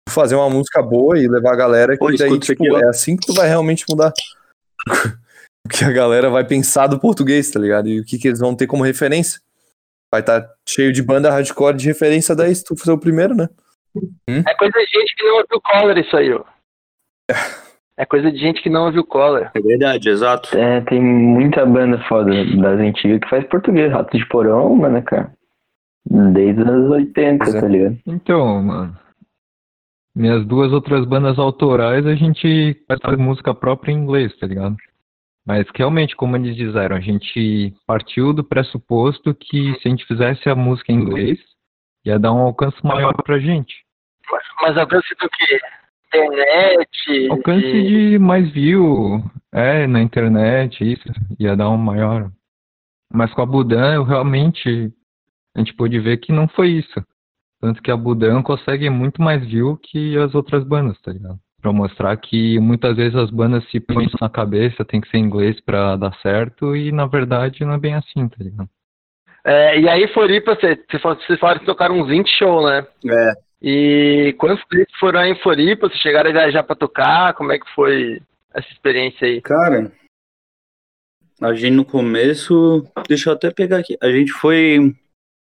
Fazer 0.09 0.35
uma 0.35 0.49
música 0.49 0.81
boa 0.81 1.17
e 1.19 1.27
levar 1.27 1.53
a 1.53 1.57
galera 1.57 1.93
que 1.93 1.99
Pô, 1.99 2.11
daí, 2.11 2.39
tipo, 2.39 2.77
é 2.77 2.87
assim 2.87 3.15
que 3.15 3.27
tu 3.27 3.33
vai 3.33 3.47
realmente 3.47 3.85
mudar. 3.89 4.11
o 5.65 5.69
que 5.69 5.83
a 5.83 5.91
galera 5.91 6.29
vai 6.29 6.43
pensar 6.43 6.87
do 6.87 6.99
português, 6.99 7.51
tá 7.51 7.59
ligado? 7.59 7.87
E 7.87 7.99
o 7.99 8.05
que, 8.05 8.17
que 8.17 8.27
eles 8.27 8.39
vão 8.39 8.55
ter 8.55 8.67
como 8.67 8.83
referência. 8.83 9.39
Vai 10.11 10.21
estar 10.21 10.47
cheio 10.67 10.91
de 10.91 11.03
banda 11.03 11.29
hardcore 11.29 11.77
de 11.77 11.85
referência 11.85 12.35
daí, 12.35 12.53
se 12.55 12.63
tu 12.63 12.75
for 12.75 12.93
o 12.93 12.99
primeiro, 12.99 13.35
né? 13.35 13.47
É 14.27 14.53
coisa 14.55 14.73
de 14.73 14.99
gente 14.99 15.15
que 15.15 15.23
não 15.23 15.37
ouviu 15.37 15.61
Collor 15.61 15.97
isso 15.97 16.17
aí, 16.17 16.33
ó. 16.33 16.43
É 17.99 18.05
coisa 18.05 18.31
de 18.31 18.37
gente 18.37 18.61
que 18.61 18.69
não 18.69 18.85
ouviu 18.85 19.05
Collor. 19.05 19.51
É 19.53 19.59
verdade, 19.59 20.07
exato. 20.07 20.57
É, 20.57 20.79
tem 20.79 21.01
muita 21.01 21.65
banda 21.65 21.99
foda 22.07 22.31
das 22.55 22.79
antigas 22.79 23.19
que 23.19 23.29
faz 23.29 23.45
português. 23.47 23.91
Rato 23.91 24.17
de 24.17 24.25
Porão, 24.29 24.73
mano, 24.73 25.03
cara. 25.03 25.33
Desde 26.09 26.61
os 26.61 26.67
anos 26.69 26.91
80, 26.91 27.43
Pois 27.43 27.55
é. 27.55 27.59
tá 27.59 27.67
ligado? 27.67 27.97
Então, 28.07 28.63
mano. 28.63 28.97
Minhas 30.19 30.45
duas 30.45 30.73
outras 30.73 31.05
bandas 31.05 31.39
autorais 31.39 32.05
a 32.05 32.13
gente 32.13 32.75
faz 32.85 33.17
música 33.17 33.53
própria 33.55 33.93
em 33.93 33.95
inglês, 33.99 34.35
tá 34.37 34.45
ligado? 34.45 34.75
Mas 35.47 35.65
realmente, 35.73 36.13
como 36.13 36.35
eles 36.35 36.57
disseram, 36.57 36.97
a 36.97 36.99
gente 36.99 37.73
partiu 37.87 38.33
do 38.33 38.43
pressuposto 38.43 39.33
que 39.33 39.73
se 39.79 39.87
a 39.87 39.89
gente 39.89 40.05
fizesse 40.05 40.49
a 40.49 40.55
música 40.55 40.91
em 40.91 40.95
inglês, 40.95 41.39
ia 42.05 42.19
dar 42.19 42.33
um 42.33 42.39
alcance 42.39 42.75
maior 42.83 43.13
pra 43.23 43.39
gente. 43.39 43.73
Mas 44.61 44.77
alcance 44.77 45.07
do 45.21 45.29
que? 45.29 45.59
Internet. 46.07 47.29
Alcance 47.29 47.61
de- 47.61 48.09
de 48.11 48.19
mais 48.19 48.51
view, 48.51 49.23
é, 49.53 49.87
na 49.87 50.01
internet, 50.01 50.83
isso, 50.83 51.07
ia 51.39 51.55
dar 51.55 51.69
um 51.69 51.77
maior. 51.77 52.29
Mas 53.13 53.33
com 53.33 53.41
a 53.41 53.45
Budan, 53.45 53.93
eu 53.93 54.03
realmente, 54.03 54.91
a 55.55 55.59
gente 55.59 55.73
pôde 55.75 55.97
ver 55.97 56.17
que 56.17 56.33
não 56.33 56.47
foi 56.49 56.71
isso. 56.71 57.01
Tanto 57.61 57.81
que 57.81 57.91
a 57.91 57.97
Budan 57.97 58.41
consegue 58.41 58.89
muito 58.89 59.21
mais 59.21 59.45
view 59.45 59.77
que 59.81 60.17
as 60.17 60.33
outras 60.33 60.63
bandas, 60.63 60.99
tá 61.01 61.11
ligado? 61.11 61.37
Pra 61.61 61.73
mostrar 61.73 62.15
que 62.15 62.57
muitas 62.59 62.95
vezes 62.95 63.15
as 63.15 63.29
bandas 63.29 63.69
se 63.69 63.81
põem 63.81 64.07
na 64.21 64.29
cabeça, 64.29 64.85
tem 64.85 65.01
que 65.01 65.09
ser 65.09 65.17
inglês 65.17 65.59
pra 65.59 65.97
dar 65.97 66.13
certo, 66.21 66.73
e 66.73 66.89
na 66.91 67.05
verdade 67.05 67.65
não 67.65 67.73
é 67.73 67.77
bem 67.77 67.95
assim, 67.95 68.27
tá 68.29 68.37
ligado? 68.39 68.69
É, 69.43 69.79
e 69.79 69.89
aí, 69.89 70.07
Floripa, 70.13 70.55
você- 70.55 70.81
você 70.89 70.99
falou- 70.99 71.17
vocês 71.19 71.39
falaram 71.39 71.59
que 71.59 71.65
tocaram 71.65 71.99
uns 71.99 72.07
20 72.07 72.29
shows, 72.37 72.65
né? 72.65 72.87
É. 73.05 73.33
E 73.61 74.33
quantos 74.37 74.63
deles 74.71 74.87
foram 74.99 75.19
aí 75.19 75.31
em 75.31 75.41
Floripa? 75.41 75.89
Vocês 75.89 75.99
chegaram 76.01 76.29
a 76.29 76.33
viajar 76.33 76.63
pra 76.63 76.75
tocar? 76.75 77.33
Como 77.33 77.51
é 77.51 77.59
que 77.59 77.69
foi 77.75 78.21
essa 78.53 78.67
experiência 78.71 79.27
aí? 79.27 79.41
Cara, 79.41 79.91
a 81.41 81.53
gente 81.53 81.75
no 81.75 81.83
começo. 81.85 82.85
Deixa 83.07 83.29
eu 83.29 83.33
até 83.33 83.51
pegar 83.51 83.77
aqui. 83.79 83.97
A 84.01 84.09
gente 84.09 84.31
foi. 84.31 84.95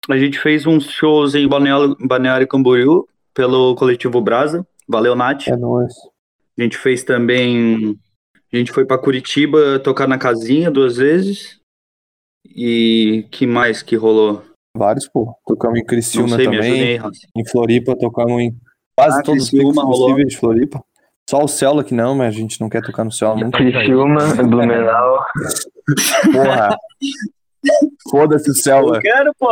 A 0.09 0.17
gente 0.17 0.39
fez 0.39 0.65
uns 0.65 0.89
shows 0.89 1.35
em 1.35 1.47
Balneário, 1.47 1.95
Balneário 1.99 2.47
Camboriú 2.47 3.07
pelo 3.33 3.75
coletivo 3.75 4.19
Brasa. 4.21 4.65
Valeu, 4.87 5.15
Nath. 5.15 5.47
É 5.47 5.55
nóis. 5.55 5.93
A 6.57 6.63
gente 6.63 6.77
fez 6.77 7.03
também. 7.03 7.97
A 8.51 8.57
gente 8.57 8.71
foi 8.71 8.85
pra 8.85 8.97
Curitiba 8.97 9.79
tocar 9.79 10.07
na 10.07 10.17
casinha 10.17 10.69
duas 10.71 10.97
vezes. 10.97 11.59
E 12.45 13.25
que 13.31 13.45
mais 13.45 13.81
que 13.81 13.95
rolou? 13.95 14.43
Vários, 14.75 15.07
pô. 15.07 15.33
Tocamos 15.45 15.79
em 15.79 15.85
Criciúma 15.85 16.35
sei, 16.35 16.45
também. 16.45 16.97
Raça. 16.97 17.19
Em 17.37 17.47
Floripa, 17.47 17.95
tocamos 17.95 18.41
em 18.41 18.55
quase 18.97 19.19
Ah, 19.19 19.23
todos 19.23 19.43
os 19.43 19.49
Criciúma 19.49 19.73
picos 19.73 19.83
rolou. 19.89 20.07
possíveis 20.09 20.33
de 20.33 20.37
Floripa. 20.37 20.83
Só 21.29 21.43
o 21.43 21.47
Célula 21.47 21.83
que 21.83 21.93
não, 21.93 22.15
mas 22.15 22.27
a 22.35 22.37
gente 22.37 22.59
não 22.59 22.67
quer 22.67 22.81
tocar 22.81 23.05
no 23.05 23.11
Célula 23.11 23.45
nunca. 23.45 23.57
Criciúma, 23.59 24.17
Blumenau. 24.49 25.23
Porra. 26.33 26.75
Foda-se 28.09 28.49
o 28.49 28.53
Célula. 28.55 28.97
Eu 28.97 29.01
quero, 29.01 29.31
pô. 29.39 29.47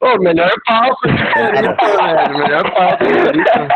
Ô, 0.00 0.18
melhor 0.18 0.50
palco 0.66 1.08
de 1.08 1.18
Floripa, 1.32 1.86
velho. 1.86 2.38
Melhor 2.38 2.72
palco 2.72 3.04
de 3.04 3.20
Floripa. 3.20 3.68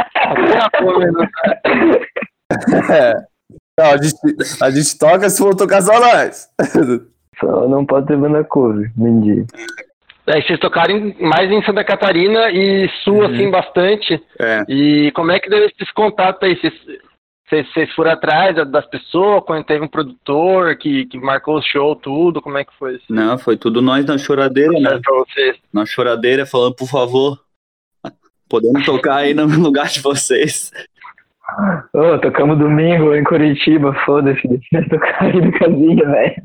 É. 2.93 3.15
Não, 3.79 3.87
a, 3.87 3.97
gente, 3.97 4.17
a 4.63 4.71
gente 4.71 4.99
toca 4.99 5.31
se 5.31 5.39
for 5.39 5.55
tocar 5.55 5.81
só 5.83 5.99
nós. 5.99 6.49
Só 7.41 7.67
não 7.69 7.85
pode 7.87 8.07
ter 8.07 8.17
banda 8.17 8.45
cover, 8.45 8.91
Mendy. 8.97 9.47
Aí 10.29 10.43
vocês 10.43 10.61
tocaram 10.61 10.95
em- 10.95 11.17
mais 11.21 11.51
em 11.51 11.63
Santa 11.65 11.83
Catarina 11.83 12.51
e 12.51 12.89
Sul, 13.03 13.25
assim, 13.25 13.51
bastante. 13.51 14.23
É. 14.39 14.63
E 14.69 15.11
como 15.13 15.33
é 15.33 15.41
que 15.41 15.49
deu 15.51 15.65
esse 15.67 15.93
contato 15.95 16.45
aí? 16.45 16.55
Vocês, 16.57 16.73
vocês, 17.49 17.93
foram 17.95 18.13
atrás 18.13 18.57
da- 18.57 18.65
das 18.65 18.87
pessoas, 18.87 19.43
quando 19.47 19.65
teve 19.65 19.85
um 19.85 19.89
produtor 19.89 20.75
que, 20.77 21.05
que 21.07 21.19
marcou 21.19 21.59
o 21.59 21.63
show, 21.63 21.95
tudo? 21.95 22.41
Como 22.41 22.57
é 22.57 22.65
que 22.65 22.73
foi 22.79 22.95
isso? 22.97 23.05
Não, 23.11 23.37
foi 23.39 23.57
tudo 23.57 23.83
nós 23.83 24.05
na 24.07 24.17
choradeira, 24.17 24.73
né? 24.81 24.99
Pra 25.03 25.15
vocês. 25.15 25.57
Na 25.73 25.85
choradeira, 25.85 26.47
falando, 26.47 26.75
por 26.75 26.89
favor, 26.89 27.39
podemos 28.49 28.85
tocar 28.85 29.17
aí 29.17 29.35
no 29.35 29.45
lugar 29.61 29.89
de 29.89 30.01
vocês. 30.01 30.71
Ô, 31.93 32.19
tocamos 32.19 32.59
domingo 32.59 33.15
em 33.15 33.25
Curitiba, 33.25 33.93
foda-se, 34.07 34.47
deixa 34.49 34.67
eu 34.79 34.89
tocar 34.89 35.25
aí 35.25 35.41
no 35.41 35.53
casinha, 35.53 36.09
velho. 36.09 36.43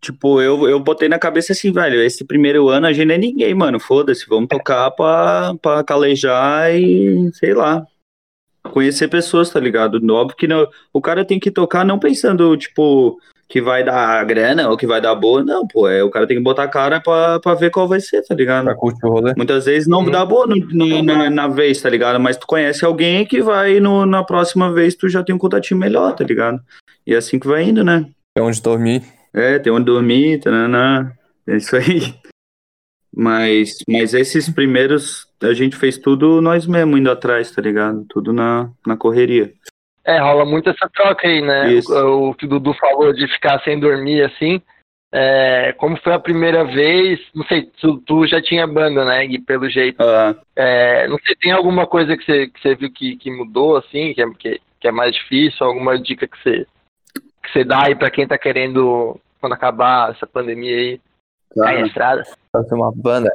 Tipo, 0.00 0.40
eu, 0.40 0.66
eu 0.68 0.78
botei 0.80 1.08
na 1.08 1.18
cabeça 1.18 1.52
assim, 1.52 1.72
velho, 1.72 2.00
esse 2.00 2.24
primeiro 2.24 2.68
ano 2.68 2.86
a 2.86 2.92
gente 2.92 3.06
não 3.06 3.14
é 3.16 3.18
ninguém, 3.18 3.52
mano. 3.54 3.78
Foda-se, 3.80 4.26
vamos 4.28 4.48
tocar 4.48 4.90
pra, 4.92 5.52
pra 5.60 5.84
calejar 5.84 6.72
e, 6.74 7.30
sei 7.34 7.52
lá, 7.52 7.84
conhecer 8.72 9.08
pessoas, 9.08 9.50
tá 9.50 9.58
ligado? 9.60 10.00
Óbvio 10.12 10.36
que 10.36 10.46
não, 10.46 10.66
o 10.92 11.00
cara 11.00 11.24
tem 11.24 11.38
que 11.40 11.50
tocar 11.50 11.84
não 11.84 11.98
pensando, 11.98 12.56
tipo, 12.56 13.18
que 13.48 13.60
vai 13.60 13.82
dar 13.82 14.24
grana 14.26 14.68
ou 14.68 14.76
que 14.76 14.86
vai 14.86 15.00
dar 15.00 15.14
boa. 15.14 15.42
Não, 15.42 15.66
pô, 15.66 15.88
é, 15.88 16.02
o 16.04 16.10
cara 16.10 16.26
tem 16.26 16.36
que 16.36 16.42
botar 16.42 16.64
a 16.64 16.68
cara 16.68 17.00
pra, 17.00 17.40
pra 17.40 17.54
ver 17.54 17.70
qual 17.70 17.88
vai 17.88 17.98
ser, 18.00 18.22
tá 18.22 18.34
ligado? 18.34 18.64
Pra 18.64 18.74
curtir 18.74 19.04
o 19.04 19.10
rolê. 19.10 19.32
Muitas 19.36 19.64
vezes 19.64 19.88
não 19.88 20.04
dá 20.04 20.24
boa 20.24 20.46
no- 20.46 20.56
no- 20.56 21.02
na, 21.02 21.28
na 21.30 21.48
vez, 21.48 21.80
tá 21.80 21.88
ligado? 21.90 22.20
Mas 22.20 22.36
tu 22.36 22.46
conhece 22.46 22.84
alguém 22.84 23.24
que 23.26 23.42
vai 23.42 23.80
no, 23.80 24.06
na 24.06 24.22
próxima 24.22 24.72
vez, 24.72 24.94
tu 24.94 25.08
já 25.08 25.22
tem 25.24 25.34
um 25.34 25.38
contatinho 25.38 25.80
melhor, 25.80 26.14
tá 26.14 26.22
ligado? 26.24 26.60
E 27.06 27.14
é 27.14 27.16
assim 27.16 27.38
que 27.38 27.46
vai 27.48 27.64
indo, 27.64 27.82
né? 27.82 28.06
É 28.36 28.42
onde 28.42 28.62
dormir. 28.62 29.02
É, 29.34 29.58
tem 29.58 29.72
onde 29.72 29.84
dormir, 29.86 30.38
tanana, 30.40 31.12
é 31.46 31.56
isso 31.56 31.74
aí. 31.74 32.14
Mas, 33.14 33.78
mas 33.88 34.14
esses 34.14 34.48
primeiros, 34.48 35.26
a 35.42 35.52
gente 35.52 35.76
fez 35.76 35.98
tudo 35.98 36.40
nós 36.40 36.66
mesmos 36.66 37.00
indo 37.00 37.10
atrás, 37.10 37.50
tá 37.50 37.60
ligado? 37.60 38.04
Tudo 38.08 38.32
na, 38.32 38.70
na 38.86 38.96
correria. 38.96 39.52
É, 40.04 40.18
rola 40.18 40.44
muito 40.44 40.70
essa 40.70 40.88
troca 40.94 41.26
aí, 41.26 41.42
né? 41.42 41.72
Isso. 41.72 41.92
O, 41.92 42.30
o 42.30 42.34
que 42.34 42.46
o 42.46 42.48
Dudu 42.48 42.72
falou 42.74 43.12
de 43.12 43.26
ficar 43.28 43.60
sem 43.62 43.78
dormir, 43.78 44.22
assim. 44.22 44.62
é, 45.12 45.72
como 45.76 45.96
foi 45.98 46.12
a 46.14 46.18
primeira 46.20 46.64
vez, 46.64 47.20
não 47.34 47.44
sei, 47.46 47.62
tu, 47.80 47.98
tu 48.06 48.26
já 48.26 48.40
tinha 48.40 48.66
banda, 48.66 49.04
né, 49.04 49.26
Gui, 49.26 49.40
pelo 49.40 49.68
jeito. 49.68 50.00
Ah, 50.02 50.34
É, 50.54 51.08
não 51.08 51.18
sei, 51.18 51.34
tem 51.36 51.50
alguma 51.52 51.86
coisa 51.86 52.16
que 52.16 52.24
você, 52.24 52.46
que 52.46 52.60
você 52.60 52.74
viu 52.76 52.92
que, 52.92 53.16
que 53.16 53.30
mudou, 53.30 53.76
assim, 53.76 54.14
que 54.14 54.22
é, 54.22 54.26
que, 54.38 54.60
que 54.80 54.88
é 54.88 54.92
mais 54.92 55.12
difícil, 55.14 55.66
alguma 55.66 55.98
dica 55.98 56.28
que 56.28 56.40
você, 56.42 56.66
que 57.42 57.52
você 57.52 57.64
dá 57.64 57.86
aí 57.86 57.94
pra 57.96 58.10
quem 58.10 58.26
tá 58.26 58.38
querendo, 58.38 59.18
quando 59.40 59.52
acabar 59.52 60.12
essa 60.12 60.26
pandemia 60.26 60.76
aí, 60.76 61.00
cara, 61.54 61.80
na 61.80 61.86
estrada? 61.86 62.22
Fazer 62.52 62.74
uma 62.74 62.92
banda. 62.92 63.30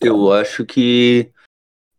Eu 0.00 0.32
acho 0.32 0.64
que 0.64 1.30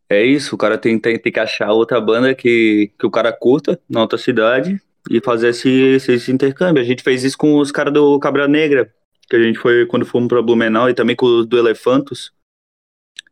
é 0.09 0.23
isso. 0.23 0.55
O 0.55 0.57
cara 0.57 0.77
tem, 0.77 0.97
tem, 0.99 1.19
tem 1.19 1.31
que 1.31 1.39
achar 1.39 1.71
outra 1.71 1.99
banda 1.99 2.33
que, 2.35 2.91
que 2.97 3.05
o 3.05 3.11
cara 3.11 3.31
curta 3.31 3.79
na 3.89 4.01
outra 4.01 4.17
cidade 4.17 4.81
e 5.09 5.21
fazer 5.21 5.49
esse, 5.49 5.69
esse, 5.69 6.13
esse 6.13 6.31
intercâmbio. 6.31 6.81
A 6.81 6.85
gente 6.85 7.03
fez 7.03 7.23
isso 7.23 7.37
com 7.37 7.57
os 7.57 7.71
caras 7.71 7.93
do 7.93 8.19
Cabra 8.19 8.47
Negra, 8.47 8.93
que 9.29 9.35
a 9.35 9.41
gente 9.41 9.59
foi 9.59 9.85
quando 9.85 10.05
fomos 10.05 10.27
pra 10.27 10.41
Blumenau 10.41 10.89
e 10.89 10.93
também 10.93 11.15
com 11.15 11.25
os 11.25 11.45
do 11.45 11.57
Elefantos. 11.57 12.31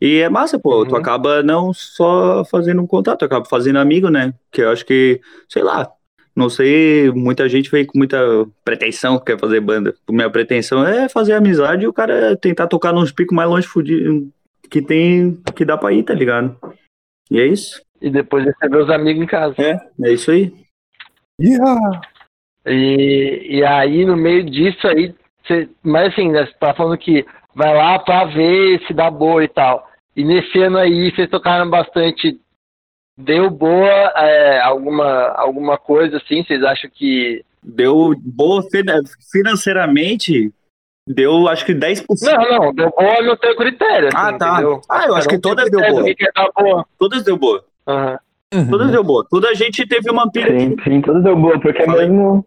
E 0.02 0.18
é 0.18 0.28
massa, 0.30 0.60
pô. 0.60 0.86
Tu 0.86 0.92
Uhum. 0.92 0.98
acaba 0.98 1.42
não 1.42 1.74
só 1.74 2.44
fazendo 2.46 2.82
um 2.82 2.88
contato, 2.88 3.20
tu 3.20 3.26
acaba 3.26 3.46
fazendo 3.46 3.80
amigo, 3.80 4.10
né? 4.10 4.34
Que 4.52 4.62
eu 4.62 4.70
acho 4.70 4.86
que, 4.86 5.22
sei 5.48 5.64
lá, 5.64 5.90
não 6.36 6.50
sei, 6.50 7.10
muita 7.12 7.48
gente 7.48 7.72
veio 7.72 7.88
com 7.88 7.98
muita 7.98 8.18
pretensão 8.64 9.18
que 9.18 9.26
quer 9.26 9.40
fazer 9.40 9.62
banda. 9.62 9.96
Minha 10.10 10.30
pretensão 10.30 10.86
é 10.86 11.08
fazer 11.08 11.34
amizade 11.34 11.86
e 11.86 11.88
o 11.88 11.94
cara 11.94 12.36
tentar 12.36 12.68
tocar 12.68 12.92
nos 12.92 13.12
picos 13.12 13.36
mais 13.36 13.50
longe 13.50 13.68
que 14.70 14.82
tem, 14.82 15.42
que 15.56 15.64
dá 15.64 15.78
pra 15.78 15.94
ir, 15.94 16.04
tá 16.04 16.14
ligado? 16.14 16.58
E 17.32 17.40
é 17.40 17.48
isso. 17.48 17.82
E 18.02 18.10
depois 18.10 18.44
receber 18.44 18.78
os 18.78 18.90
amigos 18.90 19.24
em 19.24 19.28
casa. 19.28 19.56
É, 19.58 19.80
é 20.04 20.14
isso 20.14 20.32
aí. 20.32 20.54
Yeah. 21.40 22.02
E, 22.66 23.58
e 23.58 23.64
aí, 23.64 24.06
no 24.06 24.18
meio 24.18 24.44
disso 24.44 24.88
aí, 24.88 25.14
você, 25.44 25.70
mas 25.84 26.12
assim, 26.12 26.32
né, 26.32 26.46
você 26.46 26.54
tá 26.60 26.74
falando 26.74 26.98
que 26.98 27.26
vai 27.54 27.74
lá 27.74 28.00
pra 28.00 28.26
ver 28.26 28.82
se 28.86 28.94
dá 28.94 29.10
boa 29.10 29.44
e 29.44 29.48
tal. 29.48 29.90
E 30.16 30.24
nesse 30.24 30.60
ano 30.60 30.78
aí, 30.78 31.12
vocês 31.12 31.30
tocaram 31.30 31.70
bastante. 31.70 32.40
Deu 33.18 33.50
boa 33.50 33.90
é, 34.18 34.60
alguma, 34.62 35.30
alguma 35.38 35.78
coisa 35.78 36.18
assim? 36.18 36.44
Vocês 36.44 36.64
acham 36.64 36.90
que. 36.94 37.44
Deu 37.64 38.14
boa 38.22 38.62
fina- 38.70 39.02
financeiramente, 39.32 40.52
deu 41.08 41.48
acho 41.48 41.66
que 41.66 41.74
10%. 41.74 42.04
Não, 42.22 42.60
não, 42.66 42.74
deu 42.74 42.90
boa 42.92 43.22
no 43.24 43.38
teu 43.38 43.56
critério. 43.56 44.10
Assim, 44.10 44.18
Ah, 44.18 44.38
tá. 44.38 44.54
Entendeu? 44.56 44.82
Ah, 44.90 45.06
eu 45.08 45.16
acho 45.16 45.28
que 45.30 45.36
um 45.38 45.42
todas 45.42 45.70
deu 45.72 45.80
boa. 45.80 46.10
é 46.10 46.62
boa. 46.64 46.86
Todas 47.00 47.24
deu 47.24 47.38
boa. 47.38 47.64
Aham. 47.88 48.20
Todas 48.70 48.92
deu 48.92 49.04
boa. 49.04 49.26
Toda 49.30 49.50
a 49.50 49.54
gente 49.54 49.86
teve 49.88 50.10
uma 50.12 50.32
pira. 50.32 50.58
Sim, 50.60 50.76
sim, 50.84 51.02
tudo 51.02 51.22
deu 51.24 51.36
boa, 51.36 51.60
porque 51.60 51.84
Falei. 51.84 52.08
mesmo. 52.08 52.46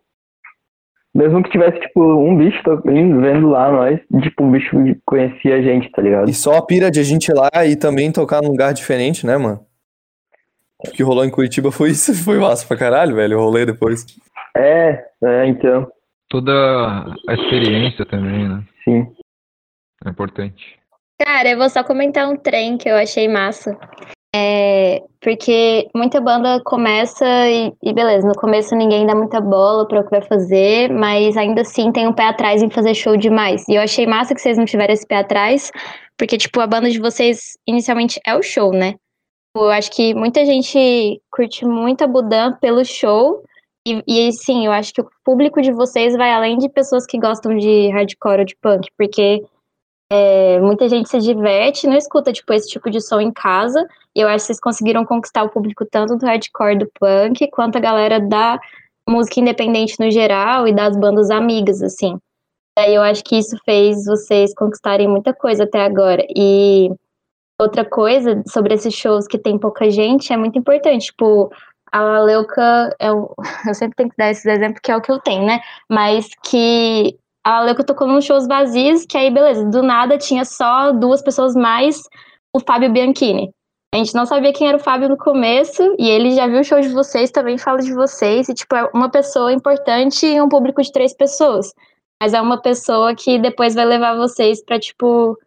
Mesmo 1.15 1.43
que 1.43 1.51
tivesse, 1.51 1.81
tipo, 1.81 2.01
um 2.03 2.37
bicho 2.37 2.59
indo- 2.87 3.21
vendo 3.21 3.49
lá 3.49 3.73
nós, 3.73 3.99
tipo, 4.23 4.45
o 4.45 4.51
bicho 4.51 4.77
conhecia 5.05 5.57
a 5.57 5.63
gente, 5.63 5.91
tá 5.91 6.01
ligado? 6.03 6.31
E 6.31 6.35
só 6.35 6.57
a 6.59 6.63
pira 6.65 6.91
de 6.91 7.01
a 7.01 7.03
gente 7.03 7.29
ir 7.29 7.35
lá 7.35 7.51
e 7.67 7.75
também 7.75 8.13
tocar 8.13 8.41
num 8.43 8.51
lugar 8.51 8.73
diferente, 8.73 9.27
né, 9.27 9.37
mano? 9.37 9.61
O 10.87 10.91
que 10.91 11.03
rolou 11.03 11.25
em 11.25 11.31
Curitiba 11.31 11.73
foi 11.73 11.91
isso, 11.91 12.15
foi 12.25 12.39
massa 12.39 12.67
pra 12.67 12.77
caralho, 12.77 13.17
velho. 13.17 13.39
O 13.39 13.43
rolê 13.43 13.67
depois. 13.67 14.07
É, 14.57 15.05
é, 15.23 15.47
então, 15.47 15.89
Toda 16.29 16.53
a 17.27 17.35
experiência 17.35 18.05
também, 18.05 18.49
né? 18.49 18.63
sim. 18.85 19.07
É 20.05 20.11
importante. 20.11 20.79
Cara, 21.19 21.49
eu 21.49 21.59
vou 21.59 21.69
só 21.69 21.83
comentar 21.83 22.29
um 22.29 22.37
trem 22.37 22.77
que 22.77 22.89
eu 22.89 22.95
achei 22.95 23.27
massa. 23.27 23.77
É, 24.37 25.03
porque 25.21 25.89
muita 25.95 26.21
banda 26.21 26.61
começa 26.63 27.25
e, 27.49 27.73
e 27.83 27.93
beleza, 27.95 28.29
no 28.29 28.35
começo 28.35 28.77
ninguém 28.77 29.07
dá 29.07 29.15
muita 29.15 29.41
bola 29.41 29.89
para 29.89 30.01
o 30.01 30.05
que 30.05 30.11
vai 30.11 30.21
fazer, 30.21 30.93
mas 30.93 31.35
ainda 31.37 31.63
assim 31.63 31.91
tem 31.91 32.07
um 32.07 32.13
pé 32.13 32.29
atrás 32.29 32.63
em 32.63 32.71
fazer 32.71 32.95
show 32.95 33.17
demais. 33.17 33.67
E 33.67 33.75
eu 33.75 33.81
achei 33.81 34.07
massa 34.07 34.35
que 34.35 34.41
vocês 34.41 34.59
não 34.59 34.67
tiveram 34.67 34.93
esse 34.93 35.07
pé 35.07 35.17
atrás, 35.17 35.73
porque, 36.17 36.37
tipo, 36.37 36.61
a 36.61 36.67
banda 36.67 36.91
de 36.91 37.01
vocês 37.01 37.57
inicialmente 37.67 38.21
é 38.25 38.37
o 38.37 38.43
show, 38.43 38.71
né? 38.71 38.95
Eu 39.57 39.71
acho 39.71 39.91
que 39.91 40.15
muita 40.15 40.45
gente 40.45 41.21
curte 41.31 41.65
muito 41.65 42.03
a 42.03 42.07
Budan 42.07 42.53
pelo 42.61 42.85
show, 42.85 43.43
e, 43.87 44.03
e 44.07 44.33
sim, 44.33 44.67
eu 44.67 44.73
acho 44.73 44.93
que 44.93 45.01
o 45.01 45.11
público 45.25 45.63
de 45.63 45.73
vocês 45.73 46.15
vai 46.15 46.31
além 46.31 46.59
de 46.59 46.69
pessoas 46.69 47.07
que 47.07 47.19
gostam 47.19 47.57
de 47.57 47.89
hardcore 47.89 48.41
ou 48.41 48.45
de 48.45 48.57
punk, 48.57 48.89
porque 48.97 49.43
é, 50.11 50.59
muita 50.61 50.89
gente 50.89 51.09
se 51.09 51.19
diverte 51.19 51.87
não 51.87 51.97
escuta, 51.97 52.33
tipo, 52.33 52.53
esse 52.53 52.69
tipo 52.69 52.91
de 52.91 53.01
som 53.01 53.21
em 53.21 53.33
casa. 53.33 53.87
E 54.15 54.21
eu 54.21 54.29
acho 54.29 54.39
que 54.39 54.47
vocês 54.47 54.61
conseguiram 54.61 55.05
conquistar 55.05 55.43
o 55.43 55.51
público 55.51 55.87
tanto 55.87 56.17
do 56.17 56.27
hardcore 56.27 56.79
do 56.79 56.91
punk, 57.01 57.49
quanto 57.51 57.77
a 57.77 57.81
galera 57.81 58.21
da 58.21 58.59
música 59.09 59.41
independente 59.41 59.99
no 59.99 60.11
geral 60.11 60.69
e 60.69 60.75
das 60.75 60.97
bandas 60.97 61.31
amigas, 61.31 61.83
assim. 61.83 62.19
Aí 62.79 62.95
eu 62.95 63.03
acho 63.03 63.25
que 63.25 63.37
isso 63.37 63.57
fez 63.65 64.05
vocês 64.05 64.55
conquistarem 64.55 65.09
muita 65.09 65.33
coisa 65.33 65.65
até 65.65 65.81
agora. 65.81 66.25
E 66.35 66.91
outra 67.61 67.85
coisa 67.85 68.43
sobre 68.47 68.75
esses 68.75 68.95
shows 68.95 69.27
que 69.27 69.39
tem 69.39 69.59
pouca 69.59 69.91
gente 69.91 70.33
é 70.33 70.37
muito 70.37 70.59
importante. 70.59 71.07
Tipo, 71.07 71.51
a 71.93 72.21
Leuca, 72.21 72.95
é 72.99 73.13
o- 73.13 73.35
eu 73.67 73.75
sempre 73.75 73.97
tenho 73.97 74.11
que 74.11 74.17
dar 74.17 74.31
esses 74.31 74.47
exemplos, 74.47 74.81
que 74.83 74.93
é 74.93 74.97
o 74.97 75.01
que 75.01 75.11
eu 75.11 75.19
tenho, 75.19 75.45
né? 75.45 75.61
Mas 75.89 76.29
que 76.45 77.17
a 77.45 77.61
Leuca 77.63 77.85
tocou 77.85 78.07
nos 78.07 78.25
shows 78.25 78.47
vazios, 78.47 79.05
que 79.07 79.17
aí, 79.17 79.31
beleza, 79.31 79.65
do 79.65 79.83
nada 79.83 80.19
tinha 80.19 80.45
só 80.45 80.93
duas 80.93 81.23
pessoas 81.23 81.55
mais 81.55 82.03
o 82.55 82.61
Fábio 82.61 82.93
Bianchini. 82.93 83.51
A 83.95 83.97
gente 83.97 84.15
não 84.15 84.27
sabia 84.27 84.53
quem 84.53 84.69
era 84.69 84.77
o 84.77 84.81
Fábio 84.81 85.09
no 85.09 85.17
começo, 85.17 85.83
e 85.99 86.11
ele 86.11 86.33
já 86.35 86.47
viu 86.47 86.61
o 86.61 86.65
show 86.65 86.79
de 86.79 86.91
vocês, 86.91 87.31
também 87.31 87.57
fala 87.57 87.79
de 87.79 87.95
vocês, 87.95 88.49
e, 88.49 88.55
tipo, 88.55 88.77
é 88.77 88.85
uma 88.95 89.09
pessoa 89.11 89.51
importante 89.51 90.27
e 90.27 90.41
um 90.43 90.49
público 90.49 90.83
de 90.83 90.93
três 90.93 91.15
pessoas. 91.15 91.73
Mas 92.23 92.35
é 92.35 92.41
uma 92.41 92.61
pessoa 92.61 93.15
que 93.15 93.39
depois 93.39 93.75
vai 93.75 93.87
levar 93.87 94.15
vocês 94.15 94.63
pra, 94.63 94.79
tipo, 94.79 95.39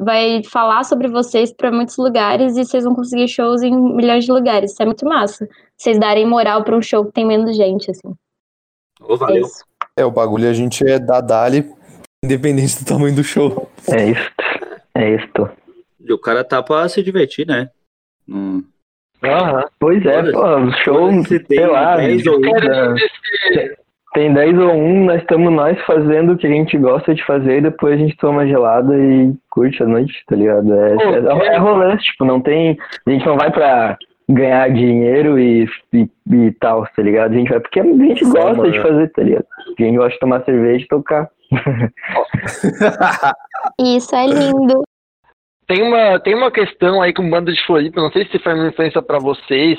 vai 0.00 0.42
falar 0.44 0.84
sobre 0.84 1.08
vocês 1.08 1.52
pra 1.52 1.70
muitos 1.70 1.96
lugares, 1.96 2.56
e 2.56 2.64
vocês 2.64 2.84
vão 2.84 2.94
conseguir 2.94 3.28
shows 3.28 3.62
em 3.62 3.74
milhões 3.74 4.24
de 4.24 4.32
lugares. 4.32 4.72
Isso 4.72 4.82
é 4.82 4.86
muito 4.86 5.04
massa. 5.06 5.48
Vocês 5.76 5.98
darem 5.98 6.26
moral 6.26 6.64
pra 6.64 6.76
um 6.76 6.82
show 6.82 7.04
que 7.04 7.12
tem 7.12 7.26
menos 7.26 7.56
gente, 7.56 7.90
assim. 7.90 8.14
Ô, 9.00 9.14
É 9.14 9.16
valeu. 9.16 9.42
isso. 9.46 9.64
É, 9.96 10.04
o 10.04 10.10
bagulho 10.10 10.48
a 10.48 10.52
gente 10.52 10.86
é 10.86 10.98
da 10.98 11.20
Dali, 11.20 11.70
independente 12.24 12.82
do 12.82 12.86
tamanho 12.86 13.14
do 13.14 13.24
show. 13.24 13.70
É 13.90 14.10
isso. 14.10 14.30
É 14.94 15.14
isso. 15.14 15.50
E 16.00 16.12
o 16.12 16.18
cara 16.18 16.42
tá 16.44 16.62
pra 16.62 16.88
se 16.88 17.02
divertir, 17.02 17.46
né? 17.46 17.70
Aham. 19.22 19.64
Pois 19.78 20.04
é, 20.04 20.30
pô, 20.30 20.72
show, 20.84 21.24
Se 21.24 21.40
tem 21.40 21.58
sei 21.58 21.66
lá, 21.66 21.96
10 21.96 22.26
ou 22.26 22.40
Quero 22.40 22.72
é, 22.72 22.94
dizer, 22.94 23.78
tem 24.16 24.32
10 24.32 24.58
ou 24.58 24.72
1, 24.72 25.04
nós 25.04 25.20
estamos 25.20 25.52
nós 25.52 25.78
fazendo 25.82 26.32
o 26.32 26.38
que 26.38 26.46
a 26.46 26.50
gente 26.50 26.78
gosta 26.78 27.14
de 27.14 27.22
fazer 27.26 27.58
e 27.58 27.60
depois 27.60 27.96
a 27.96 27.98
gente 27.98 28.16
toma 28.16 28.46
gelada 28.46 28.96
e 28.96 29.34
curte 29.50 29.82
a 29.82 29.86
noite, 29.86 30.24
tá 30.26 30.34
ligado? 30.34 30.72
É, 30.72 30.94
Pô, 30.94 31.42
é, 31.42 31.48
é 31.48 31.58
rolê, 31.58 31.94
tipo, 31.98 32.24
não 32.24 32.40
tem. 32.40 32.78
A 33.06 33.10
gente 33.10 33.26
não 33.26 33.36
vai 33.36 33.52
pra 33.52 33.98
ganhar 34.26 34.72
dinheiro 34.72 35.38
e, 35.38 35.68
e, 35.92 36.08
e 36.32 36.50
tal, 36.52 36.86
tá 36.96 37.02
ligado? 37.02 37.32
A 37.32 37.36
gente 37.36 37.50
vai 37.50 37.60
porque 37.60 37.78
a 37.78 37.84
gente 37.84 38.24
Sim, 38.24 38.32
gosta 38.32 38.54
mano. 38.54 38.72
de 38.72 38.80
fazer, 38.80 39.12
tá 39.12 39.22
ligado? 39.22 39.44
A 39.78 39.82
gente 39.82 39.96
gosta 39.98 40.12
de 40.12 40.18
tomar 40.18 40.44
cerveja 40.46 40.82
e 40.86 40.88
tocar. 40.88 41.28
Isso 43.78 44.16
é 44.16 44.26
lindo. 44.26 44.82
Tem 45.66 45.82
uma, 45.82 46.18
tem 46.20 46.34
uma 46.34 46.50
questão 46.50 47.02
aí 47.02 47.12
com 47.12 47.28
banda 47.28 47.52
de 47.52 47.62
Floripa, 47.66 48.00
não 48.00 48.10
sei 48.10 48.24
se 48.24 48.38
foi 48.38 48.54
uma 48.54 48.68
influência 48.68 49.02
pra 49.02 49.18
vocês, 49.18 49.78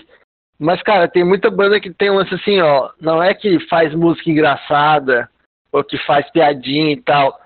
mas, 0.60 0.82
cara, 0.82 1.08
tem 1.08 1.24
muita 1.24 1.52
banda 1.52 1.80
que 1.80 1.94
tem 1.94 2.10
um 2.10 2.16
lance 2.16 2.34
assim, 2.34 2.60
ó, 2.62 2.90
não 3.00 3.22
é 3.22 3.34
que 3.34 3.60
faz 3.68 3.94
música 3.94 4.30
engraçada, 4.30 5.30
ou 5.72 5.84
que 5.84 5.98
faz 6.00 6.30
piadinha 6.32 6.94
e 6.94 6.98
tal, 6.98 7.40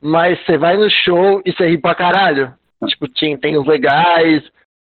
mas 0.00 0.38
você 0.44 0.56
vai 0.56 0.76
no 0.76 0.88
show 0.88 1.42
e 1.44 1.52
você 1.52 1.66
ri 1.68 1.78
pra 1.78 1.94
caralho. 1.94 2.52
Tipo, 2.86 3.08
tinha, 3.08 3.38
tem 3.38 3.56
os 3.56 3.66
legais, 3.66 4.42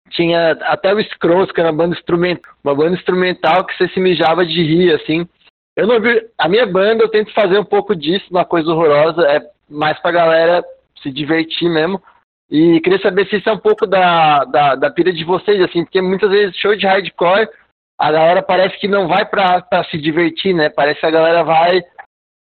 tinha 0.10 0.52
até 0.64 0.94
o 0.94 1.02
Scrolls, 1.04 1.54
que 1.54 1.60
era 1.60 1.72
uma 1.72 1.78
banda 1.78 1.96
instrumental, 1.96 2.54
uma 2.64 2.76
banda 2.76 2.96
instrumental 2.96 3.66
que 3.66 3.76
você 3.78 3.88
se 3.90 4.00
mijava 4.00 4.46
de 4.46 4.62
rir, 4.62 4.94
assim. 4.94 5.28
Eu 5.76 5.88
não 5.88 6.00
vi, 6.00 6.26
a 6.38 6.48
minha 6.48 6.66
banda 6.66 7.04
eu 7.04 7.10
tento 7.10 7.34
fazer 7.34 7.58
um 7.60 7.66
pouco 7.66 7.96
disso, 7.96 8.26
uma 8.30 8.46
coisa 8.46 8.70
horrorosa, 8.70 9.22
é 9.28 9.42
mais 9.70 10.00
pra 10.00 10.12
galera 10.12 10.64
se 11.02 11.12
divertir 11.12 11.69
mesmo. 11.69 12.02
E 12.50 12.80
queria 12.82 13.00
saber 13.00 13.28
se 13.28 13.38
isso 13.38 13.50
é 13.50 13.54
um 13.54 13.58
pouco 13.58 13.88
da, 13.88 14.46
da, 14.46 14.76
da 14.76 14.92
pira 14.92 15.12
de 15.12 15.23
vocês, 15.23 15.60
assim, 15.62 15.84
porque 15.84 16.02
muitas 16.02 16.30
vezes 16.30 16.56
show 16.58 16.76
de 16.76 16.86
hardcore, 16.86 17.50
a 17.98 18.12
galera 18.12 18.41
parece 18.43 18.77
que 18.79 18.87
não 18.87 19.08
vai 19.08 19.25
pra, 19.25 19.62
pra 19.62 19.83
se 19.85 19.98
divertir, 19.98 20.54
né? 20.54 20.69
Parece 20.69 21.00
que 21.00 21.06
a 21.06 21.12
galera 21.12 21.43
vai, 21.43 21.81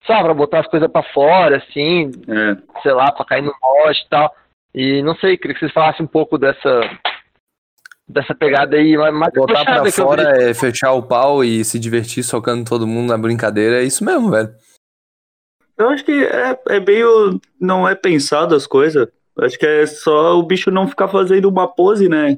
sabe, 0.08 0.24
pra 0.24 0.34
botar 0.34 0.60
as 0.62 0.68
coisas 0.68 0.90
pra 0.92 1.04
fora, 1.14 1.58
assim, 1.58 2.12
É. 2.28 2.82
sei 2.82 2.94
lá, 2.94 3.12
pra 3.12 3.26
cair 3.26 3.42
no 3.44 3.54
moche 3.62 4.02
e 4.06 4.10
tal. 4.10 4.34
E 4.74 5.02
não 5.04 5.16
sei, 5.16 5.38
queria 5.38 5.54
que 5.54 5.60
vocês 5.60 5.74
falassem 5.74 6.06
um 6.06 6.10
pouco 6.10 6.38
dessa 6.38 6.82
dessa 8.08 8.36
pegada 8.36 8.76
aí, 8.76 8.98
mas 8.98 9.14
mais 9.14 9.34
Botar 9.34 9.60
puxada 9.60 9.82
pra 9.84 9.92
fora 9.92 10.42
é 10.50 10.54
fechar 10.54 10.92
o 10.92 11.04
pau 11.04 11.44
e 11.44 11.64
se 11.64 11.80
divertir 11.80 12.24
socando 12.24 12.70
todo 12.70 12.86
mundo 12.88 13.10
na 13.10 13.18
brincadeira. 13.18 13.82
É 13.82 13.84
isso 13.84 14.04
mesmo, 14.04 14.30
velho. 14.30 14.50
Eu 15.78 15.90
acho 15.90 16.04
que 16.04 16.26
é, 16.26 16.60
é 16.70 16.80
meio. 16.80 17.40
Não 17.60 17.88
é 17.88 17.96
pensado 17.96 18.54
as 18.54 18.68
coisas. 18.68 19.08
Acho 19.40 19.58
que 19.58 19.66
é 19.66 19.86
só 19.86 20.38
o 20.38 20.44
bicho 20.44 20.70
não 20.70 20.88
ficar 20.88 21.08
fazendo 21.08 21.48
uma 21.48 21.68
pose, 21.68 22.10
né? 22.10 22.38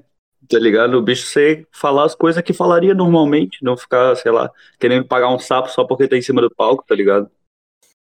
Tá 0.54 0.60
ligado? 0.60 0.94
O 0.98 1.02
bicho 1.02 1.26
ser 1.26 1.68
falar 1.72 2.06
as 2.06 2.14
coisas 2.14 2.44
que 2.44 2.54
falaria 2.54 2.94
normalmente, 2.94 3.64
não 3.64 3.76
ficar, 3.76 4.16
sei 4.16 4.32
lá, 4.32 4.52
querendo 4.80 5.08
pagar 5.08 5.30
um 5.30 5.40
sapo 5.40 5.68
só 5.70 5.84
porque 5.84 6.08
tá 6.08 6.16
em 6.16 6.22
cima 6.22 6.42
do 6.42 6.54
palco, 6.54 6.86
tá 6.88 6.94
ligado? 6.94 7.28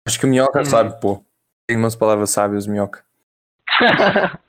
Acho 0.08 0.18
que 0.18 0.26
o 0.26 0.30
Minhoca 0.30 0.62
Hum. 0.62 0.66
sabe, 0.66 1.02
pô. 1.02 1.22
Tem 1.68 1.76
umas 1.76 1.96
palavras 1.96 2.30
sábias, 2.30 2.66
minhoca. 2.66 3.04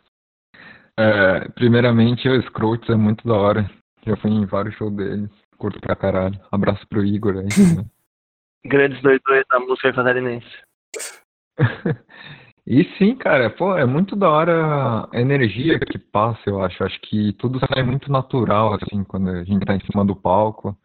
É, 1.01 1.49
primeiramente, 1.51 2.29
o 2.29 2.43
Scrooge 2.43 2.91
é 2.91 2.97
muito 2.97 3.25
da 3.27 3.35
hora. 3.35 3.71
Já 4.05 4.17
fui 4.17 4.33
em 4.33 4.45
vários 4.45 4.75
shows 4.75 4.93
deles. 4.97 5.31
Curto 5.57 5.81
pra 5.81 5.95
caralho. 5.95 6.37
Abraço 6.51 6.85
pro 6.89 7.05
Igor 7.05 7.37
aí. 7.37 7.47
Grandes 8.67 9.01
doidões 9.01 9.45
da 9.49 9.61
música 9.61 9.93
catarinense. 9.93 10.49
E 12.71 12.85
sim, 12.99 13.17
cara, 13.17 13.49
pô, 13.49 13.75
é 13.79 13.87
muito 13.87 14.15
da 14.15 14.29
hora 14.29 15.09
a 15.11 15.19
energia 15.19 15.81
que 15.81 15.97
passa, 15.99 16.39
eu 16.45 16.63
acho. 16.63 16.85
Acho 16.85 17.01
que 17.01 17.33
tudo 17.39 17.59
sai 17.61 17.83
muito 17.83 18.13
natural, 18.13 18.75
assim, 18.75 19.03
quando 19.05 19.31
a 19.31 19.43
gente 19.43 19.65
tá 19.65 19.75
em 19.75 19.81
cima 19.81 20.05
do 20.05 20.15
palco. 20.15 20.77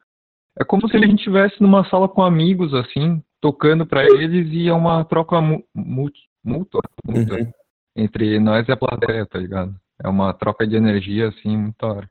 É 0.58 0.64
como 0.64 0.88
se 0.88 0.96
a 0.96 1.00
gente 1.02 1.18
estivesse 1.18 1.62
numa 1.62 1.84
sala 1.90 2.08
com 2.08 2.24
amigos, 2.24 2.74
assim, 2.74 3.22
tocando 3.42 3.86
pra 3.86 4.02
eles 4.06 4.48
e 4.54 4.70
é 4.70 4.74
uma 4.74 5.04
troca 5.04 5.42
mútua 5.76 6.82
Uhum. 7.06 7.52
entre 7.98 8.40
nós 8.40 8.66
e 8.66 8.72
a 8.72 8.78
plateia, 8.78 9.26
tá 9.26 9.38
ligado? 9.38 9.76
É 10.02 10.08
uma 10.08 10.34
troca 10.34 10.66
de 10.66 10.78
energia, 10.78 11.28
assim, 11.28 11.58
muito 11.58 11.76
da 11.82 11.88
hora. 11.88 12.10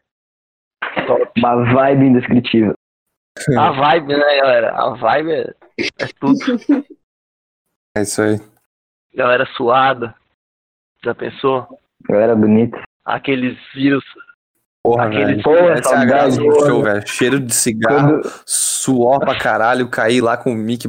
Uma 1.39 1.73
vibe 1.73 2.07
indescritível. 2.09 2.75
A 3.59 3.71
vibe, 3.71 4.09
né, 4.09 4.37
galera? 4.37 4.77
A 4.77 4.91
vibe 4.91 5.33
é, 5.33 5.55
é 5.99 6.07
tudo. 6.21 6.39
É 7.97 8.03
isso 8.03 8.21
aí. 8.21 8.52
Galera 9.15 9.47
suada. 9.57 10.15
Já 11.05 11.15
pensou? 11.15 11.67
Eu 12.09 12.17
era 12.21 12.35
bonito. 12.35 12.79
Aqueles 13.05 13.57
vírus. 13.75 14.05
Porra, 14.83 15.07
Aquele 15.07 15.25
velho. 15.27 15.43
Porra, 15.43 15.73
Essa 15.73 15.97
é 15.97 16.07
graça 16.07 16.39
do 16.41 16.45
saudade. 16.45 16.67
show, 16.67 16.83
velho. 16.83 17.07
Cheiro 17.07 17.41
de 17.41 17.55
cigarro, 17.55 18.21
Quando, 18.21 18.33
suor 18.47 19.21
pra 19.21 19.39
caralho, 19.39 19.89
cair 19.89 20.21
lá 20.21 20.37
com 20.37 20.53
o 20.53 20.57
mic 20.57 20.89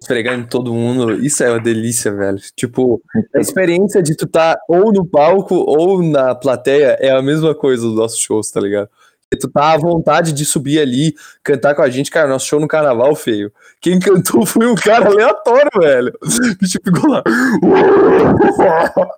esfregando 0.00 0.42
em 0.42 0.46
todo 0.46 0.72
mundo. 0.74 1.14
Isso 1.14 1.42
é 1.42 1.50
uma 1.50 1.60
delícia, 1.60 2.12
velho. 2.14 2.38
Tipo, 2.56 3.02
a 3.34 3.40
experiência 3.40 4.02
de 4.02 4.14
tu 4.16 4.26
tá 4.26 4.56
ou 4.68 4.92
no 4.92 5.04
palco 5.06 5.54
ou 5.54 6.02
na 6.02 6.34
plateia 6.34 6.96
é 7.00 7.10
a 7.10 7.22
mesma 7.22 7.54
coisa 7.54 7.82
dos 7.82 7.96
nossos 7.96 8.18
shows, 8.18 8.50
tá 8.50 8.60
ligado? 8.60 8.88
Tu 9.36 9.48
tá 9.48 9.72
à 9.72 9.76
vontade 9.78 10.32
de 10.32 10.44
subir 10.44 10.80
ali, 10.80 11.14
cantar 11.42 11.74
com 11.74 11.82
a 11.82 11.90
gente, 11.90 12.10
cara, 12.10 12.28
nosso 12.28 12.46
show 12.46 12.60
no 12.60 12.68
carnaval, 12.68 13.14
feio. 13.14 13.52
Quem 13.80 13.98
cantou 13.98 14.44
foi 14.46 14.66
um 14.66 14.74
cara 14.74 15.06
aleatório, 15.08 15.70
velho. 15.78 16.12
O 16.22 16.56
bicho 16.58 16.78
ficou 16.84 17.10
lá. 17.10 17.22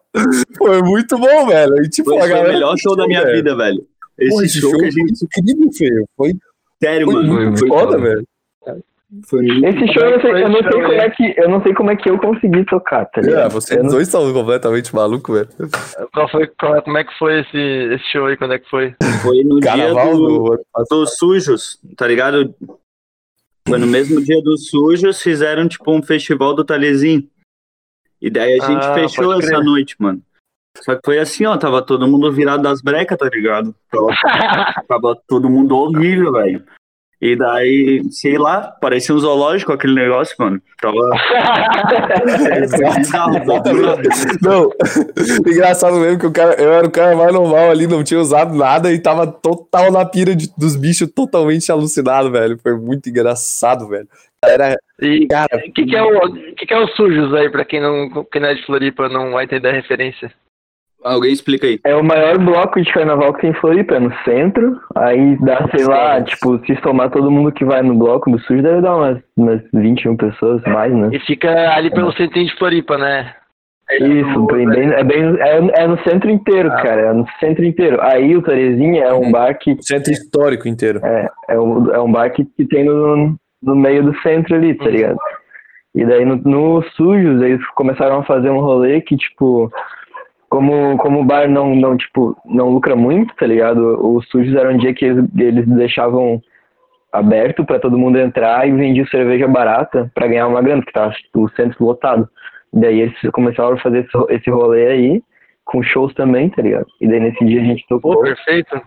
Foi 0.56 0.82
muito 0.82 1.18
bom, 1.18 1.46
velho. 1.46 1.84
E, 1.84 1.88
tipo, 1.88 2.10
Foi, 2.10 2.18
a 2.20 2.26
foi 2.26 2.40
o 2.40 2.52
melhor 2.52 2.76
show 2.78 2.96
da 2.96 3.06
minha 3.06 3.22
velho. 3.22 3.36
vida, 3.36 3.56
velho. 3.56 3.86
Esse, 4.18 4.30
Pô, 4.30 4.42
esse 4.42 4.60
show, 4.60 4.70
show 4.70 4.78
que 4.80 4.86
a 4.86 4.90
gente. 4.90 5.18
foi 5.18 5.28
incrível, 5.42 5.70
feio. 5.76 6.08
Foi, 6.16 6.34
Sério, 6.82 7.06
foi 7.06 7.14
mano. 7.14 7.32
muito 7.34 7.58
foi 7.58 7.68
foda, 7.68 7.92
foda. 7.92 7.98
velho. 8.02 8.26
Foi 9.28 9.46
esse 9.46 9.92
show 9.92 10.02
eu 10.02 10.10
não 10.10 10.20
sei, 10.20 10.30
eu 10.42 10.48
não 10.48 10.60
sei 10.62 10.72
Foi 10.72 10.82
como 10.82 10.92
é 10.94 11.10
que 11.10 11.34
eu 11.40 11.48
não 11.48 11.62
sei 11.62 11.74
como 11.74 11.90
é 11.92 11.96
que 11.96 12.10
eu 12.10 12.18
consegui 12.18 12.64
tocar, 12.64 13.04
tá 13.06 13.20
ligado? 13.20 13.46
É, 13.46 13.48
vocês 13.48 13.80
não- 13.82 13.90
dois 13.90 14.08
são 14.08 14.32
completamente 14.32 14.92
malucos, 14.94 15.32
velho. 15.34 15.48
Qual 16.12 16.28
foi, 16.28 16.46
qual- 16.48 16.82
como 16.82 16.98
é 16.98 17.04
que 17.04 17.16
foi 17.16 17.40
esse, 17.40 17.56
esse 17.94 18.04
show 18.10 18.26
aí? 18.26 18.36
Quando 18.36 18.54
é 18.54 18.58
que 18.58 18.68
foi? 18.68 18.96
Foi 19.22 19.44
no 19.44 19.60
Carnaval 19.60 20.06
dia 20.06 20.14
do, 20.16 20.56
do... 20.56 20.84
dos 20.90 21.16
sujos, 21.18 21.78
tá 21.96 22.06
ligado? 22.06 22.52
Foi 23.68 23.78
no 23.78 23.86
mesmo 23.86 24.20
dia 24.24 24.42
dos 24.42 24.68
sujos, 24.68 25.22
fizeram 25.22 25.68
tipo 25.68 25.90
um 25.92 26.02
festival 26.02 26.54
do 26.54 26.64
Talezinho. 26.64 27.28
E 28.20 28.28
daí 28.28 28.58
a 28.60 28.64
gente 28.66 28.84
Ah, 28.84 28.94
fechou 28.94 29.32
essa 29.34 29.60
noite, 29.60 29.94
mano. 30.00 30.20
Só 30.78 30.94
que 30.94 31.00
foi 31.04 31.18
assim, 31.18 31.46
ó, 31.46 31.56
tava 31.56 31.80
todo 31.80 32.08
mundo 32.08 32.30
virado 32.32 32.62
das 32.62 32.82
brecas, 32.82 33.16
tá 33.16 33.28
ligado? 33.32 33.74
Tava, 33.90 34.06
tava 34.88 35.16
todo 35.28 35.48
mundo 35.48 35.76
horrível, 35.76 36.32
velho. 36.32 36.64
E 37.20 37.34
daí, 37.34 38.02
sei 38.10 38.36
lá, 38.36 38.60
parecia 38.80 39.14
um 39.14 39.18
zoológico 39.18 39.72
aquele 39.72 39.94
negócio, 39.94 40.36
mano. 40.38 40.60
Tava. 40.80 40.96
Não, 44.42 44.70
engraçado 45.46 45.96
mesmo 45.96 46.18
que 46.20 46.26
o 46.26 46.32
cara, 46.32 46.54
eu 46.60 46.72
era 46.72 46.86
o 46.86 46.90
cara 46.90 47.16
mais 47.16 47.32
normal 47.32 47.70
ali, 47.70 47.86
não 47.86 48.04
tinha 48.04 48.20
usado 48.20 48.54
nada 48.54 48.92
e 48.92 48.98
tava 49.00 49.26
total 49.26 49.90
na 49.90 50.04
pira 50.04 50.34
de- 50.34 50.50
dos 50.56 50.76
bichos, 50.76 51.10
totalmente 51.10 51.70
alucinado, 51.70 52.30
velho. 52.30 52.58
Foi 52.62 52.76
muito 52.76 53.08
engraçado, 53.08 53.88
velho. 53.88 54.08
Era, 54.44 54.76
E 55.00 55.26
cara, 55.26 55.56
o 55.56 55.72
que, 55.72 55.84
que, 55.86 55.96
é 55.96 56.02
o 56.02 56.32
que, 56.54 56.66
que 56.66 56.74
é 56.74 56.78
o 56.78 56.88
Sujos 56.88 57.34
aí, 57.34 57.50
pra 57.50 57.64
quem 57.64 57.80
não, 57.80 58.24
quem 58.30 58.40
não 58.40 58.48
é 58.48 58.54
de 58.54 58.64
Floripa 58.66 59.08
não 59.08 59.32
vai 59.32 59.44
entender 59.44 59.68
a 59.70 59.72
referência? 59.72 60.30
Alguém 61.06 61.32
explica 61.32 61.66
aí. 61.66 61.78
É 61.84 61.94
o 61.94 62.02
maior 62.04 62.38
bloco 62.38 62.80
de 62.80 62.92
carnaval 62.92 63.32
que 63.34 63.42
tem 63.42 63.50
em 63.50 63.54
Floripa, 63.54 63.94
é 63.94 64.00
no 64.00 64.12
centro. 64.24 64.80
Aí 64.94 65.36
dá, 65.40 65.68
sei 65.74 65.84
lá, 65.86 66.20
tipo, 66.22 66.58
se 66.66 66.76
somar 66.82 67.10
todo 67.10 67.30
mundo 67.30 67.52
que 67.52 67.64
vai 67.64 67.82
no 67.82 67.94
bloco 67.94 68.30
do 68.30 68.38
SUS, 68.40 68.62
deve 68.62 68.80
dar 68.80 68.96
umas, 68.96 69.18
umas 69.36 69.60
21 69.72 70.16
pessoas, 70.16 70.62
mais, 70.64 70.92
né? 70.92 71.10
E 71.12 71.20
fica 71.20 71.50
ali 71.74 71.90
pelo 71.90 72.12
centrinho 72.12 72.46
de 72.46 72.56
Floripa, 72.58 72.98
né? 72.98 73.32
Isso, 74.00 74.46
bem, 74.46 74.68
bem- 74.68 74.92
é, 74.92 75.04
bem, 75.04 75.22
é, 75.38 75.82
é 75.82 75.86
no 75.86 75.96
centro 76.02 76.28
inteiro, 76.28 76.68
cara, 76.70 77.02
é 77.02 77.12
no 77.12 77.24
centro 77.38 77.64
inteiro. 77.64 77.98
Aí 78.00 78.36
o 78.36 78.42
Terezinha 78.42 79.04
é 79.04 79.12
um 79.12 79.30
bar 79.30 79.56
que 79.56 79.76
centro 79.80 80.12
histórico 80.12 80.66
inteiro. 80.66 81.00
É, 81.04 81.28
é 81.50 81.60
um, 81.60 81.94
é 81.94 82.00
um 82.00 82.10
bar 82.10 82.28
que, 82.30 82.44
que 82.44 82.64
tem 82.64 82.82
no, 82.84 83.36
no 83.62 83.76
meio 83.76 84.02
do 84.02 84.20
centro 84.22 84.56
ali, 84.56 84.74
tá 84.74 84.86
ligado? 84.86 85.18
E 85.94 86.04
daí 86.04 86.24
no, 86.24 86.34
no 86.36 86.82
Sujos, 86.96 87.40
eles 87.40 87.64
começaram 87.76 88.18
a 88.18 88.24
fazer 88.24 88.50
um 88.50 88.58
rolê 88.60 89.00
que, 89.00 89.16
tipo, 89.16 89.70
como, 90.48 90.96
como 90.98 91.20
o 91.20 91.24
bar 91.24 91.48
não, 91.48 91.74
não, 91.74 91.96
tipo, 91.96 92.36
não 92.44 92.70
lucra 92.70 92.94
muito, 92.94 93.34
tá 93.34 93.46
ligado? 93.46 93.80
O 94.04 94.22
Sujos 94.22 94.54
era 94.54 94.70
um 94.70 94.76
dia 94.76 94.94
que 94.94 95.04
eles, 95.04 95.24
eles 95.36 95.66
deixavam 95.66 96.40
aberto 97.12 97.64
pra 97.64 97.78
todo 97.78 97.98
mundo 97.98 98.18
entrar 98.18 98.68
e 98.68 98.72
vendiam 98.72 99.06
cerveja 99.06 99.48
barata 99.48 100.10
pra 100.14 100.26
ganhar 100.26 100.46
uma 100.46 100.62
grana, 100.62 100.82
porque 100.82 100.92
tava 100.92 101.14
o 101.34 101.48
centro 101.50 101.84
lotado. 101.84 102.28
E 102.74 102.80
daí 102.80 103.00
eles 103.00 103.16
começaram 103.32 103.74
a 103.74 103.80
fazer 103.80 104.06
esse, 104.28 104.50
rolê 104.50 104.86
aí, 104.86 105.22
com 105.64 105.82
shows 105.82 106.12
também, 106.14 106.48
tá 106.50 106.62
ligado? 106.62 106.86
E 107.00 107.08
daí 107.08 107.20
nesse 107.20 107.44
dia 107.44 107.60
a 107.60 107.64
gente 107.64 107.84
Pô, 107.88 107.98
tocou. 108.00 108.22
perfeito. 108.22 108.80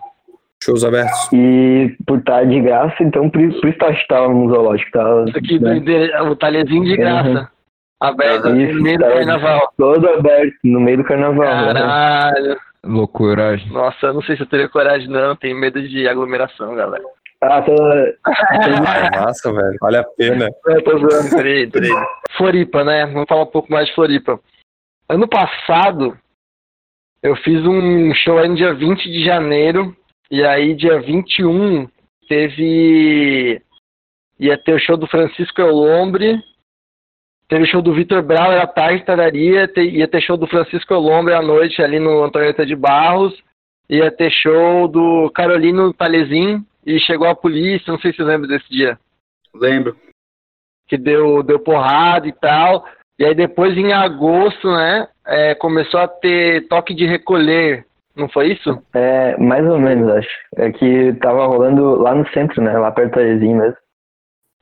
Shows 0.61 0.83
abertos. 0.83 1.29
E 1.31 1.95
por 2.05 2.19
estar 2.19 2.45
de 2.45 2.59
graça, 2.59 3.01
então 3.01 3.29
por 3.29 3.41
isso, 3.41 3.59
por 3.61 3.69
isso 3.69 3.79
tava 4.07 4.27
no 4.27 4.49
zoológico. 4.49 4.91
Tava, 4.91 5.25
Isso 5.27 5.37
aqui, 5.37 5.59
né, 5.59 5.81
o 6.21 6.35
talherzinho 6.35 6.83
de 6.83 6.97
graça. 6.97 7.49
Aberto 7.99 8.55
Isso, 8.55 8.75
no 8.75 8.81
meio 8.81 8.97
do 8.97 9.03
carnaval. 9.05 9.73
todo 9.77 10.07
aberto, 10.09 10.55
no 10.63 10.79
meio 10.79 10.97
do 10.97 11.03
carnaval. 11.03 11.73
né? 11.73 11.73
Caralho. 11.73 12.59
Loucuragem. 12.83 13.69
Nossa, 13.73 14.07
eu 14.07 14.13
não 14.13 14.21
sei 14.21 14.37
se 14.37 14.43
eu 14.43 14.47
teria 14.47 14.69
coragem, 14.69 15.09
não. 15.09 15.35
Tenho 15.35 15.57
medo 15.59 15.81
de 15.85 16.07
aglomeração, 16.07 16.75
galera. 16.75 17.03
Ah, 17.41 17.61
tô... 17.61 17.73
Ah, 18.25 19.09
massa, 19.25 19.51
velho. 19.51 19.77
Vale 19.81 19.97
a 19.97 20.03
pena. 20.03 20.49
Eu 20.65 20.83
tô 20.83 20.97
zoando, 20.97 21.35
peraí, 21.35 21.69
peraí. 21.69 21.91
Floripa, 22.37 22.83
né? 22.85 23.05
Vamos 23.07 23.27
falar 23.27 23.43
um 23.43 23.47
pouco 23.51 23.71
mais 23.71 23.87
de 23.87 23.95
Floripa. 23.95 24.39
Ano 25.09 25.27
passado, 25.27 26.17
eu 27.21 27.35
fiz 27.37 27.65
um 27.65 28.13
show 28.13 28.37
aí 28.37 28.47
no 28.47 28.55
dia 28.55 28.73
20 28.73 29.03
de 29.09 29.25
janeiro. 29.25 29.93
E 30.31 30.43
aí, 30.45 30.73
dia 30.73 31.01
21, 31.01 31.87
teve. 32.29 33.61
Ia 34.39 34.57
ter 34.57 34.73
o 34.73 34.79
show 34.79 34.95
do 34.95 35.07
Francisco 35.07 35.59
Elombre. 35.59 36.39
Teve 37.49 37.65
show 37.65 37.81
do 37.81 37.93
Vitor 37.93 38.21
Brauer 38.21 38.61
à 38.61 38.67
tarde, 38.67 39.03
tardaria. 39.03 39.67
te- 39.67 39.81
Ia 39.81 40.07
ter 40.07 40.21
show 40.21 40.37
do 40.37 40.47
Francisco 40.47 40.93
Elombre 40.93 41.33
à 41.33 41.41
noite 41.41 41.81
ali 41.81 41.99
no 41.99 42.23
Antonieta 42.23 42.63
de 42.65 42.75
Barros. 42.75 43.33
Ia 43.89 44.11
ter 44.11 44.29
show 44.31 44.87
do 44.87 45.31
Carolino 45.33 45.91
Talezin. 45.93 46.63
E 46.85 46.99
chegou 46.99 47.27
a 47.27 47.35
polícia, 47.35 47.91
não 47.91 47.99
sei 47.99 48.11
se 48.11 48.17
você 48.17 48.23
lembra 48.23 48.47
desse 48.47 48.67
dia 48.69 48.97
Lembro. 49.53 49.95
que 50.87 50.97
deu, 50.97 51.43
deu 51.43 51.59
porrada 51.59 52.27
e 52.27 52.31
tal. 52.31 52.85
E 53.19 53.25
aí 53.25 53.35
depois 53.35 53.77
em 53.77 53.91
agosto, 53.91 54.71
né, 54.71 55.07
é, 55.27 55.53
começou 55.55 55.99
a 55.99 56.07
ter 56.07 56.67
toque 56.69 56.93
de 56.95 57.05
recolher, 57.05 57.85
não 58.15 58.29
foi 58.29 58.53
isso? 58.53 58.81
É, 58.93 59.35
mais 59.37 59.63
ou 59.67 59.77
menos, 59.77 60.09
acho. 60.13 60.29
É 60.55 60.71
que 60.71 61.13
tava 61.21 61.45
rolando 61.45 61.95
lá 62.01 62.15
no 62.15 62.27
centro, 62.29 62.61
né? 62.61 62.71
Lá 62.77 62.91
perto 62.91 63.15
do 63.15 63.19
Arezinho 63.19 63.57
mesmo. 63.57 63.77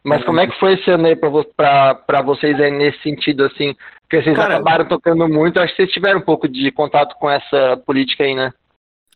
Mas 0.08 0.24
como 0.24 0.40
é 0.40 0.48
que 0.48 0.58
foi 0.58 0.76
esse 0.76 0.90
ano 0.90 1.06
aí 1.06 1.18
pra, 1.18 1.30
pra, 1.56 1.96
pra 1.96 2.22
vocês 2.22 2.58
aí 2.62 2.72
nesse 2.72 3.02
sentido, 3.04 3.44
assim? 3.44 3.76
Porque 4.04 4.24
vocês 4.24 4.38
Cara- 4.38 4.56
acabaram 4.56 4.88
tocando 4.88 5.28
muito, 5.28 5.60
acho 5.60 5.76
que 5.76 5.84
vocês 5.84 5.92
tiveram 5.92 6.20
um 6.20 6.24
pouco 6.24 6.48
de 6.48 6.72
contato 6.72 7.14
com 7.20 7.30
essa 7.30 7.76
política 7.86 8.24
aí, 8.24 8.34
né? 8.34 8.54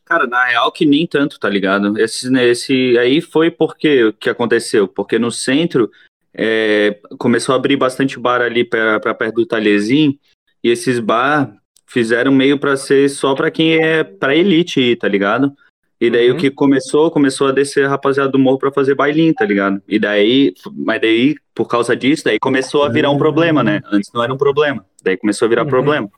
Cara, 0.03 0.27
na 0.27 0.43
real 0.43 0.69
que 0.69 0.85
nem 0.85 1.07
tanto, 1.07 1.39
tá 1.39 1.47
ligado? 1.47 1.97
Esse, 1.97 2.29
né, 2.29 2.43
esse 2.45 2.97
aí 2.97 3.21
foi 3.21 3.49
porque 3.49 4.03
o 4.03 4.13
que 4.13 4.29
aconteceu? 4.29 4.85
Porque 4.85 5.17
no 5.17 5.31
centro 5.31 5.89
é, 6.33 6.99
começou 7.17 7.53
a 7.53 7.55
abrir 7.55 7.77
bastante 7.77 8.19
bar 8.19 8.41
ali 8.41 8.65
pra, 8.65 8.99
pra 8.99 9.13
perto 9.13 9.35
do 9.35 9.45
Talhezinho, 9.45 10.13
e 10.61 10.69
esses 10.69 10.99
bar 10.99 11.55
fizeram 11.87 12.33
meio 12.33 12.59
pra 12.59 12.75
ser 12.75 13.07
só 13.07 13.33
pra 13.33 13.49
quem 13.49 13.77
é 13.81 14.03
pra 14.03 14.35
elite 14.35 14.97
tá 14.97 15.07
ligado? 15.07 15.53
E 16.01 16.09
daí 16.09 16.31
Uhum. 16.31 16.35
o 16.35 16.39
que 16.39 16.49
começou, 16.49 17.11
começou 17.11 17.47
a 17.47 17.51
descer 17.51 17.85
a 17.85 17.89
rapaziada 17.89 18.31
do 18.31 18.39
morro 18.39 18.57
pra 18.57 18.71
fazer 18.71 18.95
bailinho, 18.95 19.33
tá 19.35 19.45
ligado? 19.45 19.79
E 19.87 19.99
daí, 19.99 20.51
mas 20.75 20.99
daí, 20.99 21.35
por 21.53 21.67
causa 21.67 21.95
disso, 21.95 22.23
daí 22.25 22.39
começou 22.39 22.83
a 22.83 22.89
virar 22.89 23.11
um 23.11 23.17
problema, 23.19 23.63
né? 23.63 23.81
Antes 23.91 24.09
não 24.11 24.23
era 24.23 24.33
um 24.33 24.37
problema, 24.37 24.83
daí 25.03 25.15
começou 25.15 25.45
a 25.45 25.49
virar 25.49 25.61
Uhum. 25.61 25.69
problema. 25.69 26.09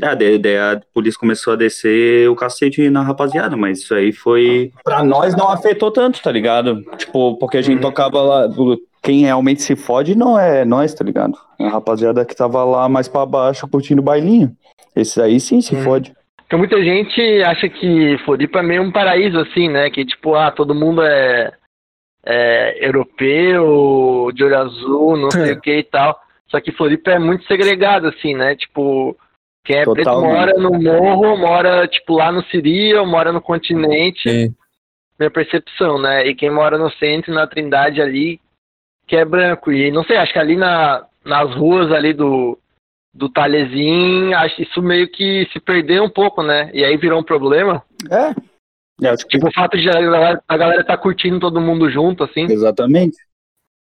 Ah, 0.00 0.14
daí, 0.14 0.38
daí 0.38 0.56
a 0.56 0.80
polícia 0.94 1.18
começou 1.18 1.52
a 1.52 1.56
descer 1.56 2.28
o 2.30 2.36
cacete 2.36 2.88
na 2.88 3.02
rapaziada, 3.02 3.56
mas 3.56 3.80
isso 3.80 3.94
aí 3.94 4.12
foi. 4.12 4.70
Pra 4.84 5.02
nós 5.04 5.34
não 5.34 5.48
afetou 5.48 5.90
tanto, 5.90 6.22
tá 6.22 6.30
ligado? 6.30 6.80
Tipo, 6.96 7.36
porque 7.36 7.56
a 7.58 7.62
gente 7.62 7.76
Uhum. 7.76 7.82
tocava 7.90 8.22
lá. 8.22 8.48
quem 9.02 9.22
realmente 9.22 9.60
se 9.62 9.74
fode 9.74 10.14
não 10.16 10.38
é 10.38 10.64
nós, 10.64 10.94
tá 10.94 11.04
ligado? 11.04 11.36
É 11.58 11.66
a 11.66 11.70
rapaziada 11.70 12.24
que 12.24 12.36
tava 12.36 12.62
lá 12.62 12.88
mais 12.88 13.08
pra 13.08 13.26
baixo 13.26 13.66
curtindo 13.66 14.00
o 14.00 14.04
bailinho. 14.04 14.52
Esses 14.94 15.18
aí 15.18 15.40
sim 15.40 15.60
se 15.60 15.74
Hum. 15.74 15.82
fode. 15.82 16.14
Porque 16.52 16.58
muita 16.58 16.84
gente 16.84 17.42
acha 17.44 17.66
que 17.66 18.18
Floripa 18.26 18.58
é 18.58 18.62
meio 18.62 18.82
um 18.82 18.92
paraíso, 18.92 19.40
assim, 19.40 19.70
né? 19.70 19.88
Que 19.88 20.04
tipo, 20.04 20.34
ah, 20.34 20.50
todo 20.50 20.74
mundo 20.74 21.00
é, 21.02 21.50
é 22.26 22.86
europeu, 22.86 24.30
de 24.34 24.44
olho 24.44 24.58
azul, 24.58 25.16
não 25.16 25.30
sei 25.30 25.52
o 25.52 25.60
que 25.62 25.78
e 25.78 25.82
tal. 25.82 26.20
Só 26.48 26.60
que 26.60 26.70
Floripa 26.70 27.12
é 27.12 27.18
muito 27.18 27.46
segregado, 27.46 28.06
assim, 28.08 28.34
né? 28.34 28.54
Tipo, 28.54 29.16
quem 29.64 29.78
é 29.78 29.84
preto 29.84 30.04
Totalmente. 30.04 30.30
mora 30.30 30.52
no 30.58 30.72
morro, 30.72 31.38
mora, 31.38 31.88
tipo, 31.88 32.18
lá 32.18 32.30
no 32.30 32.44
Siria, 32.44 33.02
mora 33.02 33.32
no 33.32 33.40
continente. 33.40 34.28
Sim. 34.28 34.54
minha 35.18 35.30
percepção, 35.30 35.98
né? 35.98 36.26
E 36.26 36.34
quem 36.34 36.50
mora 36.50 36.76
no 36.76 36.90
centro, 36.90 37.32
na 37.32 37.46
Trindade 37.46 38.02
ali, 38.02 38.38
que 39.06 39.16
é 39.16 39.24
branco. 39.24 39.72
E 39.72 39.90
não 39.90 40.04
sei, 40.04 40.18
acho 40.18 40.34
que 40.34 40.38
ali 40.38 40.56
na, 40.56 41.02
nas 41.24 41.54
ruas 41.54 41.90
ali 41.90 42.12
do, 42.12 42.58
do 43.14 43.28
Talhesim, 43.28 44.32
acho 44.34 44.56
que 44.56 44.62
isso 44.62 44.82
meio 44.82 45.08
que 45.08 45.48
se 45.52 45.60
perdeu 45.60 46.04
um 46.04 46.10
pouco, 46.10 46.42
né? 46.42 46.70
E 46.72 46.84
aí 46.84 46.96
virou 46.96 47.20
um 47.20 47.24
problema. 47.24 47.82
É. 48.10 48.34
Eu 49.00 49.12
acho 49.12 49.26
que 49.26 49.36
Tipo, 49.36 49.48
o 49.48 49.52
fato 49.52 49.76
de 49.76 49.88
a 49.88 49.92
galera, 49.92 50.42
a 50.48 50.56
galera 50.56 50.84
tá 50.84 50.96
curtindo 50.96 51.40
todo 51.40 51.60
mundo 51.60 51.90
junto, 51.90 52.24
assim. 52.24 52.44
exatamente. 52.44 53.16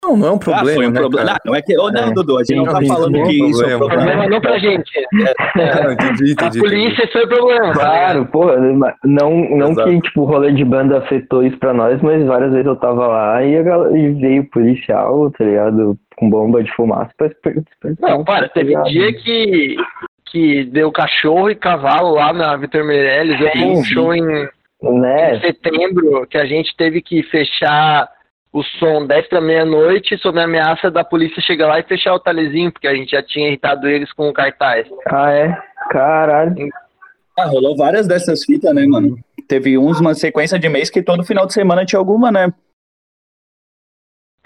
Não, 0.04 0.16
não 0.16 0.28
é 0.28 0.30
um 0.30 0.38
problema, 0.38 0.70
ah, 0.70 0.74
foi 0.74 0.86
um 0.86 0.90
né, 0.90 1.00
problema. 1.00 1.26
cara? 1.26 1.40
Não, 1.44 1.52
não 1.52 1.58
é 1.58 1.62
que. 1.62 1.76
Oh, 1.76 1.90
não, 1.90 2.02
É. 2.02 2.12
Dudu, 2.12 2.36
a 2.38 2.44
gente 2.44 2.54
não 2.56 2.64
tá 2.66 2.78
falando 2.86 3.12
não 3.12 3.24
é 3.24 3.28
que 3.28 3.42
um 3.42 3.46
isso 3.48 3.64
é 3.64 3.74
um 3.74 3.78
problema. 3.78 3.88
problema. 3.88 4.10
Problema 4.12 4.28
não 4.28 4.40
pra 4.40 4.58
gente. 4.58 4.92
Não, 5.12 5.92
entendi, 5.92 6.24
A 6.24 6.32
entendi. 6.46 6.58
polícia, 6.60 7.04
isso 7.04 7.18
é 7.18 7.26
problema. 7.26 7.72
Claro, 7.72 8.26
pô, 8.26 8.46
não, 9.04 9.30
não 9.50 9.70
Exato. 9.72 9.90
que 9.90 10.00
tipo, 10.02 10.20
o 10.22 10.24
rolê 10.24 10.52
de 10.52 10.64
banda 10.64 10.98
afetou 10.98 11.44
isso 11.44 11.58
pra 11.58 11.74
nós, 11.74 12.00
mas 12.00 12.24
várias 12.24 12.52
vezes 12.52 12.66
eu 12.66 12.76
tava 12.76 13.08
lá 13.08 13.42
e, 13.44 13.56
a 13.56 13.62
gal- 13.62 13.96
e 13.96 14.12
veio 14.14 14.48
policial, 14.50 15.30
tá 15.32 15.44
ligado? 15.44 15.98
Com 16.16 16.30
bomba 16.30 16.62
de 16.62 16.72
fumaça 16.74 17.10
pra 17.16 17.26
esper- 17.26 17.60
despertar. 17.60 18.08
Não, 18.10 18.24
para, 18.24 18.42
tá 18.48 18.54
teve 18.54 18.68
ligado? 18.68 18.88
dia 18.88 19.12
que, 19.14 19.76
que 20.30 20.64
deu 20.66 20.92
cachorro 20.92 21.50
e 21.50 21.56
cavalo 21.56 22.14
lá 22.14 22.32
na 22.32 22.56
Vitor 22.56 22.84
Meirelles. 22.84 23.40
Eu 23.40 23.66
um 23.66 23.82
show 23.82 24.14
em, 24.14 24.22
Né? 24.80 25.36
em 25.36 25.40
setembro 25.40 26.24
que 26.30 26.38
a 26.38 26.46
gente 26.46 26.74
teve 26.76 27.02
que 27.02 27.22
fechar 27.24 28.08
o 28.52 28.62
som 28.62 29.06
10 29.06 29.28
para 29.28 29.40
meia-noite 29.40 30.16
sob 30.18 30.38
a 30.40 30.44
ameaça 30.44 30.90
da 30.90 31.04
polícia 31.04 31.42
chegar 31.42 31.68
lá 31.68 31.78
e 31.78 31.84
fechar 31.84 32.14
o 32.14 32.20
talezinho, 32.20 32.72
porque 32.72 32.88
a 32.88 32.94
gente 32.94 33.10
já 33.10 33.22
tinha 33.22 33.48
irritado 33.48 33.88
eles 33.88 34.12
com 34.12 34.28
o 34.28 34.32
cartaz. 34.32 34.88
Ah, 35.06 35.30
é? 35.30 35.56
Caralho. 35.90 36.68
Ah, 37.38 37.46
rolou 37.46 37.76
várias 37.76 38.08
dessas 38.08 38.44
fitas, 38.44 38.74
né, 38.74 38.86
mano? 38.86 39.16
Teve 39.46 39.78
uns, 39.78 40.00
uma 40.00 40.14
sequência 40.14 40.58
de 40.58 40.68
mês 40.68 40.90
que 40.90 41.02
todo 41.02 41.24
final 41.24 41.46
de 41.46 41.52
semana 41.52 41.84
tinha 41.84 41.98
alguma, 41.98 42.32
né? 42.32 42.52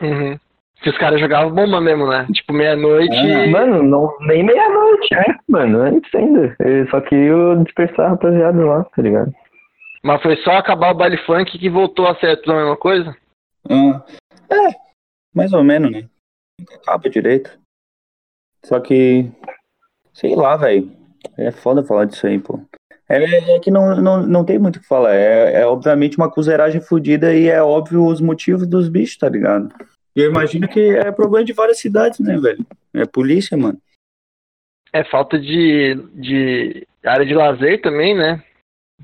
Uhum. 0.01 0.37
Que 0.83 0.91
os 0.91 0.99
caras 0.99 1.21
jogavam 1.21 1.55
bomba 1.55 1.81
mesmo, 1.81 2.09
né? 2.09 2.27
Tipo, 2.33 2.53
meia-noite. 2.53 3.17
Ah, 3.17 3.47
Mano, 3.47 3.83
não, 3.83 4.13
nem 4.27 4.43
meia-noite, 4.43 5.15
né? 5.15 5.25
Mano, 5.49 5.81
antes 5.81 6.13
ainda. 6.15 6.57
Eu 6.59 6.89
só 6.89 7.01
queria 7.01 7.35
dispersar 7.65 8.07
a 8.07 8.09
rapaziada 8.11 8.65
lá, 8.65 8.85
tá 8.85 9.01
ligado? 9.01 9.33
Mas 10.03 10.21
foi 10.21 10.37
só 10.39 10.53
acabar 10.53 10.91
o 10.91 10.97
baile 10.97 11.17
funk 11.19 11.57
que 11.57 11.71
voltou 11.71 12.09
a 12.09 12.17
ser 12.17 12.37
tudo 12.39 12.53
a 12.53 12.57
mesma 12.57 12.77
coisa? 12.77 13.17
Ah, 13.69 14.05
é, 14.51 14.75
mais 15.35 15.53
ou 15.53 15.63
menos, 15.63 15.91
né? 15.91 16.09
Nunca 16.59 16.77
acaba 16.77 17.09
direito. 17.09 17.59
Só 18.65 18.81
que, 18.81 19.31
sei 20.13 20.35
lá, 20.35 20.57
velho. 20.57 20.91
É 21.39 21.53
foda 21.53 21.85
falar 21.85 22.05
disso 22.05 22.27
aí, 22.27 22.39
pô. 22.39 22.61
É, 23.09 23.55
é 23.57 23.61
que 23.61 23.71
não, 23.71 23.95
não, 24.01 24.27
não 24.27 24.45
tem 24.45 24.59
muito 24.59 24.77
o 24.77 24.81
que 24.81 24.87
falar. 24.87 25.15
É, 25.15 25.61
é 25.61 25.67
obviamente 25.67 26.17
uma 26.17 26.31
cuzeragem 26.31 26.81
fodida 26.81 27.35
e 27.35 27.49
é 27.49 27.63
óbvio 27.63 28.05
os 28.07 28.21
motivos 28.21 28.67
dos 28.67 28.89
bichos, 28.89 29.19
tá 29.19 29.29
ligado? 29.29 29.73
E 30.15 30.21
eu 30.21 30.31
imagino 30.31 30.69
que 30.69 30.81
é 30.81 31.11
problema 31.13 31.45
de 31.45 31.53
várias 31.53 31.79
cidades, 31.79 32.19
né, 32.21 32.37
velho? 32.39 32.67
É 32.95 33.07
polícia, 33.07 33.57
mano. 33.57 33.81
É 34.93 35.03
falta 35.05 35.39
de, 35.39 35.95
de 36.15 36.87
área 37.05 37.25
de 37.25 37.35
lazer 37.35 37.81
também, 37.81 38.15
né? 38.15 38.45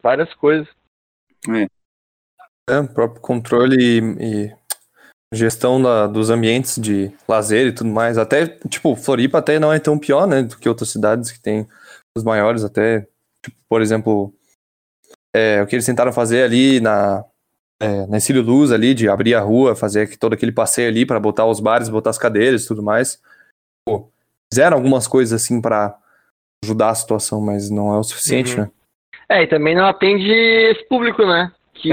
Várias 0.03 0.33
coisas. 0.35 0.69
É, 1.49 1.67
o 2.81 2.89
próprio 2.89 3.21
controle 3.21 3.77
e, 3.81 4.01
e 4.47 4.57
gestão 5.35 5.81
da- 5.83 6.07
dos 6.07 6.31
ambientes 6.31 6.77
de 6.81 7.11
lazer 7.29 7.67
e 7.69 7.73
tudo 7.73 7.91
mais. 7.91 8.17
Até, 8.19 8.47
tipo, 8.69 8.95
Floripa 8.97 9.39
até 9.39 9.59
não 9.59 9.73
é 9.73 9.79
tão 9.79 9.99
pior, 9.99 10.27
né, 10.27 10.43
do 10.43 10.57
que 10.59 10.69
outras 10.69 10.91
cidades 10.91 11.31
que 11.31 11.41
tem 11.41 11.67
os 12.17 12.25
maiores 12.25 12.65
até. 12.65 13.07
Tipo, 13.45 13.57
por 13.69 13.83
exemplo, 13.83 14.33
é, 15.35 15.63
o 15.63 15.67
que 15.67 15.75
eles 15.77 15.87
tentaram 15.87 16.13
fazer 16.13 16.43
ali 16.43 16.81
na, 16.81 17.25
é, 17.81 18.07
na 18.07 18.17
Encílio 18.17 18.43
Luz 18.43 18.73
ali, 18.73 18.95
de 18.95 19.09
abrir 19.09 19.35
a 19.35 19.41
rua, 19.41 19.77
fazer 19.77 20.17
todo 20.19 20.33
aquele 20.33 20.53
passeio 20.53 20.89
ali 20.89 21.05
para 21.07 21.21
botar 21.21 21.47
os 21.47 21.61
bares, 21.61 21.89
botar 21.89 22.11
as 22.11 22.19
cadeiras 22.19 22.65
e 22.65 22.69
tudo 22.69 22.83
mais. 22.83 23.21
Pô, 23.87 24.11
fizeram 24.53 24.77
algumas 24.77 25.07
coisas 25.07 25.41
assim 25.43 25.61
para 25.61 25.97
ajudar 26.65 26.91
a 26.91 26.95
situação, 26.95 27.41
mas 27.41 27.71
não 27.71 27.95
é 27.95 27.99
o 27.99 28.03
suficiente, 28.03 28.55
Uhum. 28.57 28.63
né? 28.65 28.71
É, 29.31 29.43
e 29.43 29.47
também 29.47 29.75
não 29.77 29.87
atende 29.87 30.31
esse 30.31 30.85
público, 30.89 31.25
né? 31.27 31.53
Que, 31.81 31.93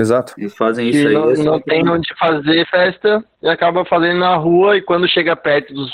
Exato. 0.00 0.34
Eles 0.38 0.56
fazem 0.56 0.90
que 0.90 0.96
isso 0.96 1.08
aí. 1.08 1.14
não, 1.14 1.30
é 1.30 1.36
não 1.38 1.60
tem 1.60 1.88
onde 1.88 2.14
fazer 2.16 2.64
festa 2.68 3.24
e 3.42 3.48
acaba 3.48 3.84
fazendo 3.84 4.20
na 4.20 4.36
rua 4.36 4.76
e 4.76 4.82
quando 4.82 5.08
chega 5.08 5.34
perto 5.34 5.74
dos, 5.74 5.90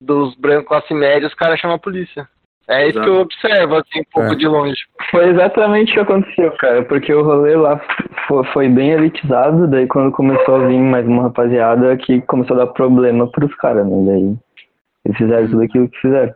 dos 0.00 0.34
brancos 0.36 0.68
classe 0.68 0.94
média, 0.94 1.26
os 1.26 1.34
caras 1.34 1.58
chamam 1.58 1.76
a 1.76 1.80
polícia. 1.80 2.28
É 2.68 2.88
isso 2.88 2.98
Exato. 2.98 3.04
que 3.04 3.10
eu 3.16 3.20
observo, 3.20 3.74
assim, 3.76 4.00
um 4.00 4.04
pouco 4.12 4.32
É. 4.32 4.34
de 4.34 4.46
longe. 4.46 4.80
Foi 5.10 5.28
exatamente 5.28 5.90
o 5.90 5.94
que 5.94 6.00
aconteceu, 6.00 6.52
cara, 6.58 6.84
porque 6.84 7.12
o 7.12 7.22
rolê 7.22 7.56
lá 7.56 7.80
foi, 8.26 8.44
foi 8.46 8.68
bem 8.68 8.90
elitizado, 8.90 9.68
daí 9.68 9.86
quando 9.86 10.12
começou 10.12 10.56
a 10.56 10.66
vir 10.66 10.78
mais 10.78 11.06
uma 11.06 11.24
rapaziada 11.24 11.96
que 11.96 12.20
começou 12.22 12.56
a 12.56 12.64
dar 12.64 12.72
problema 12.72 13.28
pros 13.30 13.54
caras, 13.56 13.86
né? 13.86 14.04
Daí 14.06 14.36
eles 15.04 15.16
fizeram 15.18 15.48
tudo 15.48 15.62
aquilo 15.62 15.88
que 15.88 15.98
fizeram. 16.00 16.34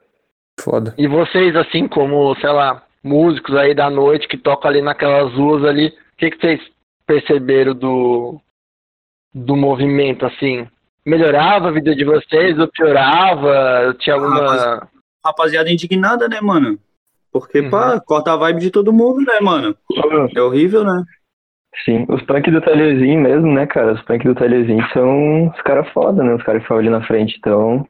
Foda. 0.60 0.94
E 0.98 1.06
vocês, 1.08 1.54
assim, 1.56 1.88
como, 1.88 2.34
sei 2.36 2.50
lá, 2.50 2.82
músicos 3.02 3.54
aí 3.56 3.74
da 3.74 3.88
noite 3.90 4.28
que 4.28 4.36
tocam 4.36 4.70
ali 4.70 4.82
naquelas 4.82 5.32
ruas 5.34 5.64
ali, 5.64 5.88
o 5.88 5.92
que, 6.18 6.30
que 6.30 6.40
vocês 6.40 6.60
perceberam 7.06 7.74
do, 7.74 8.40
do 9.34 9.56
movimento, 9.56 10.26
assim? 10.26 10.66
Melhorava 11.04 11.68
a 11.68 11.72
vida 11.72 11.94
de 11.94 12.04
vocês 12.04 12.58
ou 12.58 12.68
piorava? 12.68 13.94
Tinha 13.98 14.16
alguma. 14.16 14.88
Rapaziada 15.24 15.70
indignada, 15.70 16.28
né, 16.28 16.40
mano? 16.40 16.78
Porque, 17.32 17.60
Uhum. 17.60 17.70
pá, 17.70 18.00
corta 18.00 18.32
a 18.32 18.36
vibe 18.36 18.60
de 18.60 18.70
todo 18.70 18.92
mundo, 18.92 19.20
né, 19.22 19.38
mano? 19.40 19.76
É 20.34 20.40
horrível, 20.40 20.84
né? 20.84 21.04
Sim, 21.84 22.04
os 22.08 22.22
punk 22.22 22.50
do 22.50 22.60
Talhezinho 22.60 23.20
mesmo, 23.20 23.52
né, 23.52 23.66
cara? 23.66 23.92
Os 23.92 24.02
punk 24.02 24.24
do 24.24 24.34
Talhezinho 24.34 24.84
são 24.92 25.48
os 25.48 25.60
caras 25.62 25.88
foda, 25.90 26.22
né? 26.22 26.34
Os 26.34 26.42
caras 26.42 26.60
que 26.60 26.64
ficam 26.64 26.78
ali 26.78 26.90
na 26.90 27.02
frente, 27.06 27.36
então. 27.38 27.86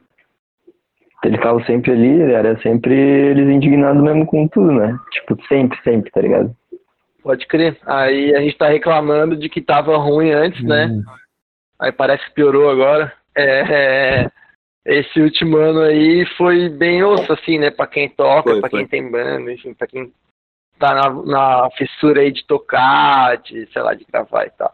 Eles 1.23 1.37
estavam 1.37 1.63
sempre 1.65 1.91
ali, 1.91 2.21
era 2.21 2.59
sempre 2.61 2.93
eles 2.95 3.47
indignados 3.47 4.01
mesmo 4.01 4.25
com 4.25 4.47
tudo, 4.47 4.71
né? 4.71 4.97
Tipo, 5.11 5.37
sempre, 5.47 5.79
sempre, 5.83 6.09
tá 6.11 6.19
ligado? 6.21 6.55
Pode 7.21 7.45
crer. 7.45 7.77
Aí 7.85 8.33
a 8.35 8.41
gente 8.41 8.57
tá 8.57 8.67
reclamando 8.67 9.35
de 9.37 9.47
que 9.47 9.61
tava 9.61 9.95
ruim 9.97 10.31
antes, 10.31 10.63
né? 10.63 10.87
Hum. 10.87 11.03
Aí 11.79 11.91
parece 11.91 12.25
que 12.25 12.33
piorou 12.33 12.69
agora. 12.69 13.13
É, 13.37 14.23
é, 14.23 14.31
esse 14.85 15.21
último 15.21 15.57
ano 15.57 15.81
aí 15.81 16.25
foi 16.37 16.67
bem 16.69 17.03
osso, 17.03 17.31
assim, 17.31 17.59
né? 17.59 17.69
Pra 17.69 17.85
quem 17.85 18.09
toca, 18.09 18.49
Foi, 18.49 18.59
pra 18.59 18.69
foi. 18.69 18.79
quem 18.79 18.87
tem 18.87 19.11
banda, 19.11 19.53
enfim, 19.53 19.75
pra 19.75 19.85
quem 19.85 20.11
tá 20.79 20.95
na, 20.95 21.09
na 21.23 21.69
fissura 21.77 22.21
aí 22.21 22.31
de 22.31 22.43
tocar, 22.47 23.37
de, 23.37 23.67
sei 23.71 23.81
lá, 23.83 23.93
de 23.93 24.03
gravar 24.11 24.45
e 24.45 24.49
tal. 24.51 24.73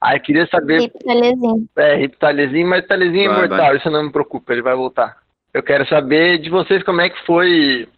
Aí 0.00 0.20
queria 0.20 0.46
saber, 0.46 0.82
Tipo, 0.82 0.98
Telezinho. 1.00 1.68
é, 1.76 1.96
Rip 1.96 2.16
Talezinho, 2.16 2.68
mas 2.68 2.86
Talezinho 2.86 3.22
é 3.32 3.34
imortal, 3.34 3.58
vai. 3.58 3.76
isso 3.76 3.90
não 3.90 4.04
me 4.04 4.12
preocupa, 4.12 4.52
ele 4.52 4.62
vai 4.62 4.76
voltar. 4.76 5.18
Eu 5.52 5.62
quero 5.62 5.86
saber 5.88 6.38
de 6.38 6.48
vocês 6.48 6.82
como 6.82 7.00
é 7.00 7.10
que 7.10 7.26
foi 7.26 7.88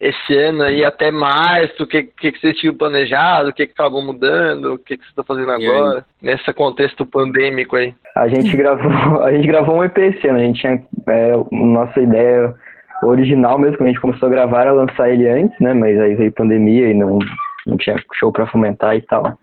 esse 0.00 0.36
ano 0.36 0.62
aí, 0.62 0.84
até 0.84 1.10
março, 1.10 1.82
o 1.82 1.86
que, 1.86 2.02
que, 2.02 2.32
que 2.32 2.38
vocês 2.38 2.56
tinham 2.58 2.74
planejado, 2.74 3.48
o 3.48 3.52
que, 3.52 3.66
que 3.66 3.72
acabou 3.72 4.02
mudando, 4.02 4.74
o 4.74 4.78
que, 4.78 4.96
que 4.96 5.02
vocês 5.02 5.08
estão 5.08 5.24
fazendo 5.24 5.50
agora, 5.50 6.04
nesse 6.20 6.52
contexto 6.52 7.06
pandêmico 7.06 7.76
aí. 7.76 7.94
A 8.14 8.28
gente 8.28 8.54
gravou, 8.56 8.90
a 9.24 9.32
gente 9.32 9.46
gravou 9.48 9.76
um 9.76 9.84
EP 9.84 9.96
esse 9.98 10.28
ano, 10.28 10.38
a 10.38 10.42
gente 10.42 10.60
tinha 10.60 10.82
é, 11.08 11.32
nossa 11.50 11.98
ideia 12.00 12.54
original 13.02 13.58
mesmo, 13.58 13.78
quando 13.78 13.88
a 13.88 13.92
gente 13.92 14.00
começou 14.00 14.26
a 14.28 14.32
gravar 14.32 14.62
era 14.62 14.72
lançar 14.72 15.10
ele 15.10 15.28
antes, 15.28 15.58
né? 15.60 15.72
Mas 15.72 15.98
aí 15.98 16.14
veio 16.14 16.32
pandemia 16.32 16.90
e 16.90 16.94
não, 16.94 17.18
não 17.66 17.76
tinha 17.76 17.96
show 18.14 18.30
pra 18.30 18.46
fomentar 18.46 18.96
e 18.96 19.02
tal. 19.02 19.38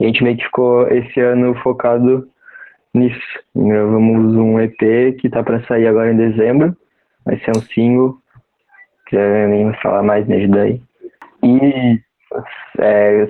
E 0.00 0.04
a 0.04 0.06
gente 0.08 0.22
meio 0.22 0.36
que 0.36 0.44
ficou 0.44 0.86
esse 0.88 1.20
ano 1.20 1.54
focado 1.62 2.26
nisso. 2.94 3.20
Gravamos 3.54 4.34
um 4.36 4.60
EP 4.60 5.16
que 5.20 5.30
tá 5.30 5.42
pra 5.42 5.62
sair 5.66 5.86
agora 5.86 6.12
em 6.12 6.16
dezembro, 6.16 6.76
vai 7.24 7.38
ser 7.40 7.50
um 7.56 7.60
single, 7.62 8.16
que 9.06 9.16
eu 9.16 9.48
nem 9.48 9.64
vou 9.64 9.74
falar 9.82 10.02
mais, 10.02 10.26
me 10.26 10.36
ajuda 10.36 10.62
aí. 10.62 10.82
E 11.42 12.00
é, 12.78 13.26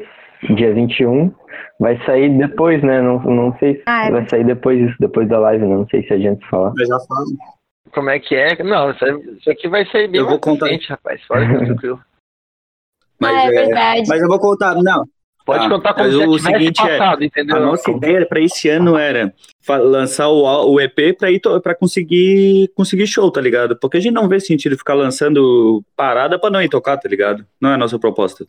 dia 0.54 0.72
21 0.74 1.32
vai 1.80 1.98
sair 2.04 2.28
depois, 2.38 2.82
né? 2.82 3.00
Não, 3.02 3.18
não 3.20 3.56
sei 3.58 3.76
se 3.76 3.82
Ah, 3.86 4.06
é 4.06 4.10
vai 4.10 4.28
sair 4.28 4.44
depois 4.44 4.78
disso, 4.78 4.96
depois 5.00 5.28
da 5.28 5.38
live, 5.38 5.64
né? 5.64 5.74
não 5.74 5.88
sei 5.88 6.06
se 6.06 6.12
adianta 6.12 6.44
falar. 6.46 6.72
Eu 6.78 6.86
já 6.86 6.98
falo. 7.00 7.26
Como 7.92 8.08
é 8.10 8.18
que 8.18 8.34
é? 8.34 8.62
Não, 8.62 8.90
isso, 8.90 9.50
aqui 9.50 9.68
vai 9.68 9.84
ser 9.86 10.08
bem 10.08 10.20
Eu 10.20 10.28
vou 10.28 10.38
contar. 10.38 10.66
frente, 10.66 10.88
rapaz. 10.88 11.22
Fora 11.24 11.46
que 11.46 11.64
tranquilo. 11.66 12.00
Mas, 13.20 13.32
ah, 13.36 13.44
é 13.44 13.46
é, 13.46 13.50
verdade. 13.50 14.02
mas 14.08 14.22
eu 14.22 14.28
vou 14.28 14.38
contar, 14.38 14.74
não. 14.76 15.04
Pode 15.44 15.66
Ah, 15.66 15.68
contar 15.68 15.94
como 15.94 16.06
mas 16.06 16.16
se 16.16 16.26
o 16.26 16.38
seguinte 16.38 16.80
é, 16.80 16.98
passado, 16.98 17.24
entendeu? 17.24 17.56
A 17.56 17.60
nossa 17.60 17.90
ideia 17.90 18.24
para 18.26 18.40
esse 18.40 18.68
ano 18.68 18.96
era 18.96 19.34
lançar 19.68 20.28
o, 20.28 20.72
o 20.72 20.80
EP 20.80 21.16
para 21.18 21.30
ir 21.30 21.40
para 21.62 21.74
conseguir 21.74 22.70
conseguir 22.74 23.06
show, 23.06 23.30
tá 23.30 23.40
ligado? 23.40 23.76
Porque 23.76 23.96
a 23.96 24.00
gente 24.00 24.14
não 24.14 24.28
vê 24.28 24.38
sentido 24.38 24.76
ficar 24.76 24.94
lançando 24.94 25.82
parada 25.96 26.38
para 26.38 26.50
não 26.50 26.62
ir 26.62 26.68
tocar, 26.68 26.96
tá 26.96 27.08
ligado? 27.08 27.44
Não 27.60 27.70
é 27.70 27.74
a 27.74 27.78
nossa 27.78 27.98
proposta. 27.98 28.46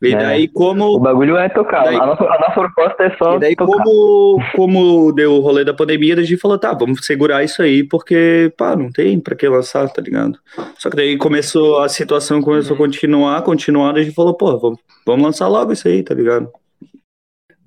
E 0.00 0.12
É. 0.12 0.16
daí 0.16 0.44
O 0.44 0.52
como 0.52 0.98
bagulho 1.00 1.36
é 1.36 1.48
tocar. 1.48 1.82
Daí- 1.84 1.96
A, 1.96 2.06
nossa, 2.06 2.22
a 2.24 2.38
nossa 2.38 2.52
proposta 2.54 3.02
é 3.02 3.16
só 3.16 3.36
e 3.36 3.40
daí 3.40 3.56
tocar. 3.56 3.82
como 3.82 4.38
como 4.54 5.12
deu 5.12 5.32
o 5.34 5.40
rolê 5.40 5.64
da 5.64 5.74
pandemia, 5.74 6.14
a 6.14 6.22
gente 6.22 6.36
falou, 6.40 6.56
tá, 6.56 6.72
vamos 6.72 7.04
segurar 7.04 7.42
isso 7.42 7.60
aí 7.62 7.82
porque, 7.82 8.52
pá, 8.56 8.76
não 8.76 8.90
tem 8.92 9.18
para 9.18 9.34
que 9.34 9.48
lançar, 9.48 9.88
tá 9.90 10.00
ligado? 10.00 10.38
Só 10.78 10.88
que 10.88 10.94
daí 10.96 11.18
começou 11.18 11.80
a 11.80 11.88
situação 11.88 12.40
começou 12.40 12.74
a 12.76 12.78
continuar, 12.78 13.42
continuar, 13.42 13.92
daí 13.92 14.02
a 14.02 14.04
gente 14.04 14.14
falou, 14.14 14.34
pô, 14.36 14.56
vamos, 14.56 14.78
vamos 15.04 15.24
lançar 15.24 15.48
logo 15.48 15.72
isso 15.72 15.88
aí, 15.88 16.02
tá 16.04 16.14
ligado? 16.14 16.48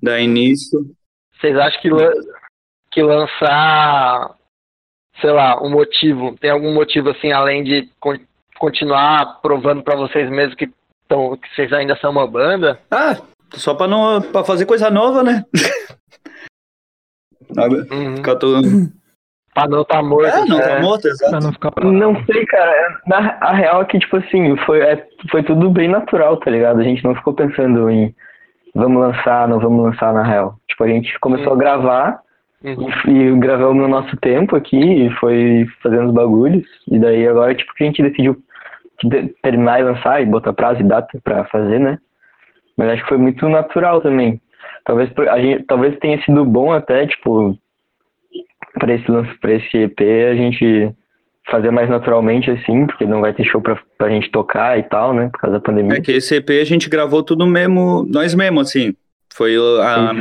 Daí 0.02 0.26
nisso 0.26 0.78
Vocês 1.38 1.56
acham 1.56 1.80
que, 1.82 1.90
lan- 1.90 2.12
que 2.92 3.02
lançar, 3.02 4.30
sei 5.20 5.30
lá, 5.32 5.62
um 5.62 5.70
motivo, 5.70 6.34
tem 6.40 6.50
algum 6.50 6.72
motivo 6.72 7.10
assim, 7.10 7.30
além 7.30 7.62
de 7.62 7.88
con- 8.00 8.18
continuar 8.58 9.40
provando 9.42 9.82
pra 9.82 9.96
vocês 9.96 10.30
mesmos 10.30 10.54
que, 10.56 10.70
tão, 11.12 11.36
que 11.36 11.54
vocês 11.54 11.72
ainda 11.72 11.96
são 11.96 12.10
uma 12.10 12.26
banda? 12.26 12.78
Ah, 12.90 13.16
só 13.54 13.74
pra 13.74 13.86
não 13.86 14.20
para 14.22 14.44
fazer 14.44 14.64
coisa 14.66 14.90
nova, 14.90 15.22
né? 15.22 15.44
Uhum. 17.90 18.16
Ficar 18.16 18.36
todo... 18.36 18.62
Pra 19.54 19.68
não 19.68 19.84
tá 19.84 20.02
morto. 20.02 20.26
É, 20.34 20.44
não 20.46 20.56
né? 20.56 20.62
tá 20.66 20.80
morto, 20.80 21.02
Pra 21.02 21.10
exato. 21.10 21.44
não 21.44 21.52
ficar 21.52 21.70
parado. 21.70 21.92
Não 21.92 22.24
sei, 22.24 22.46
cara. 22.46 23.00
Na, 23.06 23.36
a 23.42 23.52
real 23.52 23.82
é 23.82 23.84
que, 23.84 23.98
tipo 23.98 24.16
assim, 24.16 24.56
foi, 24.64 24.80
é, 24.80 25.06
foi 25.30 25.42
tudo 25.42 25.68
bem 25.70 25.88
natural, 25.88 26.38
tá 26.38 26.50
ligado? 26.50 26.80
A 26.80 26.82
gente 26.82 27.04
não 27.04 27.14
ficou 27.14 27.34
pensando 27.34 27.90
em 27.90 28.14
vamos 28.74 29.02
lançar, 29.02 29.46
não 29.46 29.58
vamos 29.60 29.84
lançar 29.84 30.14
na 30.14 30.22
real. 30.22 30.56
Tipo, 30.66 30.84
a 30.84 30.88
gente 30.88 31.18
começou 31.20 31.52
a 31.52 31.56
gravar 31.56 32.20
Uhum. 32.64 32.88
e, 33.08 33.10
e 33.10 33.36
gravamos 33.38 33.82
no 33.82 33.88
nosso 33.88 34.16
tempo 34.18 34.54
aqui 34.56 34.78
e 34.78 35.10
foi 35.16 35.66
fazendo 35.82 36.06
os 36.08 36.14
bagulhos. 36.14 36.64
E 36.90 36.98
daí 36.98 37.28
agora, 37.28 37.54
tipo, 37.54 37.74
que 37.74 37.82
a 37.84 37.86
gente 37.88 38.02
decidiu 38.02 38.34
de- 38.34 38.40
terminar 39.42 39.80
e 39.80 39.84
lançar 39.84 40.22
e 40.22 40.26
botar 40.26 40.52
prazo 40.52 40.80
e 40.80 40.84
data 40.84 41.20
pra 41.22 41.44
fazer, 41.46 41.78
né? 41.78 41.98
Mas 42.76 42.90
acho 42.90 43.02
que 43.02 43.08
foi 43.08 43.18
muito 43.18 43.48
natural 43.48 44.00
também. 44.00 44.40
Talvez, 44.84 45.10
a 45.30 45.38
gente, 45.38 45.64
talvez 45.64 45.98
tenha 45.98 46.22
sido 46.24 46.44
bom 46.44 46.72
até, 46.72 47.06
tipo, 47.06 47.56
pra 48.74 48.94
esse 48.94 49.10
lance, 49.10 49.32
pra 49.40 49.52
esse 49.52 49.76
EP, 49.76 50.00
a 50.30 50.34
gente 50.34 50.92
fazer 51.50 51.70
mais 51.70 51.88
naturalmente 51.88 52.50
assim, 52.50 52.86
porque 52.86 53.04
não 53.04 53.20
vai 53.20 53.32
ter 53.32 53.44
show 53.44 53.60
pra, 53.60 53.78
pra 53.98 54.08
gente 54.08 54.30
tocar 54.30 54.78
e 54.78 54.82
tal, 54.84 55.12
né? 55.12 55.28
Por 55.32 55.40
causa 55.40 55.58
da 55.58 55.64
pandemia. 55.64 55.98
É 55.98 56.00
que 56.00 56.12
esse 56.12 56.36
EP 56.36 56.50
a 56.50 56.64
gente 56.64 56.88
gravou 56.88 57.22
tudo 57.22 57.46
mesmo, 57.46 58.06
nós 58.08 58.34
mesmo, 58.34 58.60
assim. 58.60 58.94
Foi 59.32 59.56
a, 59.56 60.12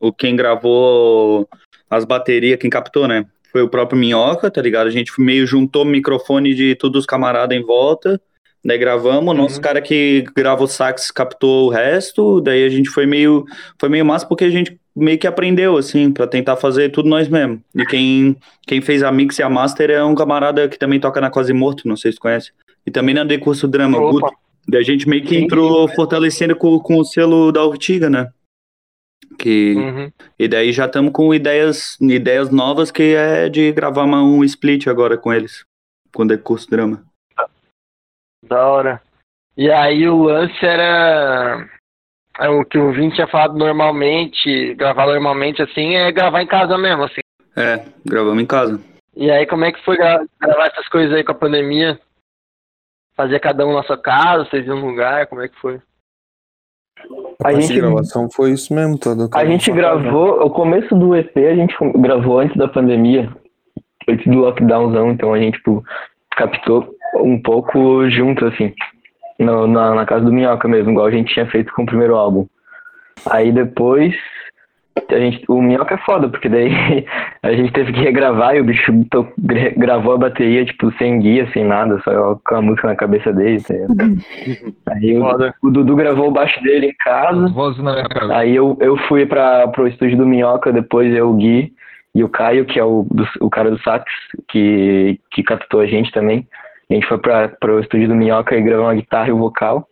o 0.00 0.12
quem 0.12 0.36
gravou 0.36 1.48
as 1.88 2.04
baterias, 2.04 2.58
quem 2.58 2.70
captou, 2.70 3.06
né? 3.06 3.26
Foi 3.52 3.62
o 3.62 3.68
próprio 3.68 3.98
Minhoca, 3.98 4.50
tá 4.50 4.62
ligado? 4.62 4.86
A 4.86 4.90
gente 4.90 5.12
meio 5.20 5.46
juntou 5.46 5.82
o 5.82 5.86
microfone 5.86 6.54
de 6.54 6.74
todos 6.76 7.00
os 7.00 7.06
camaradas 7.06 7.56
em 7.56 7.62
volta, 7.62 8.20
daí 8.64 8.78
gravamos, 8.78 9.32
o 9.32 9.36
nosso 9.36 9.56
Uhum. 9.56 9.62
cara 9.62 9.80
que 9.80 10.24
grava 10.36 10.62
o 10.64 10.66
sax 10.68 11.10
captou 11.10 11.66
o 11.66 11.70
resto, 11.70 12.40
daí 12.40 12.64
a 12.64 12.68
gente 12.68 12.88
foi 12.90 13.06
meio, 13.06 13.44
foi 13.78 13.88
meio 13.88 14.04
massa 14.04 14.26
porque 14.26 14.44
a 14.44 14.50
gente 14.50 14.78
meio 14.94 15.18
que 15.18 15.26
aprendeu, 15.26 15.76
assim, 15.76 16.10
pra 16.12 16.26
tentar 16.26 16.56
fazer 16.56 16.90
tudo 16.90 17.08
nós 17.08 17.28
mesmo. 17.28 17.62
E 17.74 17.86
quem, 17.86 18.36
quem 18.66 18.80
fez 18.80 19.02
a 19.02 19.10
mix 19.12 19.38
e 19.38 19.42
a 19.42 19.48
master 19.48 19.90
é 19.90 20.04
um 20.04 20.14
camarada 20.14 20.68
que 20.68 20.78
também 20.78 20.98
toca 21.00 21.20
na 21.20 21.30
Quase 21.30 21.52
Morto, 21.52 21.86
não 21.88 21.96
sei 21.96 22.12
se 22.12 22.18
conhece. 22.18 22.50
E 22.86 22.90
também 22.90 23.14
na 23.14 23.24
Decurso 23.24 23.66
Drama, 23.68 23.98
Opa. 23.98 24.10
Guto. 24.28 24.34
Daí 24.68 24.80
a 24.80 24.84
gente 24.84 25.08
meio 25.08 25.22
que 25.22 25.36
Sim, 25.36 25.44
entrou 25.44 25.88
fortalecendo 25.88 26.54
com, 26.56 26.78
com 26.80 26.96
o 26.98 27.04
selo 27.04 27.50
da 27.52 27.64
Ortiga, 27.64 28.10
né? 28.10 28.28
Que, 29.38 29.74
Uhum. 29.74 30.10
E 30.38 30.48
daí 30.48 30.72
já 30.72 30.86
estamos 30.86 31.12
com 31.12 31.32
ideias, 31.32 31.96
ideias 32.00 32.50
novas 32.50 32.90
que 32.90 33.14
é 33.14 33.48
de 33.48 33.72
gravar 33.72 34.04
uma- 34.04 34.22
um 34.22 34.44
split 34.44 34.86
agora 34.86 35.16
com 35.16 35.32
eles. 35.32 35.64
Quando 36.12 36.34
é 36.34 36.36
curso 36.36 36.68
drama. 36.68 37.02
Da 38.50 38.66
hora. 38.66 39.00
E 39.56 39.70
aí 39.70 40.08
o 40.08 40.24
lance 40.24 40.66
era. 40.66 41.66
é 42.38 42.48
o 42.48 42.64
que 42.64 42.78
o 42.78 42.92
Vin 42.92 43.10
tinha 43.10 43.28
falado 43.28 43.56
normalmente, 43.56 44.74
gravar 44.74 45.06
normalmente 45.06 45.62
assim, 45.62 45.94
é 45.94 46.10
gravar 46.10 46.42
em 46.42 46.46
casa 46.46 46.76
mesmo, 46.76 47.04
assim. 47.04 47.20
É, 47.56 47.84
gravamos 48.04 48.42
em 48.42 48.46
casa. 48.46 48.80
E 49.16 49.30
aí 49.30 49.46
como 49.46 49.64
é 49.64 49.72
que 49.72 49.84
foi 49.84 49.96
gra- 49.96 50.24
gravar 50.40 50.66
essas 50.66 50.88
coisas 50.88 51.14
aí 51.16 51.22
com 51.22 51.32
a 51.32 51.34
pandemia? 51.36 51.98
Fazer 53.16 53.38
cada 53.40 53.66
um 53.66 53.74
na 53.74 53.82
sua 53.82 53.98
casa, 53.98 54.44
vocês 54.46 54.66
iam 54.66 54.80
num 54.80 54.88
lugar, 54.90 55.26
como 55.26 55.42
é 55.42 55.48
que 55.48 55.58
foi? 55.60 55.80
A 57.38 57.42
parte 57.44 57.62
gente- 57.62 57.80
gravação 57.80 58.28
foi 58.30 58.50
isso 58.52 58.74
mesmo, 58.74 58.98
todo. 58.98 59.28
A 59.34 59.44
gente 59.44 59.70
gravou, 59.72 60.42
o 60.44 60.50
começo 60.50 60.94
do 60.94 61.14
EP 61.14 61.36
a 61.36 61.54
gente 61.54 61.74
gravou 61.96 62.38
antes 62.40 62.56
da 62.56 62.68
pandemia, 62.68 63.30
antes 64.08 64.26
do 64.26 64.38
lockdownzão, 64.40 65.10
então 65.10 65.32
a 65.34 65.38
gente 65.38 65.56
tipo, 65.58 65.84
captou 66.36 66.94
um 67.16 67.40
pouco 67.40 68.08
junto, 68.10 68.46
assim, 68.46 68.72
no- 69.38 69.66
na, 69.66 69.94
na 69.94 70.06
casa 70.06 70.24
do 70.24 70.32
Minhoca 70.32 70.68
mesmo, 70.68 70.90
igual 70.90 71.06
a 71.06 71.10
gente 71.10 71.32
tinha 71.32 71.46
feito 71.46 71.72
com 71.74 71.82
o 71.82 71.86
primeiro 71.86 72.14
álbum. 72.16 72.46
Aí 73.30 73.52
depois, 73.52 74.14
a 75.10 75.18
gente, 75.18 75.44
o 75.48 75.60
Minhoca 75.60 75.94
é 75.94 75.98
foda, 75.98 76.28
porque 76.28 76.48
daí 76.48 76.70
a 77.42 77.52
gente 77.52 77.72
teve 77.72 77.92
que 77.92 78.00
regravar 78.00 78.54
e 78.56 78.60
o 78.60 78.64
bicho 78.64 78.92
to- 79.10 79.26
gra- 79.38 79.72
gravou 79.76 80.14
a 80.14 80.18
bateria, 80.18 80.64
tipo, 80.64 80.92
sem 80.98 81.18
guia, 81.20 81.48
sem 81.52 81.64
nada, 81.64 82.00
só 82.02 82.38
com 82.46 82.54
a 82.56 82.62
música 82.62 82.86
na 82.88 82.96
cabeça 82.96 83.32
dele. 83.32 83.60
tá? 83.62 83.74
Aí 84.94 85.16
o, 85.18 85.24
o 85.62 85.70
Dudu 85.70 85.96
gravou 85.96 86.28
o 86.28 86.32
baixo 86.32 86.62
dele 86.62 86.88
em 86.88 86.94
casa. 87.00 87.48
Voz 87.48 87.76
na 87.78 87.92
minha 87.92 88.08
cabeça. 88.08 88.36
Aí 88.36 88.54
eu, 88.54 88.76
eu 88.80 88.96
fui 89.08 89.26
para 89.26 89.68
pro 89.68 89.86
estúdio 89.88 90.16
do 90.18 90.26
Minhoca, 90.26 90.72
depois 90.72 91.14
eu, 91.14 91.30
o 91.30 91.34
Gui 91.34 91.72
e 92.14 92.24
o 92.24 92.28
Caio, 92.28 92.64
que 92.64 92.78
é 92.78 92.84
o, 92.84 93.06
do- 93.10 93.28
o 93.40 93.48
cara 93.50 93.70
do 93.70 93.80
sax, 93.82 94.04
que, 94.48 95.20
que 95.30 95.42
captou 95.42 95.80
a 95.80 95.86
gente 95.86 96.10
também. 96.10 96.46
A 96.90 96.94
gente 96.94 97.06
foi 97.06 97.18
para 97.18 97.48
pro 97.48 97.80
estúdio 97.80 98.08
do 98.08 98.16
Minhoca 98.16 98.56
e 98.56 98.62
gravou 98.62 98.86
uma 98.86 98.94
guitarra 98.94 99.28
e 99.28 99.32
o 99.32 99.38
vocal. 99.38 99.86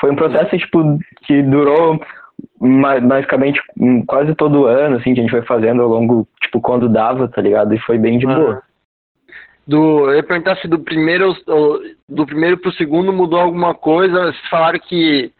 Foi 0.00 0.12
um 0.12 0.16
processo, 0.16 0.56
tipo, 0.56 0.98
que 1.26 1.42
durou 1.42 2.00
basicamente 2.60 3.60
quase 4.06 4.34
todo 4.34 4.66
ano, 4.66 4.96
assim, 4.96 5.12
que 5.14 5.20
a 5.20 5.22
gente 5.22 5.32
foi 5.32 5.42
fazendo 5.42 5.82
ao 5.82 5.88
longo, 5.88 6.28
tipo, 6.40 6.60
quando 6.60 6.88
dava, 6.88 7.26
tá 7.26 7.42
ligado? 7.42 7.74
E 7.74 7.78
foi 7.80 7.98
bem 7.98 8.18
de 8.18 8.26
boa. 8.26 8.62
Do, 9.66 10.10
eu 10.10 10.16
ia 10.16 10.22
perguntar 10.22 10.56
se 10.56 10.68
do 10.68 10.78
primeiro, 10.78 11.34
do 12.08 12.24
primeiro 12.24 12.56
pro 12.56 12.72
segundo 12.72 13.12
mudou 13.12 13.40
alguma 13.40 13.74
coisa. 13.74 14.26
Vocês 14.26 14.48
falaram 14.48 14.78
que 14.78 15.32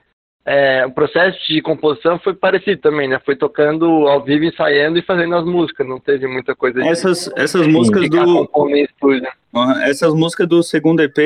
é, 0.50 0.86
o 0.86 0.90
processo 0.90 1.38
de 1.46 1.60
composição 1.60 2.18
foi 2.18 2.32
parecido 2.32 2.80
também, 2.80 3.06
né? 3.06 3.20
Foi 3.22 3.36
tocando 3.36 3.84
ao 4.08 4.24
vivo, 4.24 4.44
ensaiando 4.44 4.98
e 4.98 5.02
fazendo 5.02 5.34
as 5.36 5.44
músicas. 5.44 5.86
Não 5.86 6.00
teve 6.00 6.26
muita 6.26 6.56
coisa 6.56 6.80
de 6.80 6.88
Essas, 6.88 7.30
essas 7.36 7.66
músicas 7.66 8.08
do. 8.08 8.48
Essas 9.82 10.14
músicas 10.14 10.48
do 10.48 10.62
segundo 10.62 11.02
EP 11.02 11.18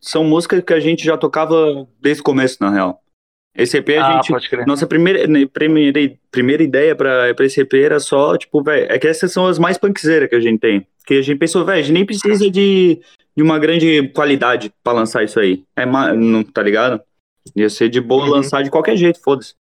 são 0.00 0.24
músicas 0.24 0.62
que 0.64 0.72
a 0.72 0.80
gente 0.80 1.04
já 1.04 1.18
tocava 1.18 1.86
desde 2.00 2.22
o 2.22 2.24
começo, 2.24 2.56
na 2.60 2.70
real. 2.70 3.02
Esse 3.54 3.76
EP 3.76 3.90
a 3.98 4.06
Ah, 4.18 4.22
gente. 4.22 4.56
Nossa 4.66 4.86
primeira, 4.86 5.26
né, 5.26 5.44
primeira, 5.52 5.98
primeira 6.30 6.62
ideia 6.62 6.96
pra, 6.96 7.34
pra 7.34 7.44
esse 7.44 7.60
EP 7.60 7.74
era 7.74 8.00
só, 8.00 8.34
tipo, 8.38 8.62
velho, 8.62 8.86
é 8.88 8.98
que 8.98 9.08
essas 9.08 9.30
são 9.30 9.46
as 9.46 9.58
mais 9.58 9.76
punkzeiras 9.76 10.26
que 10.26 10.36
a 10.36 10.40
gente 10.40 10.58
tem. 10.58 10.86
Que 11.04 11.18
a 11.18 11.22
gente 11.22 11.38
pensou, 11.38 11.66
velho, 11.66 11.80
a 11.80 11.82
gente 11.82 11.92
nem 11.92 12.06
precisa 12.06 12.50
de, 12.50 13.00
de 13.36 13.42
uma 13.42 13.58
grande 13.58 14.08
qualidade 14.14 14.72
pra 14.82 14.94
lançar 14.94 15.22
isso 15.22 15.38
aí. 15.38 15.64
É, 15.76 15.84
não, 15.84 16.42
tá 16.44 16.62
ligado? 16.62 17.02
Ia 17.56 17.68
ser 17.70 17.88
de 17.88 18.00
boa 18.00 18.24
Uhum. 18.24 18.30
lançar 18.30 18.62
de 18.62 18.70
qualquer 18.70 18.96
jeito, 18.96 19.20
foda-se. 19.22 19.54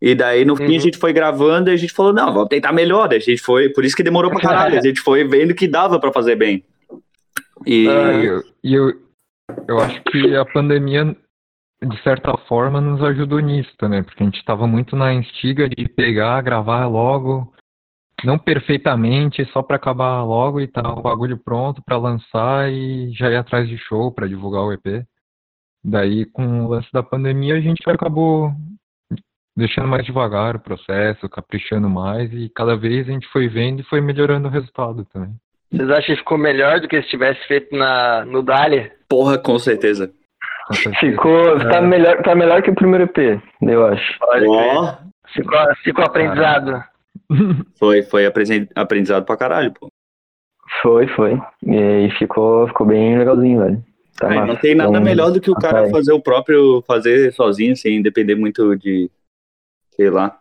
E 0.00 0.14
daí, 0.14 0.44
no 0.44 0.54
fim, 0.56 0.64
Uhum. 0.64 0.76
a 0.76 0.78
gente 0.80 0.98
foi 0.98 1.12
gravando 1.12 1.70
e 1.70 1.72
a 1.72 1.76
gente 1.76 1.92
falou, 1.92 2.12
não, 2.12 2.32
vamos 2.32 2.48
tentar 2.48 2.72
melhor. 2.72 3.12
A 3.12 3.18
gente 3.18 3.38
foi, 3.38 3.70
por 3.70 3.84
isso 3.84 3.96
que 3.96 4.02
demorou 4.02 4.30
pra 4.30 4.40
caralho. 4.40 4.78
A 4.78 4.82
gente 4.82 5.00
foi 5.00 5.24
vendo 5.24 5.54
que 5.54 5.66
dava 5.66 5.98
pra 5.98 6.12
fazer 6.12 6.36
bem. 6.36 6.62
E, 7.66 7.88
Ah, 7.88 8.12
eu, 8.22 8.42
eu, 8.62 8.92
eu 9.68 9.78
acho 9.78 10.02
que 10.04 10.36
a 10.36 10.44
pandemia, 10.44 11.16
de 11.82 12.02
certa 12.02 12.36
forma, 12.48 12.80
nos 12.80 13.02
ajudou 13.02 13.40
nisso 13.40 13.70
também, 13.78 14.02
porque 14.02 14.22
a 14.22 14.26
gente 14.26 14.38
estava 14.38 14.66
muito 14.66 14.94
na 14.96 15.14
instiga 15.14 15.68
de 15.68 15.88
pegar, 15.88 16.42
gravar 16.42 16.86
logo, 16.86 17.50
não 18.24 18.38
perfeitamente, 18.38 19.44
só 19.52 19.62
para 19.62 19.76
acabar 19.76 20.22
logo 20.24 20.60
e 20.60 20.66
tal, 20.66 20.98
o 20.98 21.02
bagulho 21.02 21.38
pronto 21.38 21.82
para 21.84 21.96
lançar 21.96 22.70
e 22.70 23.10
já 23.12 23.30
ir 23.30 23.36
atrás 23.36 23.68
de 23.68 23.78
show 23.78 24.12
para 24.12 24.26
divulgar 24.28 24.62
o 24.64 24.72
EP. 24.72 25.04
Daí, 25.84 26.24
com 26.24 26.64
o 26.64 26.68
lance 26.68 26.88
da 26.92 27.02
pandemia, 27.02 27.56
a 27.56 27.60
gente 27.60 27.82
acabou 27.88 28.50
deixando 29.56 29.86
mais 29.86 30.04
devagar 30.04 30.56
o 30.56 30.60
processo, 30.60 31.28
caprichando 31.28 31.88
mais 31.88 32.32
e 32.32 32.50
cada 32.54 32.76
vez 32.76 33.08
a 33.08 33.12
gente 33.12 33.28
foi 33.28 33.48
vendo 33.48 33.80
e 33.80 33.84
foi 33.84 34.00
melhorando 34.00 34.48
o 34.48 34.50
resultado 34.50 35.04
também. 35.12 35.34
Vocês 35.70 35.90
acham 35.90 36.14
que 36.14 36.16
ficou 36.16 36.38
melhor 36.38 36.80
do 36.80 36.88
que 36.88 37.02
se 37.02 37.08
tivesse 37.08 37.46
feito 37.46 37.76
na, 37.76 38.24
no 38.24 38.42
Dali? 38.42 38.90
porra, 39.08 39.38
com 39.38 39.58
certeza. 39.58 40.12
Com 40.66 40.74
certeza. 40.74 41.12
Ficou, 41.12 41.58
tá, 41.58 41.80
melhor, 41.80 42.22
tá 42.22 42.34
melhor 42.34 42.62
que 42.62 42.70
o 42.70 42.74
primeiro 42.74 43.04
EP, 43.04 43.40
eu 43.62 43.86
acho. 43.86 44.18
Ó, 44.22 44.96
Ficou, 45.32 45.58
ficou 45.82 46.04
aprendizado. 46.04 46.82
foi, 47.78 48.02
foi 48.02 48.24
aprendizado 48.74 49.24
pra 49.24 49.36
caralho, 49.36 49.72
pô. 49.72 49.88
Foi, 50.82 51.06
foi. 51.08 51.40
E, 51.66 52.10
ficou, 52.18 52.66
ficou 52.68 52.86
bem 52.86 53.18
legalzinho, 53.18 53.60
velho. 53.60 53.84
Tá 54.28 54.34
massa. 54.34 54.46
não 54.46 54.56
tem 54.56 54.74
nada 54.74 54.90
Então, 54.90 55.02
melhor 55.02 55.30
do 55.30 55.40
que 55.40 55.50
o 55.50 55.54
cara 55.54 55.76
rapaz. 55.78 55.90
fazer 55.92 56.12
o 56.12 56.20
próprio, 56.20 56.82
fazer 56.86 57.32
sozinho, 57.32 57.76
sem 57.76 58.00
depender 58.02 58.34
muito 58.34 58.76
de, 58.76 59.10
sei 59.94 60.10
lá. 60.10 60.40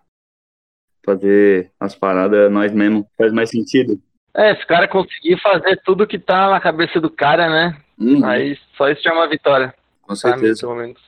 Fazer 1.06 1.72
as 1.80 1.96
paradas 1.96 2.52
nós 2.52 2.72
mesmos. 2.74 3.06
Faz 3.18 3.34
mais 3.34 3.50
sentido. 3.50 4.00
É, 4.36 4.56
se 4.56 4.64
o 4.64 4.68
cara 4.68 4.88
conseguir 4.88 5.40
fazer 5.42 5.80
tudo 5.86 6.08
que 6.08 6.18
tá 6.18 6.50
na 6.50 6.60
cabeça 6.60 7.00
do 7.00 7.10
cara, 7.10 7.50
né? 7.50 7.78
Uhum, 8.00 8.26
Aí 8.26 8.58
só 8.76 8.90
isso 8.90 9.04
já 9.04 9.12
é 9.12 9.14
uma 9.14 9.28
vitória. 9.28 9.74
com 10.02 10.16
certeza. 10.16 10.62
pelo 10.62 10.76
menos. 10.76 11.02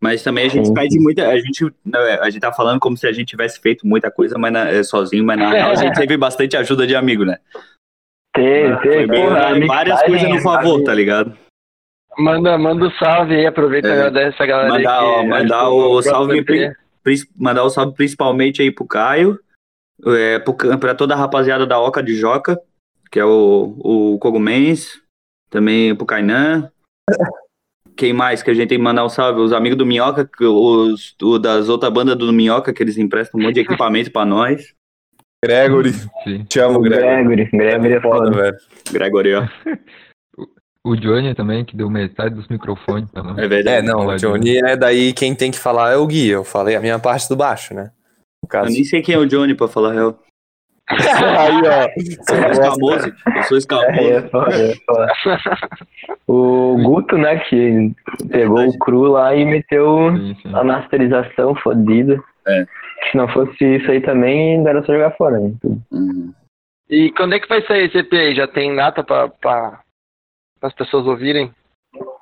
Mas 0.00 0.22
também 0.22 0.46
a 0.46 0.48
gente 0.48 0.72
perde 0.72 0.96
muita. 1.00 1.28
A 1.28 1.36
gente, 1.40 1.66
não, 1.84 1.98
é, 2.00 2.20
a 2.20 2.30
gente 2.30 2.40
tá 2.40 2.52
falando 2.52 2.78
como 2.78 2.96
se 2.96 3.04
a 3.06 3.10
gente 3.12 3.26
tivesse 3.26 3.60
feito 3.60 3.84
muita 3.84 4.12
coisa 4.12 4.38
mas 4.38 4.52
na- 4.52 4.68
é, 4.68 4.82
sozinho, 4.84 5.24
mas 5.24 5.36
na 5.38 5.50
real 5.50 5.70
a 5.72 5.74
gente 5.74 5.94
teve 6.06 6.16
bastante 6.16 6.56
ajuda 6.56 6.86
de 6.86 6.94
amigo, 6.94 7.24
né? 7.24 7.38
Teve, 8.42 8.74
Foi 8.76 8.82
teve. 8.82 9.06
bem, 9.06 9.22
porra, 9.24 9.46
a 9.48 9.66
várias 9.66 10.02
coisas 10.02 10.28
no 10.28 10.40
favor, 10.40 10.82
tá 10.84 10.94
ligado? 10.94 11.36
Manda, 12.16 12.58
manda 12.58 12.86
um 12.86 12.90
salve 12.92 13.34
aí, 13.34 13.46
aproveita 13.46 13.88
É. 13.88 13.90
e 13.90 13.94
agradece 13.94 14.34
essa 14.34 14.46
galera 14.46 14.74
aí. 14.74 14.82
Mandar, 14.82 14.98
que 14.98 15.04
ó, 15.04 15.22
mandar 15.24 15.68
o 15.70 16.02
salve, 16.02 16.42
pri- 16.44 16.72
mandar 17.36 17.62
o 17.64 17.70
salve 17.70 17.94
principalmente 17.94 18.60
aí 18.60 18.70
pro 18.72 18.84
Caio, 18.86 19.38
é, 20.06 20.38
pro 20.40 20.54
pra 20.78 20.94
toda 20.94 21.14
a 21.14 21.16
rapaziada 21.16 21.64
da 21.66 21.78
Oca 21.80 22.02
de 22.02 22.14
Joca, 22.14 22.60
que 23.10 23.20
é 23.20 23.24
o, 23.24 23.74
o 23.78 24.18
Cogumens, 24.18 25.00
também 25.48 25.94
pro 25.94 26.06
Kainan. 26.06 26.70
Quem 27.96 28.12
mais 28.12 28.42
que 28.42 28.50
a 28.50 28.54
gente 28.54 28.68
tem 28.68 28.78
que 28.78 28.84
mandar 28.84 29.04
um 29.04 29.08
salve? 29.08 29.40
Os 29.40 29.52
amigos 29.52 29.76
do 29.78 29.86
Minhoca, 29.86 30.24
que 30.24 30.44
os 30.44 31.16
o 31.22 31.38
das 31.38 31.68
outras 31.68 31.92
bandas 31.92 32.16
do 32.16 32.32
Minhoca, 32.32 32.72
que 32.72 32.82
eles 32.82 32.96
emprestam 32.98 33.40
um 33.40 33.42
monte 33.44 33.54
de 33.54 33.60
equipamento 33.60 34.12
pra 34.12 34.24
nós. 34.24 34.72
Gregory. 35.44 35.92
Sim. 36.24 36.44
Te 36.48 36.60
amo, 36.60 36.80
Gregory. 36.80 37.24
Gregory, 37.36 37.44
Gregory 37.52 37.92
é 37.94 38.00
Foda, 38.00 38.16
foda. 38.32 38.42
velho. 38.42 38.56
Gregory, 38.92 39.34
ó. 39.34 39.46
O 40.84 40.96
Johnny 40.96 41.34
também, 41.34 41.64
que 41.64 41.76
deu 41.76 41.90
metade 41.90 42.34
dos 42.34 42.48
microfones 42.48 43.10
nós. 43.12 43.36
É 43.38 43.46
verdade. 43.46 43.78
É, 43.78 43.82
não, 43.82 44.06
o 44.06 44.16
Johnny 44.16 44.58
é 44.58 44.76
daí 44.76 45.12
quem 45.12 45.34
tem 45.34 45.50
que 45.50 45.58
falar 45.58 45.92
é 45.92 45.96
o 45.96 46.06
Gui. 46.06 46.28
Eu 46.28 46.44
falei 46.44 46.76
a 46.76 46.80
minha 46.80 46.98
parte 46.98 47.28
do 47.28 47.36
baixo, 47.36 47.74
né? 47.74 47.84
No 48.42 48.46
Eu 48.46 48.48
caso. 48.48 48.70
nem 48.72 48.84
sei 48.84 49.02
quem 49.02 49.14
é 49.14 49.18
o 49.18 49.26
Johnny, 49.26 49.54
pra 49.54 49.68
falar 49.68 49.92
real. 49.92 50.18
Aí, 50.88 51.60
ó. 51.66 51.88
Eu 51.96 52.24
sou 52.24 52.50
escamoso. 52.50 53.08
Eu 53.36 53.42
sou 53.42 53.56
É, 53.56 53.58
escamoso. 53.58 53.98
é 54.00 54.22
foda, 54.30 54.54
é 54.54 54.74
foda. 54.86 55.12
O 56.26 56.76
Guto, 56.82 57.18
né, 57.18 57.38
que 57.40 57.92
pegou 58.30 58.66
o 58.66 58.78
cru 58.78 59.02
lá 59.02 59.34
e 59.34 59.44
meteu 59.44 60.10
Sim, 60.16 60.36
sim. 60.42 60.50
a 60.54 60.64
masterização 60.64 61.54
fodida. 61.56 62.18
É. 62.46 62.64
Se 63.10 63.16
não 63.16 63.28
fosse 63.28 63.64
isso 63.64 63.90
aí 63.90 64.00
também, 64.00 64.58
não 64.58 64.68
era 64.68 64.82
só 64.84 64.92
jogar 64.92 65.12
fora, 65.12 65.38
né? 65.38 65.52
Uhum. 65.90 66.32
E 66.90 67.10
quando 67.12 67.34
é 67.34 67.40
que 67.40 67.48
vai 67.48 67.62
sair 67.62 67.86
esse 67.86 67.98
EP 67.98 68.12
aí? 68.12 68.34
Já 68.34 68.46
tem 68.46 68.74
data 68.74 69.02
pra, 69.04 69.28
pra, 69.28 69.80
as 70.62 70.74
pessoas 70.74 71.06
ouvirem? 71.06 71.50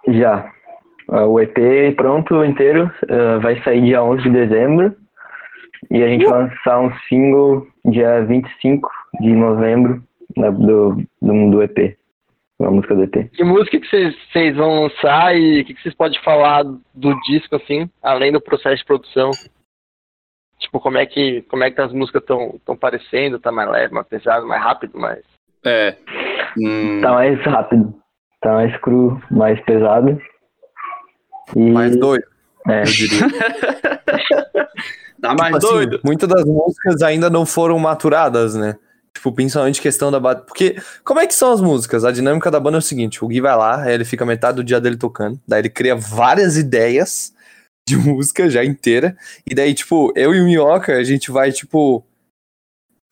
Já. 0.09 0.51
Ah, 1.09 1.25
O 1.27 1.41
EP 1.41 1.57
pronto 1.97 2.45
inteiro 2.45 2.91
ah, 3.09 3.39
vai 3.39 3.61
sair 3.63 3.83
dia 3.83 4.03
11 4.03 4.23
de 4.25 4.31
dezembro. 4.31 4.95
E 5.91 6.03
a 6.03 6.09
gente 6.09 6.25
vai 6.27 6.43
lançar 6.45 6.81
um 6.81 6.93
single 7.09 7.67
dia 7.85 8.25
25 8.25 8.89
de 9.21 9.33
novembro 9.33 10.03
né, 10.37 10.51
do, 10.51 10.97
do, 11.23 11.51
do 11.51 11.63
EP. 11.63 11.97
Uma 12.59 12.71
música 12.71 12.95
do 12.95 13.03
EP. 13.05 13.31
Que 13.33 13.45
música 13.45 13.79
que 13.79 13.87
vocês- 13.87 14.57
vão 14.57 14.83
lançar 14.85 15.37
e 15.37 15.61
o 15.61 15.65
que, 15.65 15.75
que 15.75 15.83
vocês 15.83 15.95
podem 15.95 16.19
falar 16.23 16.65
do 16.65 17.21
disco, 17.29 17.55
assim, 17.55 17.89
além 18.03 18.33
do 18.33 18.41
processo 18.41 18.77
de 18.77 18.85
produção? 18.85 19.31
Tipo, 20.59 20.81
como 20.81 20.99
é 20.99 21.07
que, 21.07 21.43
como 21.43 21.65
é 21.65 21.71
que 21.71 21.81
as 21.81 21.93
músicas 21.93 22.23
estão 22.23 22.59
tão 22.65 22.77
parecendo? 22.77 23.39
Tá 23.39 23.53
mais 23.53 23.71
leve, 23.71 23.93
mais 23.95 24.07
pesado, 24.07 24.47
mais 24.47 24.63
rápido, 24.63 24.99
mais... 24.99 25.21
É. 25.65 25.97
Hum, 26.59 27.01
Tá 27.03 27.13
mais 27.13 27.41
rápido. 27.45 27.95
Tá 28.41 28.53
mais 28.55 28.77
cru, 28.81 29.21
mais 29.31 29.61
pesado. 29.65 30.21
E, 31.55 31.71
Mais 31.71 31.97
doido. 31.99 32.25
É, 32.69 32.83
tá 35.23 35.35
mais 35.35 35.55
Tipo 35.55 35.57
assim, 35.57 35.67
doido. 35.75 36.01
muitas 36.05 36.29
das 36.29 36.45
músicas 36.45 37.03
ainda 37.03 37.31
não 37.31 37.47
foram 37.47 37.79
maturadas, 37.79 38.55
né? 38.55 38.77
Tipo, 39.15 39.33
principalmente 39.33 39.81
questão 39.81 40.11
da 40.11 40.21
banda. 40.21 40.43
Porque, 40.43 40.77
como 41.05 41.21
é 41.21 41.27
que 41.27 41.35
são 41.35 41.53
as 41.53 41.61
músicas? 41.61 42.05
A 42.05 42.13
dinâmica 42.13 42.51
da 42.51 42.61
banda 42.61 42.77
é 42.79 42.81
o 42.81 42.83
seguinte: 42.83 43.25
o 43.25 43.29
Gui 43.29 43.41
vai 43.41 43.57
lá, 43.57 43.83
aí 43.83 43.95
ele 43.95 44.05
fica 44.05 44.27
metade 44.27 44.57
do 44.57 44.65
dia 44.65 44.81
dele 44.81 44.97
tocando, 44.97 45.41
daí 45.49 45.61
ele 45.61 45.71
cria 45.71 45.97
várias 45.97 46.57
ideias 46.59 47.33
de 47.89 47.97
música 47.97 48.51
já 48.51 48.65
inteira, 48.65 49.17
e 49.49 49.55
daí, 49.55 49.75
tipo, 49.75 50.13
eu 50.17 50.35
e 50.35 50.41
o 50.41 50.45
Minhoca, 50.45 50.97
a 50.97 51.05
gente 51.05 51.31
vai, 51.31 51.53
tipo, 51.53 52.05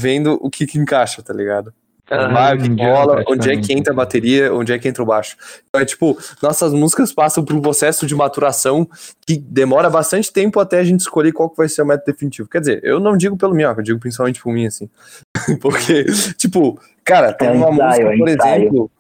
vendo 0.01 0.39
o 0.41 0.51
que 0.51 0.67
que 0.67 0.79
encaixa, 0.79 1.23
tá 1.23 1.33
ligado? 1.33 1.73
Vai, 2.09 2.59
que 2.59 2.71
um 2.71 2.77
praticamente. 2.77 3.33
onde 3.33 3.51
é 3.51 3.57
que 3.57 3.73
entra 3.73 3.93
a 3.93 3.97
bateria, 3.97 4.53
onde 4.53 4.73
é 4.73 4.79
que 4.79 4.87
entra 4.87 5.03
o 5.03 5.07
baixo. 5.07 5.37
Então 5.69 5.81
é 5.81 5.85
tipo, 5.87 6.19
nossas 6.43 6.73
músicas 6.75 7.13
passam 7.13 7.43
por 7.43 7.57
um 7.57 7.63
processo 7.63 8.07
de 8.07 8.15
maturação 8.15 8.87
que 9.27 9.39
demora 9.39 9.89
bastante 9.89 10.31
tempo 10.31 10.61
até 10.61 10.81
a 10.81 10.85
gente 10.85 11.01
escolher 11.01 11.33
qual 11.33 11.49
que 11.49 11.57
vai 11.57 11.69
ser 11.69 11.81
o 11.81 11.87
método 11.87 12.13
definitivo. 12.13 12.49
Quer 12.49 12.61
dizer, 12.61 12.81
eu 12.85 13.01
não 13.01 13.17
digo 13.17 13.39
pelo 13.39 13.55
Minhoca, 13.55 13.81
eu 13.81 13.85
digo 13.85 13.99
principalmente 13.99 14.43
por 14.43 14.53
mim, 14.53 14.67
assim. 14.67 14.89
Porque, 15.63 16.05
tipo, 16.37 16.79
cara, 17.03 17.33
tem 17.33 17.51
uma 17.51 17.71
ensaio, 17.71 17.89
música, 17.89 18.15
é 18.15 18.19
por 18.19 18.29
ensaio. 18.29 18.63
exemplo, 18.63 18.91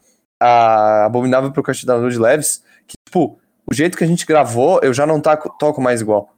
a 0.41 1.05
Abominável 1.05 1.53
Procrastinador 1.53 2.11
de 2.11 2.19
Leves, 2.19 2.63
que, 2.87 2.95
tipo, 3.07 3.39
o 3.71 3.75
jeito 3.75 3.97
que 3.97 4.05
a 4.05 4.07
gente 4.07 4.27
gravou, 4.27 4.81
eu 4.83 4.93
já 4.93 5.07
não 5.07 5.21
taco- 5.21 5.55
toco 5.59 5.81
mais 5.81 6.01
igual. 6.01 6.29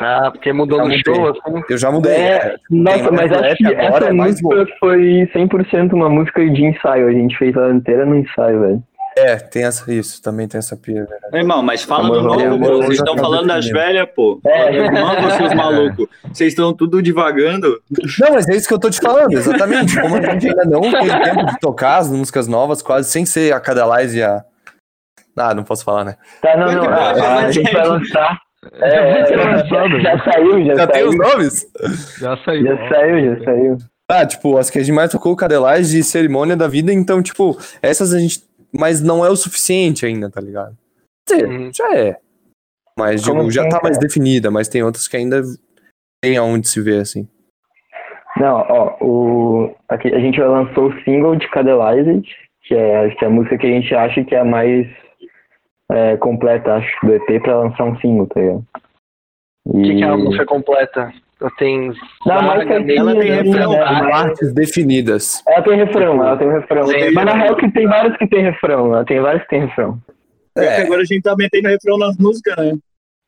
Ah, 0.00 0.30
porque 0.30 0.52
mudou 0.52 0.86
no 0.86 0.94
show, 1.04 1.28
assim. 1.28 1.62
Eu 1.68 1.76
já 1.76 1.90
mudei. 1.90 2.12
É, 2.14 2.54
nossa, 2.70 3.10
mas 3.10 3.32
acho 3.32 3.56
que 3.56 3.74
essa 3.74 4.04
é 4.04 4.12
música 4.12 4.66
foi 4.78 5.28
100% 5.34 5.92
uma 5.92 6.08
música 6.08 6.48
de 6.48 6.64
ensaio. 6.64 7.08
A 7.08 7.12
gente 7.12 7.36
fez 7.36 7.54
ela 7.56 7.72
inteira 7.74 8.06
no 8.06 8.14
ensaio, 8.14 8.60
velho. 8.60 8.82
É, 9.16 9.34
tem 9.34 9.64
essa, 9.64 9.92
isso, 9.92 10.22
também 10.22 10.46
tem 10.46 10.58
essa 10.58 10.76
pira, 10.76 11.04
velho. 11.04 11.20
Meu 11.32 11.40
irmão, 11.40 11.60
mas 11.60 11.82
fala 11.82 12.08
do 12.08 12.22
novo, 12.22 12.58
pô. 12.60 12.76
Vocês 12.76 13.00
estão 13.00 13.16
tá 13.16 13.22
falando 13.22 13.48
das 13.48 13.66
velhas, 13.68 14.08
pô. 14.14 14.40
É. 14.46 14.88
Novas, 14.92 15.34
seus 15.34 15.54
malucos. 15.54 16.06
Vocês 16.32 16.52
estão 16.52 16.72
tudo 16.72 17.02
divagando. 17.02 17.80
Não, 18.20 18.34
mas 18.34 18.48
é 18.48 18.54
isso 18.54 18.68
que 18.68 18.74
eu 18.74 18.78
tô 18.78 18.88
te 18.88 19.00
falando, 19.00 19.32
exatamente. 19.32 20.00
Como 20.00 20.14
a 20.14 20.22
gente 20.22 20.46
ainda 20.48 20.64
não 20.64 20.82
tem 20.82 21.08
tempo 21.24 21.46
de 21.46 21.58
tocar 21.58 21.96
as 21.98 22.08
músicas 22.08 22.46
novas, 22.46 22.80
quase 22.80 23.10
sem 23.10 23.26
ser 23.26 23.52
a 23.52 23.58
Cadalize 23.58 24.16
e 24.16 24.22
a. 24.22 24.44
Ah, 25.38 25.54
não 25.54 25.64
posso 25.64 25.84
falar, 25.84 26.04
né? 26.04 26.16
Tá, 26.42 26.56
não, 26.56 26.72
não. 26.72 26.84
Mas, 26.90 27.18
A, 27.20 27.50
gente 27.52 27.72
vai 27.72 27.86
lançar. 27.86 28.38
É, 28.72 28.90
Já 28.90 29.36
já, 29.36 29.44
lançado. 29.44 30.00
já 30.00 30.24
saiu, 30.24 30.64
já, 30.66 30.74
Já 30.74 30.86
tem 30.88 30.96
saiu. 31.02 31.08
os 31.10 31.16
nomes? 31.18 31.66
Já 32.18 32.36
saiu. 32.38 32.64
Já 32.66 32.88
saiu, 32.88 33.36
já 33.36 33.44
saiu. 33.44 33.76
Ah, 34.10 34.26
tipo, 34.26 34.56
as 34.56 34.68
que 34.70 34.78
a 34.78 34.82
gente 34.82 34.94
mais 34.94 35.12
tocou, 35.12 35.36
Cadelize 35.36 35.98
e 35.98 36.02
Cerimônia 36.02 36.56
da 36.56 36.66
Vida, 36.66 36.92
então, 36.92 37.22
tipo, 37.22 37.56
essas 37.82 38.12
a 38.12 38.18
gente. 38.18 38.42
Mas 38.76 39.00
não 39.00 39.24
é 39.24 39.30
o 39.30 39.36
suficiente 39.36 40.04
ainda, 40.04 40.28
tá 40.30 40.40
ligado? 40.40 40.76
Dizer, 41.28 41.46
Uhum. 41.46 41.70
já 41.74 41.94
é. 41.96 42.16
Mas, 42.98 43.24
Como 43.24 43.40
digo, 43.40 43.50
já 43.52 43.62
tá 43.68 43.78
mais 43.82 43.96
cara? 43.96 44.06
definida, 44.08 44.50
mas 44.50 44.68
tem 44.68 44.82
outras 44.82 45.06
que 45.06 45.16
ainda 45.16 45.40
tem 46.22 46.36
aonde 46.36 46.66
se 46.68 46.80
ver, 46.80 47.00
assim. 47.02 47.28
Não, 48.38 48.56
ó, 48.68 48.96
o, 49.00 49.74
aqui, 49.88 50.08
a 50.14 50.18
gente 50.18 50.36
já 50.36 50.46
lançou 50.48 50.88
o 50.88 51.00
single 51.04 51.36
de 51.36 51.48
Cadelize, 51.50 52.22
que 52.64 52.74
é, 52.74 53.08
que 53.10 53.24
é 53.24 53.28
a 53.28 53.30
música 53.30 53.56
que 53.58 53.66
a 53.66 53.70
gente 53.70 53.94
acha 53.94 54.24
que 54.24 54.34
é 54.34 54.40
a 54.40 54.44
mais 54.44 54.86
é, 55.90 56.16
completa, 56.16 56.74
acho, 56.74 57.06
do 57.06 57.14
EP 57.14 57.42
pra 57.42 57.58
lançar 57.60 57.84
um 57.84 57.96
single, 58.00 58.26
tá 58.26 58.40
ligado? 58.40 58.64
O 59.66 59.82
que, 59.82 59.96
que 59.96 60.02
é 60.02 60.06
uma 60.06 60.16
música 60.18 60.46
completa? 60.46 61.12
Eu 61.40 61.50
tenho... 61.52 61.92
Não, 62.26 62.46
vaga, 62.46 62.66
certinha, 62.66 62.98
ela 63.00 63.12
tem 63.14 63.30
né, 63.30 63.42
refrão, 63.42 63.70
né, 63.72 63.78
tá? 63.78 64.08
Partes 64.10 64.52
definidas. 64.54 65.42
Ela 65.46 65.62
tem 65.62 65.76
refrão, 65.76 66.24
ela 66.26 66.36
tem 66.36 66.50
refrão. 66.50 66.86
Tem 66.86 67.12
Mas 67.12 67.24
na 67.24 67.32
refrão. 67.32 67.42
real 67.44 67.56
que 67.56 67.70
tem 67.70 67.86
vários 67.86 68.16
que 68.16 68.26
tem 68.26 68.42
refrão, 68.42 68.86
ela 68.94 69.04
tem 69.04 69.20
vários 69.20 69.42
que 69.44 69.48
tem 69.50 69.60
refrão. 69.66 69.98
É. 70.56 70.82
Agora 70.82 71.02
a 71.02 71.04
gente 71.04 71.22
tá 71.22 71.36
metendo 71.36 71.68
refrão 71.68 71.96
nas 71.98 72.16
músicas, 72.18 72.56
né? 72.56 72.72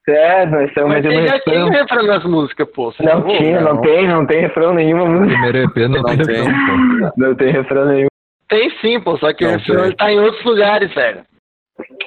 É, 0.09 0.47
nós 0.47 0.69
estamos 0.69 0.91
Mas 0.91 1.05
metendo 1.05 1.21
tem, 1.21 1.29
já 1.29 1.41
tinha 1.41 1.65
refrão. 1.67 1.83
refrão 1.83 2.07
nas 2.07 2.25
músicas, 2.25 2.69
pô. 2.75 2.91
Você 2.91 3.03
Não 3.05 3.23
falou? 3.23 3.37
tinha, 3.37 3.61
não 3.61 3.75
não. 3.75 3.81
tem, 3.83 4.09
não 4.09 4.27
tem 4.27 4.41
refrão 4.41 4.75
nenhuma 4.75 5.07
música. 5.07 5.41
Primeiro 5.41 5.59
EP 5.59 5.77
não, 5.77 5.89
Não 5.91 6.03
tem 6.05 6.19
tem. 6.27 6.37
refrão, 6.43 7.11
pô. 7.11 7.13
Não 7.17 7.35
tem 7.37 7.53
refrão 7.53 7.85
nenhum. 7.87 8.07
Tem 8.49 8.71
sim, 8.81 9.01
pô, 9.01 9.17
só 9.19 9.33
que 9.33 9.45
Não 9.45 9.53
o 9.53 9.57
refrão 9.59 9.77
tem. 9.77 9.85
ele 9.85 9.95
tá 9.97 10.11
em 10.13 10.19
outros 10.19 10.45
lugares, 10.45 10.93
velho. 10.93 11.21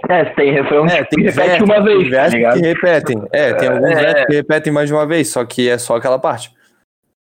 É, 0.09 0.26
se 0.26 0.36
tem 0.36 0.51
refrão, 0.53 0.86
É, 0.86 1.03
que 1.03 1.09
tem 1.15 1.24
repete 1.26 1.47
versos, 1.47 1.69
uma 1.69 1.84
vez, 1.84 2.09
tem 2.32 2.43
tá 2.43 2.53
que 2.53 2.59
repetem. 2.59 3.24
É, 3.32 3.53
tem 3.53 3.69
alguns 3.69 3.91
É. 3.91 3.95
versos 3.95 4.26
que 4.26 4.34
repetem 4.36 4.74
mais 4.74 4.88
de 4.89 4.93
uma 4.93 5.05
vez, 5.05 5.32
só 5.32 5.43
que 5.45 5.69
é 5.69 5.78
só 5.78 5.95
aquela 5.95 6.19
parte. 6.19 6.51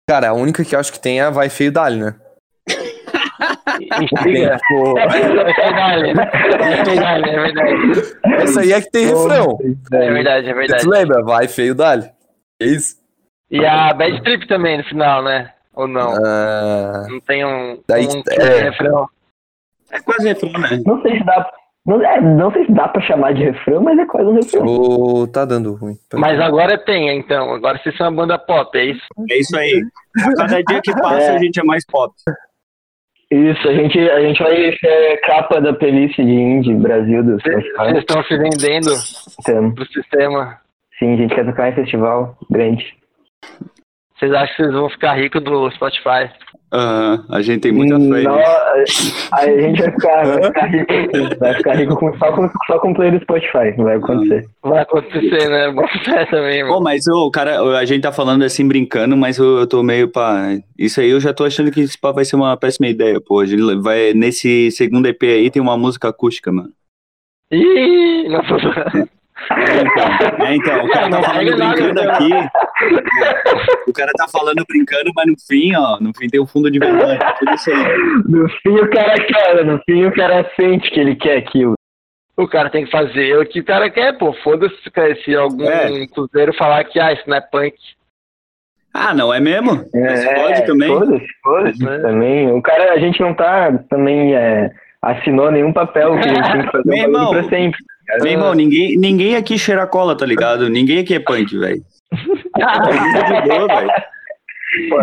Cara, 0.08 0.28
a 0.30 0.32
única 0.32 0.64
que 0.64 0.74
eu 0.74 0.80
acho 0.80 0.92
que 0.92 1.00
tem 1.00 1.20
é 1.20 1.24
a 1.24 1.30
Vai 1.30 1.48
Feio 1.50 1.72
Dali, 1.72 1.98
né? 2.00 2.14
Tem, 3.78 3.88
tipo, 4.06 4.98
É 4.98 5.02
é 5.02 5.04
é 5.04 5.08
verdade. 7.40 8.42
essa 8.42 8.60
aí 8.60 8.72
é 8.72 8.80
que 8.80 8.90
tem 8.90 9.06
refrão. 9.06 9.58
É 9.92 10.10
verdade, 10.12 10.48
é 10.48 10.52
Você 10.52 10.58
verdade. 10.58 10.88
lembra? 10.88 11.22
Vai 11.22 11.48
Feio 11.48 11.74
Dali. 11.74 12.08
É 12.60 12.64
isso? 12.66 12.96
E 13.50 13.64
a 13.64 13.92
Bad 13.94 14.22
Trip 14.22 14.46
também 14.48 14.78
no 14.78 14.84
final, 14.84 15.22
né? 15.22 15.52
Ou 15.74 15.86
não? 15.86 16.12
Ah, 16.24 17.06
Não 17.08 17.20
tem 17.20 17.44
um, 17.44 17.80
Daí- 17.88 18.06
um 18.06 18.22
é. 18.30 18.62
refrão. 18.70 19.08
É 19.90 20.00
quase 20.00 20.28
refrão, 20.28 20.52
né? 20.52 20.80
Não 20.84 21.00
sei 21.02 21.18
se 21.18 21.24
dá. 21.24 21.50
Não, 21.88 22.02
é, 22.04 22.20
não 22.20 22.52
sei 22.52 22.66
se 22.66 22.72
dá 22.72 22.86
pra 22.86 23.00
chamar 23.00 23.32
de 23.32 23.44
refrão, 23.44 23.82
mas 23.82 23.98
é 23.98 24.04
quase 24.04 24.28
um 24.28 24.34
refrão. 24.34 24.66
ô, 24.66 25.26
tá 25.26 25.44
dando 25.46 25.74
ruim. 25.74 25.94
Mas 26.12 26.38
agora 26.38 26.76
tem, 26.76 27.08
então. 27.18 27.50
Agora 27.54 27.78
vocês 27.78 27.96
são 27.96 28.08
uma 28.10 28.16
banda 28.16 28.38
pop, 28.38 28.76
é 28.76 28.84
isso? 28.84 29.06
É 29.30 29.38
isso 29.38 29.56
aí. 29.58 29.82
A 30.20 30.34
cada 30.36 30.62
dia 30.62 30.80
que 30.82 30.92
passa, 30.92 31.32
É. 31.32 31.36
a 31.36 31.38
gente 31.38 31.58
é 31.58 31.64
mais 31.64 31.84
pop. 31.86 32.12
Isso, 33.30 33.68
a 33.68 33.72
gente, 33.74 33.98
a 33.98 34.20
gente 34.20 34.42
vai 34.42 34.72
ser 34.78 35.20
capa 35.22 35.60
da 35.60 35.72
playlist 35.74 36.16
de 36.16 36.22
indie 36.22 36.74
Brasil 36.74 37.22
do 37.22 37.32
Vocês 37.40 37.54
Spotify. 37.56 37.76
vocês 37.78 37.98
estão 37.98 38.22
se 38.24 38.36
vendendo 38.38 38.90
Então, 39.40 39.74
pro 39.74 39.86
sistema. 39.86 40.58
Sim, 40.98 41.14
a 41.14 41.16
gente 41.16 41.34
quer 41.34 41.44
tocar 41.46 41.68
em 41.70 41.74
festival 41.74 42.36
grande. 42.50 42.84
Vocês 44.18 44.32
acham 44.32 44.56
que 44.56 44.62
vocês 44.62 44.74
vão 44.74 44.90
ficar 44.90 45.12
ricos 45.14 45.42
do 45.42 45.70
Spotify? 45.72 46.30
Aham, 46.70 47.24
a 47.30 47.40
gente 47.40 47.62
tem 47.62 47.72
muita 47.72 47.98
fé 47.98 48.22
não, 48.22 48.38
a 49.32 49.46
gente 49.46 49.80
vai 49.80 49.90
ficar, 49.90 50.26
vai 50.26 50.44
ficar 50.44 50.66
rico, 50.66 50.92
vai 51.40 51.54
ficar 51.54 51.74
rico 51.76 51.96
com, 51.96 52.18
só, 52.18 52.32
com, 52.32 52.50
só 52.66 52.78
com 52.78 52.92
play 52.92 53.10
do 53.10 53.20
Spotify, 53.22 53.72
vai 53.78 53.96
acontecer. 53.96 54.46
Vai 54.62 54.82
acontecer, 54.82 55.48
né? 55.48 55.72
Bom 55.72 55.88
fé 56.04 56.26
também, 56.26 56.62
Pô, 56.64 56.72
mano. 56.72 56.82
mas 56.84 57.06
o 57.06 57.30
cara, 57.30 57.60
a 57.78 57.84
gente 57.86 58.02
tá 58.02 58.12
falando 58.12 58.42
assim 58.42 58.68
brincando, 58.68 59.16
mas 59.16 59.38
eu, 59.38 59.60
eu 59.60 59.66
tô 59.66 59.82
meio 59.82 60.10
pá. 60.10 60.58
Isso 60.78 61.00
aí 61.00 61.08
eu 61.08 61.20
já 61.20 61.32
tô 61.32 61.44
achando 61.44 61.70
que 61.70 61.80
esse 61.80 61.98
pá 61.98 62.12
vai 62.12 62.24
ser 62.26 62.36
uma 62.36 62.54
péssima 62.56 62.86
ideia, 62.88 63.18
pô. 63.18 63.40
A 63.40 63.46
gente 63.46 63.62
vai, 63.76 64.12
nesse 64.12 64.70
segundo 64.70 65.06
EP 65.06 65.22
aí 65.22 65.50
tem 65.50 65.62
uma 65.62 65.78
música 65.78 66.08
acústica, 66.08 66.52
mano. 66.52 66.70
Ih, 67.50 68.28
tô... 68.46 69.08
É, 69.50 69.80
então, 69.82 70.46
é, 70.46 70.54
então, 70.56 70.84
o 70.84 70.88
cara 70.90 71.10
tá 71.10 71.16
Não 71.16 71.22
falando 71.22 71.56
brincando 71.56 71.94
né? 71.94 72.10
aqui. 72.12 72.30
O 73.88 73.92
cara 73.92 74.12
tá 74.16 74.26
falando 74.28 74.64
brincando, 74.68 75.10
mas 75.14 75.26
no 75.26 75.34
fim, 75.46 75.74
ó, 75.76 75.98
no 76.00 76.12
fim 76.16 76.28
tem 76.28 76.40
um 76.40 76.46
fundo 76.46 76.70
de 76.70 76.78
verdade. 76.78 77.18
Tudo 77.38 77.54
isso 77.54 77.70
aí. 77.70 77.98
No 78.26 78.48
fim 78.48 78.74
o 78.78 78.90
cara 78.90 79.14
quer, 79.16 79.64
no 79.64 79.78
fim 79.84 80.04
o 80.06 80.14
cara 80.14 80.50
sente 80.56 80.90
que 80.90 81.00
ele 81.00 81.16
quer 81.16 81.38
aquilo. 81.38 81.74
O 82.36 82.46
cara 82.46 82.70
tem 82.70 82.84
que 82.84 82.90
fazer 82.90 83.36
o 83.38 83.46
que 83.46 83.60
o 83.60 83.64
cara 83.64 83.90
quer, 83.90 84.16
pô. 84.16 84.32
Foda-se 84.44 84.76
se 85.24 85.34
algum 85.34 85.64
É. 85.68 86.06
cruzeiro 86.06 86.52
falar 86.54 86.84
que, 86.84 87.00
ah, 87.00 87.12
isso 87.12 87.24
não 87.26 87.36
é 87.36 87.40
punk. 87.40 87.74
Ah, 88.94 89.12
não 89.14 89.32
é 89.34 89.40
mesmo? 89.40 89.84
Mas 89.94 90.24
pode 90.24 90.66
também. 90.66 90.88
Foda-se, 90.88 91.26
foda-se 91.42 91.88
É. 91.88 91.98
também. 92.00 92.52
O 92.52 92.62
cara, 92.62 92.92
a 92.92 92.98
gente 92.98 93.20
não 93.20 93.34
tá 93.34 93.72
também 93.90 94.34
é, 94.36 94.70
assinou 95.02 95.50
nenhum 95.50 95.72
papel 95.72 96.18
que 96.18 96.28
a 96.28 96.34
gente 96.34 96.52
tem 96.52 96.62
que 96.62 96.70
fazer 96.70 96.84
Meu 96.88 96.96
um 96.96 97.02
irmão, 97.02 97.30
pra 97.30 97.42
sempre. 97.44 97.78
Meu 98.22 98.32
irmão, 98.32 98.54
ninguém, 98.54 98.96
ninguém 98.96 99.36
aqui 99.36 99.58
cheira 99.58 99.86
cola, 99.86 100.16
tá 100.16 100.24
ligado? 100.26 100.68
Ninguém 100.68 100.98
aqui 101.00 101.14
é 101.14 101.20
punk, 101.20 101.56
velho. 101.58 101.82
Tá 102.58 102.78
de 102.78 103.48
boa, 103.48 103.66
velho. 103.66 103.90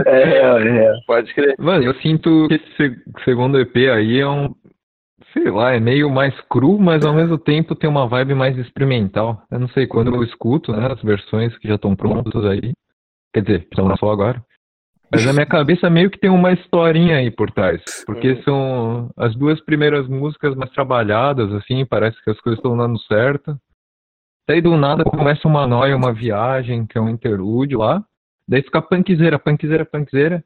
É, 0.05 0.85
é, 0.85 0.93
Pode 1.07 1.33
crer. 1.33 1.55
Mano, 1.59 1.83
eu 1.83 1.93
sinto 1.95 2.47
que 2.47 2.55
esse 2.55 2.75
seg- 2.77 2.99
segundo 3.23 3.59
EP 3.59 3.75
aí 3.89 4.19
é 4.19 4.27
um. 4.27 4.53
Sei 5.33 5.49
lá, 5.49 5.73
é 5.73 5.79
meio 5.79 6.09
mais 6.09 6.33
cru, 6.49 6.79
mas 6.79 7.05
ao 7.05 7.13
mesmo 7.13 7.37
tempo 7.37 7.75
tem 7.75 7.89
uma 7.89 8.07
vibe 8.07 8.33
mais 8.35 8.57
experimental. 8.57 9.41
Eu 9.51 9.59
não 9.59 9.67
sei, 9.69 9.85
quando 9.85 10.13
eu 10.15 10.23
escuto, 10.23 10.71
né, 10.71 10.87
as 10.91 11.01
versões 11.01 11.57
que 11.57 11.67
já 11.67 11.75
estão 11.75 11.95
prontas 11.95 12.45
aí. 12.45 12.71
Quer 13.33 13.41
dizer, 13.41 13.59
estão 13.63 13.95
só 13.97 14.11
agora. 14.11 14.41
Mas 15.11 15.25
na 15.25 15.33
minha 15.33 15.45
cabeça 15.45 15.89
meio 15.89 16.09
que 16.09 16.19
tem 16.19 16.29
uma 16.29 16.51
historinha 16.51 17.17
aí 17.17 17.31
por 17.31 17.51
trás. 17.51 17.81
Porque 18.05 18.41
são 18.43 19.09
as 19.15 19.35
duas 19.35 19.61
primeiras 19.61 20.07
músicas 20.07 20.55
mais 20.55 20.71
trabalhadas, 20.71 21.51
assim, 21.53 21.85
parece 21.85 22.21
que 22.23 22.29
as 22.29 22.39
coisas 22.41 22.59
estão 22.59 22.75
dando 22.75 22.99
certo. 23.01 23.57
Daí 24.47 24.61
do 24.61 24.77
nada 24.77 25.03
começa 25.03 25.47
uma 25.47 25.65
noia, 25.65 25.95
uma 25.95 26.13
viagem, 26.13 26.85
que 26.85 26.97
é 26.97 27.01
um 27.01 27.09
interlúdio 27.09 27.79
lá. 27.79 28.03
Daí 28.47 28.61
fica 28.61 28.81
punkzeira, 28.81 29.39
punkzeira, 29.39 29.85
punkzeira. 29.85 30.43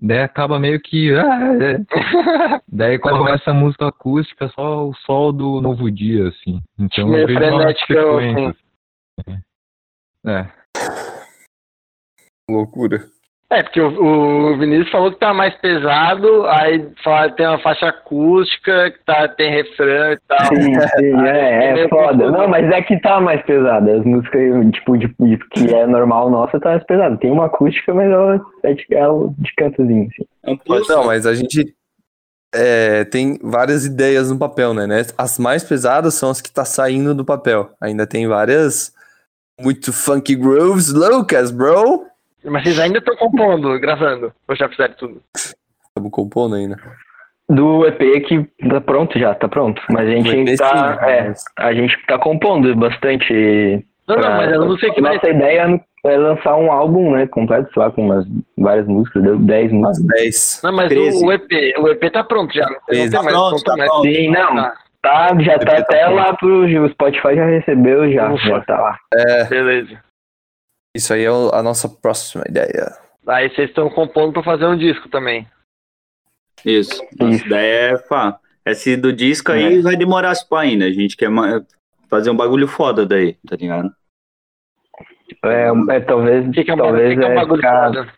Daí 0.00 0.20
acaba 0.20 0.58
meio 0.58 0.80
que. 0.80 1.14
ah, 1.14 1.54
é. 1.60 1.78
Daí 2.68 2.98
quando 2.98 3.18
começa 3.18 3.50
a 3.50 3.54
música 3.54 3.88
acústica, 3.88 4.48
só 4.48 4.86
o 4.88 4.94
sol 4.94 5.32
do 5.32 5.60
novo 5.60 5.90
dia, 5.90 6.28
assim. 6.28 6.60
Então 6.78 7.08
Meio 7.08 7.22
eu 7.22 7.26
vejo 7.26 7.40
uma 7.40 7.48
frenético, 7.48 7.92
sequência. 7.92 8.56
É. 10.26 10.46
Loucura. 12.50 13.15
É, 13.48 13.62
porque 13.62 13.80
o, 13.80 14.52
o 14.52 14.58
Vinícius 14.58 14.90
falou 14.90 15.12
que 15.12 15.20
tá 15.20 15.32
mais 15.32 15.54
pesado, 15.60 16.44
aí 16.46 16.88
fala, 17.04 17.30
tem 17.30 17.46
uma 17.46 17.60
faixa 17.60 17.86
acústica, 17.86 18.90
que 18.90 18.98
tá, 19.04 19.28
tem 19.28 19.52
refrão 19.52 20.12
e 20.12 20.18
tal. 20.26 20.46
Sim, 20.48 20.74
sim, 20.74 21.14
é, 21.26 21.66
é 21.66 21.74
meio 21.74 21.88
foda. 21.88 22.28
Não, 22.28 22.48
mas 22.48 22.68
é 22.72 22.82
que 22.82 23.00
tá 23.00 23.20
mais 23.20 23.40
pesada. 23.42 23.98
As 23.98 24.04
músicas, 24.04 24.42
tipo, 24.72 24.98
de, 24.98 25.14
de- 25.20 25.38
que 25.50 25.72
é 25.72 25.86
normal 25.86 26.28
nossa, 26.28 26.58
tá 26.58 26.70
mais 26.70 26.84
pesada. 26.84 27.16
Tem 27.18 27.30
uma 27.30 27.46
acústica, 27.46 27.94
mas 27.94 28.10
ela 28.10 28.40
é 28.64 28.74
de, 28.74 28.84
ela 28.90 29.28
de 29.38 29.54
cantozinho, 29.54 30.08
assim. 30.12 30.26
É 30.42 30.50
um 30.50 30.56
plus. 30.56 30.88
não, 30.88 31.06
mas 31.06 31.24
a 31.24 31.32
gente 31.32 31.72
é, 32.52 33.04
tem 33.04 33.38
várias 33.40 33.84
ideias 33.84 34.28
no 34.28 34.38
papel, 34.38 34.74
né, 34.74 34.88
né? 34.88 35.02
As 35.16 35.38
mais 35.38 35.62
pesadas 35.62 36.14
são 36.14 36.30
as 36.30 36.40
que 36.40 36.50
tá 36.50 36.64
saindo 36.64 37.14
do 37.14 37.24
papel. 37.24 37.70
Ainda 37.80 38.08
tem 38.08 38.26
várias 38.26 38.92
muito 39.60 39.92
funky 39.92 40.34
grooves 40.34 40.92
loucas, 40.92 41.52
bro. 41.52 42.04
Mas 42.46 42.62
vocês 42.62 42.78
ainda 42.78 42.98
estão 42.98 43.16
compondo, 43.16 43.78
gravando, 43.80 44.32
ou 44.48 44.56
já 44.56 44.68
fizeram 44.68 44.94
tudo? 44.94 45.22
Estamos 45.34 46.10
compondo 46.10 46.54
ainda. 46.56 46.76
Do 47.48 47.86
EP 47.86 48.20
que 48.26 48.44
tá 48.68 48.80
pronto 48.80 49.18
já, 49.18 49.34
tá 49.34 49.48
pronto. 49.48 49.80
Mas 49.90 50.08
a 50.08 50.10
gente 50.10 50.56
tá. 50.56 50.98
sim, 50.98 51.04
É, 51.10 51.28
mas- 51.28 51.44
a 51.58 51.72
gente 51.72 51.96
tá 52.06 52.18
compondo 52.18 52.74
bastante. 52.74 53.32
Não, 54.08 54.16
não, 54.16 54.22
pra- 54.22 54.36
mas 54.36 54.52
eu 54.52 54.64
não 54.64 54.76
sei 54.78 54.90
que 54.90 55.00
vai 55.00 55.14
Nossa 55.14 55.30
ideia 55.30 55.80
é 56.04 56.16
lançar 56.16 56.56
um 56.56 56.70
álbum, 56.70 57.12
né, 57.12 57.26
completo, 57.26 57.68
sei 57.72 57.82
lá, 57.82 57.90
com 57.90 58.02
umas 58.04 58.24
várias 58.56 58.86
músicas, 58.86 59.22
deu 59.24 59.38
10 59.38 59.72
Umas 59.72 59.98
músicas. 59.98 60.20
10. 60.22 60.60
Não, 60.62 60.72
mas 60.72 60.88
13. 60.88 61.24
o, 61.24 61.26
o 61.28 61.32
EP, 61.32 61.50
o 61.78 61.88
EP 61.88 62.10
tá 62.12 62.22
pronto 62.24 62.54
já. 62.54 62.64
Não 62.68 62.80
tem 62.86 63.10
Tá 63.10 63.22
mais 63.22 63.34
pronto, 63.36 63.62
tá 63.64 63.76
mais. 63.76 63.90
pronto. 63.90 64.06
Sim, 64.06 64.30
não. 64.30 64.54
Tá, 64.56 64.74
Tá, 65.02 65.28
já 65.40 65.58
tá 65.58 65.66
tá 65.66 65.78
até 65.78 66.00
pronto. 66.00 66.14
lá 66.16 66.34
pro 66.34 66.64
o 66.84 66.88
Spotify 66.90 67.36
já 67.36 67.44
recebeu, 67.46 68.12
já, 68.12 68.32
Ufa. 68.32 68.44
já 68.48 68.60
tá 68.62 68.80
lá. 68.80 68.98
beleza. 69.48 69.98
Isso 70.96 71.12
aí 71.12 71.24
é 71.24 71.28
a 71.28 71.62
nossa 71.62 71.88
próxima 71.88 72.44
ideia. 72.48 72.92
Aí 73.26 73.48
vocês 73.50 73.68
estão 73.68 73.90
compondo 73.90 74.32
pra 74.32 74.42
fazer 74.42 74.66
um 74.66 74.76
disco 74.76 75.08
também. 75.08 75.46
Isso. 76.64 77.02
Nossa 77.18 77.34
Isso. 77.36 77.46
ideia 77.46 77.92
é, 77.94 77.98
pá. 77.98 78.38
Esse 78.64 78.96
do 78.96 79.12
disco 79.12 79.52
aí 79.52 79.80
vai 79.80 79.96
demorar 79.96 80.30
as 80.30 80.42
pá 80.42 80.62
ainda. 80.62 80.86
A 80.86 80.90
gente 80.90 81.16
quer 81.16 81.28
fazer 82.08 82.30
um 82.30 82.36
bagulho 82.36 82.66
foda 82.66 83.04
daí, 83.06 83.36
tá 83.46 83.56
ligado? 83.56 83.90
É, 85.44 85.70
é 85.96 86.00
talvez, 86.00 86.46
O 86.46 86.50
que, 86.50 86.64
que 86.64 86.70
é 86.70 86.74
um, 86.74 86.78
talvez 86.78 87.10
que 87.14 87.20
que 87.20 87.24
é 87.24 87.28
um 87.28 87.32
é 87.32 87.34
bagulho 87.34 87.56
ficar- 87.62 87.86
foda? 87.92 88.08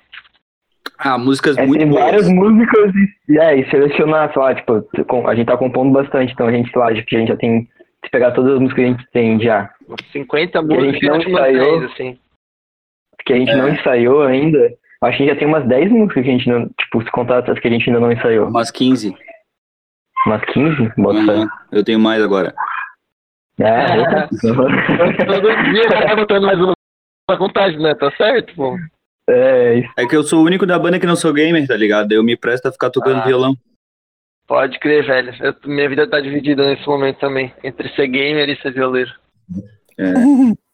Ah, 1.00 1.16
músicas 1.18 1.56
É, 1.56 1.64
muito 1.66 1.78
tem 1.80 1.88
boas. 1.88 2.02
várias 2.04 2.28
músicas 2.28 2.92
e, 3.28 3.38
é, 3.38 3.56
e 3.60 3.70
selecionar, 3.70 4.32
sei 4.32 4.42
lá, 4.42 4.54
tipo, 4.54 4.84
a 5.28 5.34
gente 5.34 5.46
tá 5.46 5.56
compondo 5.56 5.92
bastante, 5.92 6.32
então 6.32 6.46
a 6.48 6.52
gente, 6.52 6.76
lá, 6.76 6.86
a 6.88 6.94
gente 6.94 7.26
já 7.26 7.36
tem, 7.36 7.68
se 8.04 8.10
pegar 8.10 8.32
todas 8.32 8.54
as 8.54 8.58
músicas 8.60 8.84
que 8.84 8.88
a 8.90 8.92
gente 8.92 9.10
tem 9.12 9.40
já, 9.40 9.70
50 10.12 10.58
a 10.58 10.62
músicas 10.62 10.92
gente 10.92 11.04
e 11.04 11.08
não 11.08 11.16
ensaiou. 11.20 11.80
10, 11.80 11.92
assim. 11.92 12.18
Que 13.28 13.32
a 13.34 13.36
gente 13.36 13.50
É. 13.50 13.56
não 13.56 13.68
ensaiou 13.68 14.22
ainda, 14.22 14.72
acho 15.02 15.18
que 15.18 15.26
já 15.26 15.36
tem 15.36 15.46
umas 15.46 15.64
10 15.68 15.90
músicas 15.92 16.24
que 16.24 16.28
a 16.30 16.32
gente 16.32 16.48
não, 16.48 16.68
tipo, 16.80 17.02
se 17.02 17.10
contar 17.12 17.38
as 17.48 17.58
que 17.60 17.68
a 17.68 17.70
gente 17.70 17.88
ainda 17.88 18.00
não 18.00 18.10
ensaiou. 18.10 18.48
Umas 18.48 18.70
15. 18.70 19.14
Umas 20.26 20.42
15? 20.46 20.92
Bota. 20.96 21.18
Uhum. 21.18 21.48
Eu 21.70 21.84
tenho 21.84 22.00
mais 22.00 22.22
agora. 22.22 22.54
É, 23.60 23.86
Todo 25.26 25.72
dia 25.72 25.88
vai 25.88 26.16
botando 26.16 26.44
mais 26.46 26.58
uma 26.58 26.72
na 27.30 27.36
contagem, 27.36 27.78
né? 27.80 27.94
Tá 27.94 28.10
certo, 28.16 28.54
pô. 28.54 28.76
é 29.28 29.80
isso. 29.80 29.92
É 29.98 30.06
que 30.06 30.16
eu 30.16 30.22
sou 30.22 30.40
o 30.40 30.44
único 30.44 30.64
da 30.66 30.78
banda 30.78 30.98
que 30.98 31.06
não 31.06 31.16
sou 31.16 31.32
gamer, 31.32 31.66
tá 31.66 31.76
ligado? 31.76 32.12
Eu 32.12 32.22
me 32.24 32.36
presto 32.36 32.66
a 32.66 32.72
ficar 32.72 32.90
tocando 32.90 33.18
Ah. 33.20 33.24
violão. 33.26 33.54
Pode 34.46 34.78
crer, 34.78 35.04
velho. 35.04 35.34
Eu- 35.44 35.54
minha 35.66 35.88
vida 35.88 36.08
tá 36.08 36.20
dividida 36.20 36.64
nesse 36.64 36.86
momento 36.86 37.18
também. 37.18 37.52
Entre 37.62 37.88
ser 37.90 38.06
gamer 38.06 38.48
e 38.48 38.56
ser 38.62 38.72
violeiro. 38.72 39.10
É. 39.98 40.04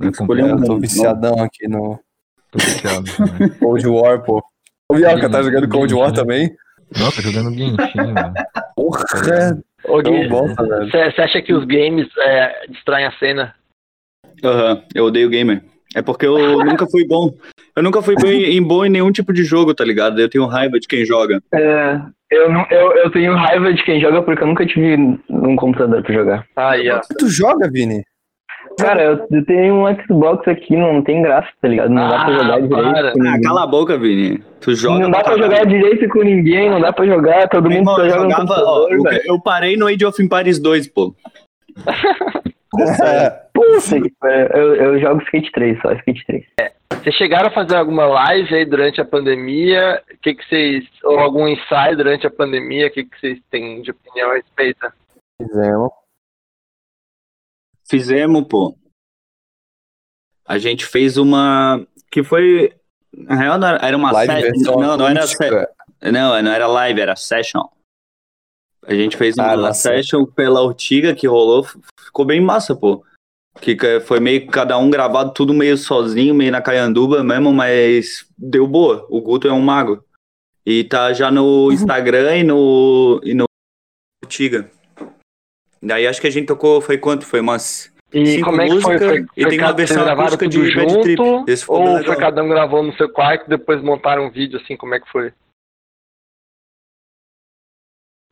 Eu 0.00 0.08
um- 0.08 0.62
tô 0.64 0.78
viciadão 0.78 1.42
aqui 1.42 1.68
no 1.68 1.98
Tô 2.50 2.58
viciado 2.58 3.04
também. 3.16 3.48
Cold 3.58 3.86
War, 3.88 4.22
pô. 4.22 4.42
O 4.90 4.94
Bianca 4.94 5.28
tá 5.28 5.42
jogando 5.42 5.68
Cold 5.68 5.92
War 5.94 6.10
sim. 6.10 6.14
também? 6.14 6.54
Nossa, 6.96 7.20
jogando 7.20 7.50
Genshin, 7.52 8.12
mano. 8.12 8.34
Porra, 8.76 9.04
Ô, 9.84 10.00
é 10.00 10.02
tão 10.02 10.12
Gui, 10.20 10.28
bom, 10.28 10.46
velho. 10.54 10.90
Você 10.90 11.20
acha 11.20 11.42
que 11.42 11.52
os 11.52 11.64
games 11.64 12.06
é, 12.18 12.66
distraem 12.68 13.06
a 13.06 13.12
cena? 13.18 13.54
Aham, 14.44 14.82
eu 14.94 15.06
odeio 15.06 15.28
gamer. 15.28 15.62
É 15.94 16.02
porque 16.02 16.26
eu 16.26 16.36
nunca 16.64 16.86
fui 16.86 17.06
bom. 17.06 17.34
Eu 17.74 17.82
nunca 17.82 18.00
fui 18.00 18.14
bem, 18.16 18.56
em 18.56 18.62
bom 18.62 18.84
em 18.84 18.90
nenhum 18.90 19.10
tipo 19.10 19.32
de 19.32 19.44
jogo, 19.44 19.74
tá 19.74 19.84
ligado? 19.84 20.20
Eu 20.20 20.30
tenho 20.30 20.46
raiva 20.46 20.78
de 20.78 20.86
quem 20.86 21.04
joga. 21.04 21.42
É, 21.52 22.00
eu, 22.30 22.50
não, 22.50 22.66
eu, 22.70 22.92
eu 22.96 23.10
tenho 23.10 23.34
raiva 23.34 23.72
de 23.72 23.82
quem 23.84 24.00
joga 24.00 24.22
porque 24.22 24.42
eu 24.42 24.46
nunca 24.46 24.64
tive 24.66 24.96
um 25.28 25.56
computador 25.56 26.02
pra 26.02 26.14
jogar. 26.14 26.46
Aí, 26.56 26.88
ó. 26.90 27.00
Tu 27.18 27.28
joga, 27.28 27.68
Vini? 27.70 28.02
Cara, 28.78 29.02
eu, 29.02 29.26
eu 29.30 29.44
tenho 29.46 29.74
um 29.74 30.02
Xbox 30.02 30.46
aqui, 30.48 30.76
não 30.76 31.02
tem 31.02 31.22
graça, 31.22 31.48
tá 31.62 31.68
ligado? 31.68 31.88
Não 31.90 32.08
dá 32.08 32.24
pra 32.24 32.34
Ah, 32.34 32.38
jogar 32.38 32.60
direito 32.60 32.68
para. 32.94 33.12
com 33.12 33.22
Ah, 33.28 33.40
cala 33.42 33.62
a 33.62 33.66
boca, 33.66 33.96
Vini. 33.98 34.38
Tu 34.60 34.74
joga. 34.74 34.98
não 35.00 35.10
dá 35.10 35.22
pra 35.22 35.38
jogar 35.38 35.64
direito 35.66 36.08
com 36.08 36.22
ninguém, 36.22 36.68
não 36.70 36.80
dá 36.80 36.92
pra 36.92 37.06
jogar, 37.06 37.48
todo 37.48 37.68
Meu 37.68 37.78
mundo 37.78 37.90
irmão, 37.90 37.94
só 37.96 38.02
eu 38.04 38.10
joga 38.10 38.24
no 38.24 38.30
jogava, 38.30 38.62
ó, 38.66 38.88
eu 39.24 39.40
parei 39.40 39.76
no 39.76 39.86
Age 39.86 40.04
of 40.04 40.22
Empires 40.22 40.58
2, 40.58 40.88
pô. 40.88 41.14
Puta 43.54 44.00
que 44.02 44.12
pariu. 44.20 44.46
eu, 44.54 44.74
eu 44.74 45.00
jogo 45.00 45.22
Skate 45.22 45.50
3, 45.52 45.80
só 45.80 45.92
Skate 45.92 46.24
3. 46.26 46.44
Vocês 47.02 47.14
chegaram 47.14 47.48
a 47.48 47.52
fazer 47.52 47.76
alguma 47.76 48.06
live 48.06 48.54
aí 48.54 48.64
durante 48.64 49.00
a 49.00 49.04
pandemia? 49.04 50.02
O 50.12 50.18
que, 50.20 50.34
que 50.34 50.46
vocês. 50.48 50.84
Ou 51.04 51.18
algum 51.18 51.46
ensaio 51.48 51.96
durante 51.96 52.26
a 52.26 52.30
pandemia? 52.30 52.88
O 52.88 52.90
que, 52.90 53.04
que 53.04 53.18
vocês 53.20 53.38
têm 53.50 53.80
de 53.82 53.90
opinião 53.92 54.30
a 54.30 54.34
respeito? 54.34 54.86
Fizemos. 55.40 55.90
Fizemos, 57.88 58.44
pô. 58.48 58.76
A 60.46 60.58
gente 60.58 60.84
fez 60.86 61.16
uma. 61.16 61.86
Que 62.10 62.22
foi. 62.22 62.72
Na 63.12 63.34
real, 63.36 63.58
não 63.58 63.68
era 63.68 63.86
era 63.86 63.96
uma 63.96 64.12
Live 64.12 64.32
se- 64.34 64.42
versão 64.42 64.76
Não, 64.80 64.96
não 64.96 65.08
era. 65.08 65.26
se-. 65.26 65.36
Não, 66.02 66.42
não 66.42 66.52
era 66.52 66.66
live, 66.66 67.00
era 67.00 67.16
session. 67.16 67.62
A 68.86 68.94
gente 68.94 69.16
fez 69.16 69.38
Ah, 69.38 69.46
uma 69.48 69.56
nossa. 69.56 69.80
session 69.80 70.24
pela 70.26 70.60
Ortiga 70.62 71.14
que 71.14 71.26
rolou, 71.26 71.64
ficou 72.04 72.24
bem 72.24 72.40
massa, 72.40 72.76
pô. 72.76 73.04
Que 73.60 73.76
foi 74.00 74.20
meio 74.20 74.46
cada 74.48 74.76
um 74.76 74.90
gravado 74.90 75.32
tudo 75.32 75.54
meio 75.54 75.78
sozinho, 75.78 76.34
meio 76.34 76.52
na 76.52 76.60
caianduba 76.60 77.24
mesmo, 77.24 77.52
mas 77.52 78.26
deu 78.36 78.66
boa. 78.66 79.06
O 79.08 79.20
Guto 79.20 79.48
é 79.48 79.52
um 79.52 79.62
mago. 79.62 80.04
E 80.64 80.84
tá 80.84 81.12
já 81.14 81.30
no 81.30 81.72
Instagram 81.72 82.36
e 82.36 82.44
no, 82.44 83.20
e 83.24 83.32
no 83.34 83.46
Tiga. 84.28 84.70
Daí 85.86 86.06
acho 86.06 86.20
que 86.20 86.26
a 86.26 86.30
gente 86.30 86.46
tocou, 86.46 86.80
foi 86.80 86.98
quanto? 86.98 87.24
Foi 87.24 87.40
umas 87.40 87.92
E 88.12 88.26
cinco 88.26 88.46
como 88.46 88.60
é 88.60 88.64
que 88.68 88.80
foi? 88.80 88.94
músicas 88.94 89.08
Foi, 89.08 89.26
e 89.36 89.42
foi 89.42 89.50
tem 89.50 89.58
cada- 89.58 89.70
uma 89.70 89.76
versão 89.76 90.08
acústica 90.08 90.48
tudo 90.48 90.64
de 90.66 90.74
Bad 90.74 91.00
Trip. 91.02 91.16
junto? 91.22 91.50
Esse 91.50 91.62
ficou 91.62 91.78
Ou 91.78 91.84
foi 91.92 91.98
legal. 92.00 92.18
cada 92.18 92.42
um 92.42 92.48
gravou 92.48 92.82
no 92.82 92.92
seu 92.96 93.08
quarto 93.08 93.46
e 93.46 93.50
depois 93.50 93.80
montaram 93.82 94.26
um 94.26 94.30
vídeo, 94.30 94.58
assim, 94.60 94.76
como 94.76 94.94
é 94.94 95.00
que 95.00 95.08
foi? 95.10 95.32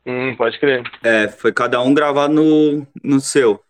Hum, 0.05 0.35
pode 0.35 0.59
crer. 0.59 0.83
É, 1.03 1.27
foi 1.29 1.51
cada 1.53 1.81
um 1.81 1.93
gravado 1.93 2.33
no, 2.33 2.85
no 3.03 3.19
seu. 3.19 3.63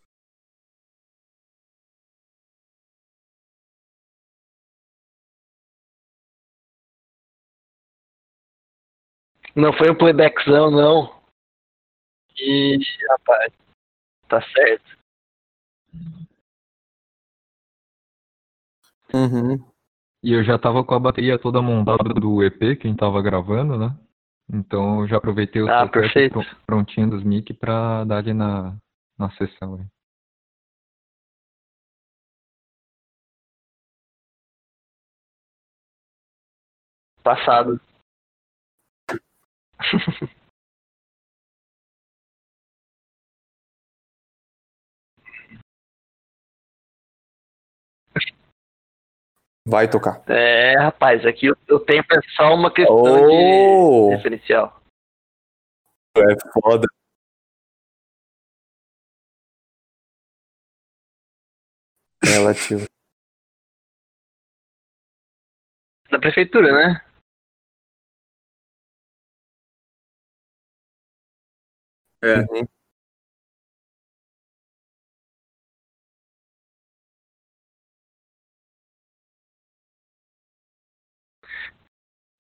Não 9.56 9.72
foi 9.74 9.90
um 9.90 9.96
playbackzão, 9.96 10.70
não. 10.70 11.16
E, 12.38 12.78
rapaz, 13.12 13.54
tá 14.36 14.42
certo. 14.52 14.98
Uhum. 19.14 19.64
E 20.24 20.34
eu 20.34 20.44
já 20.44 20.58
tava 20.58 20.84
com 20.84 20.94
a 20.94 21.00
bateria 21.00 21.40
toda 21.40 21.62
montada 21.62 22.14
do 22.14 22.44
EP 22.44 22.76
que 22.76 22.88
a 22.88 22.90
gente 22.90 23.00
tava 23.00 23.22
gravando, 23.22 23.78
né? 23.78 23.98
Então 24.52 25.02
eu 25.02 25.08
já 25.08 25.18
aproveitei 25.18 25.62
o 25.62 25.70
Ah, 25.70 25.88
perfeito. 25.88 26.34
pron- 26.34 26.56
prontinho 26.66 27.10
dos 27.10 27.24
mic 27.24 27.54
pra 27.54 28.04
dar 28.04 28.18
ali 28.18 28.34
na, 28.34 28.76
na 29.18 29.30
sessão. 29.32 29.76
aí. 29.76 29.86
Passado. 37.24 37.80
Vai 49.68 49.89
tocar. 49.89 50.22
É, 50.30 50.78
rapaz, 50.78 51.26
aqui 51.26 51.49
o, 51.49 51.80
tempo 51.80 52.07
é 52.13 52.22
só 52.36 52.53
uma 52.53 52.72
questão 52.72 52.95
Oh! 52.95 54.09
de 54.09 54.16
referencial. 54.16 54.80
É 56.16 56.51
foda. 56.53 56.88
Relativo. 62.24 62.86
Da 66.11 66.20
prefeitura, 66.20 66.72
né? 66.72 67.01
É. 72.22 72.39
Uhum. 72.39 72.75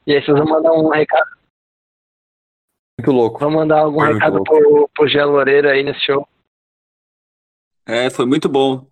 E 0.07 0.13
aí 0.13 0.23
vocês 0.23 0.37
vão 0.37 0.45
mandar 0.45 0.71
um 0.71 0.89
recado, 0.89 1.29
Muito 2.99 3.11
louco. 3.11 3.39
vão 3.39 3.51
mandar 3.51 3.79
algum 3.79 3.99
Muito 3.99 4.13
recado 4.13 4.43
pro, 4.43 4.89
pro 4.93 5.07
Gé 5.07 5.25
Loureiro 5.25 5.67
aí 5.69 5.83
nesse 5.83 5.99
show. 6.01 6.27
É, 7.87 8.09
foi 8.09 8.25
muito 8.25 8.47
bom. 8.47 8.87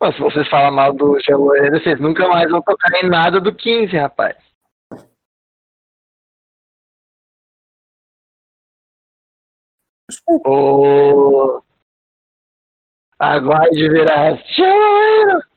Mas 0.00 0.14
se 0.14 0.20
vocês 0.20 0.48
falam 0.48 0.72
mal 0.72 0.92
do 0.92 1.18
Gé 1.20 1.34
Loureiro, 1.34 1.80
vocês 1.80 2.00
nunca 2.00 2.26
mais 2.28 2.50
vão 2.50 2.62
tocar 2.62 2.92
em 3.02 3.08
nada 3.08 3.40
do 3.40 3.54
15, 3.54 3.96
rapaz. 3.96 4.36
Ô. 10.26 11.62
Aguarde 13.18 13.88
virar. 13.88 14.36
Gé 14.54 14.72
Loureiro! 14.72 15.53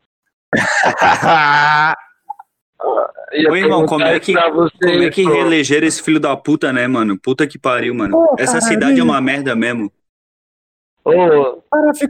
Ô, 3.50 3.56
irmão, 3.56 3.86
como 3.86 4.04
perguntar 4.04 4.16
é 4.16 4.20
que, 4.20 4.34
como 4.34 5.04
é 5.04 5.10
que 5.10 5.24
pô. 5.24 5.30
reelegeram 5.34 5.88
esse 5.88 6.02
filho 6.02 6.20
da 6.20 6.36
puta, 6.38 6.72
né, 6.72 6.88
mano? 6.88 7.20
Puta 7.22 7.46
que 7.48 7.58
pariu, 7.60 7.94
mano. 7.94 8.36
Essa 8.38 8.62
cidade 8.62 9.00
é 9.00 9.04
uma 9.04 9.20
merda 9.20 9.56
mesmo. 9.56 9.92
Ô, 11.04 11.62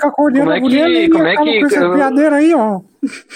acordando 0.02 0.40
Como 0.46 0.52
é 0.52 0.58
a 0.58 0.60
mulher 0.62 0.88
que- 0.88 1.10
como 1.10 1.28
é 1.28 1.36
que- 1.36 1.60
com 1.60 1.66
essa 1.68 1.80
eu- 1.84 1.94
piadeira 1.94 2.36
aí, 2.38 2.54
ó. 2.56 2.82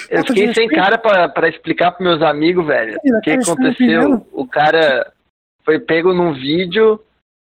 eu 0.09 0.25
fiquei 0.25 0.53
sem 0.53 0.67
cara 0.67 0.97
pra, 0.97 1.29
pra 1.29 1.47
explicar 1.49 1.91
pros 1.91 2.07
meus 2.07 2.21
amigos, 2.21 2.65
velho. 2.65 2.97
O 3.03 3.21
que 3.21 3.31
aconteceu? 3.31 4.25
O 4.31 4.47
cara 4.47 5.11
foi 5.63 5.79
pego 5.79 6.13
num 6.13 6.33
vídeo 6.33 6.99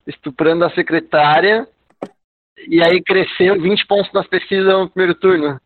estuprando 0.07 0.65
a 0.65 0.71
secretária 0.75 1.67
e 2.69 2.83
aí 2.83 3.03
cresceu 3.03 3.59
20 3.61 3.87
pontos 3.87 4.13
nas 4.13 4.27
pesquisas 4.27 4.67
no 4.73 4.91
primeiro 4.91 5.15
turno. 5.15 5.59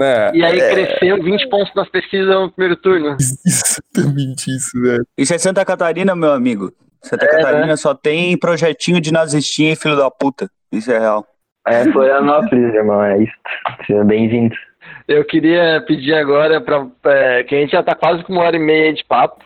É, 0.00 0.30
E 0.34 0.44
aí 0.44 0.58
é 0.58 0.70
cresceu 0.70 1.22
20 1.22 1.48
pontos 1.48 1.74
nas 1.74 1.88
pesquisas 1.88 2.28
no 2.28 2.50
primeiro 2.50 2.76
turno. 2.80 3.16
exatamente 3.46 4.50
isso, 4.50 4.80
velho. 4.80 5.06
Isso 5.16 5.34
é 5.34 5.38
Santa 5.38 5.64
Catarina, 5.64 6.16
meu 6.16 6.32
amigo. 6.32 6.72
Santa 7.02 7.24
É, 7.24 7.28
Catarina 7.28 7.66
né? 7.66 7.76
só 7.76 7.94
tem 7.94 8.38
projetinho 8.38 9.00
de 9.00 9.12
nazistinha 9.12 9.72
e 9.72 9.76
filho 9.76 9.96
da 9.96 10.10
puta. 10.10 10.50
Isso 10.72 10.90
é 10.90 10.98
real. 10.98 11.26
É 11.66 11.84
Florianópolis, 11.84 12.74
irmão, 12.74 13.02
é 13.02 13.22
isso. 13.22 13.32
Seja 13.86 14.04
bem-vindo. 14.04 14.54
Eu 15.06 15.24
queria 15.24 15.82
pedir 15.86 16.14
agora 16.14 16.60
para 16.60 17.44
que 17.44 17.54
a 17.54 17.58
gente 17.58 17.72
já 17.72 17.82
tá 17.82 17.94
quase 17.94 18.22
com 18.24 18.32
uma 18.32 18.42
hora 18.42 18.56
e 18.56 18.60
meia 18.60 18.92
de 18.94 19.04
papo. 19.04 19.44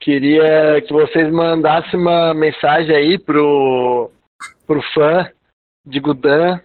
Queria 0.00 0.82
que 0.86 0.92
vocês 0.92 1.30
mandassem 1.30 1.98
uma 1.98 2.34
mensagem 2.34 2.94
aí 2.94 3.18
pro, 3.18 4.10
pro 4.66 4.82
fã 4.92 5.30
de 5.86 6.00
Gudan. 6.00 6.60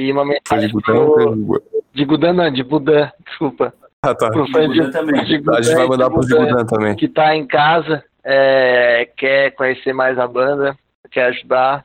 E 0.00 0.10
uma 0.12 0.24
Foi 0.24 0.34
mensagem 0.34 0.68
de 0.74 0.82
pro, 0.82 1.36
Gudan, 1.36 1.60
de 1.92 2.04
Gudan 2.06 2.32
não, 2.32 2.50
de 2.50 2.62
Budan, 2.62 3.12
desculpa. 3.26 3.74
Ah, 4.02 4.14
tá. 4.14 4.30
Pro 4.30 4.50
fã 4.50 4.66
de, 4.66 4.78
Gudan 4.78 4.90
também. 4.90 5.24
de 5.24 5.50
A 5.50 5.60
gente 5.60 5.74
vai 5.74 5.86
mandar 5.86 6.08
de 6.08 6.14
Gudan 6.14 6.46
Gudan 6.46 6.66
também. 6.66 6.96
que 6.96 7.06
tá 7.06 7.36
em 7.36 7.46
casa, 7.46 8.02
é, 8.24 9.10
quer 9.14 9.50
conhecer 9.50 9.92
mais 9.92 10.18
a 10.18 10.26
banda, 10.26 10.74
quer 11.10 11.26
ajudar, 11.26 11.84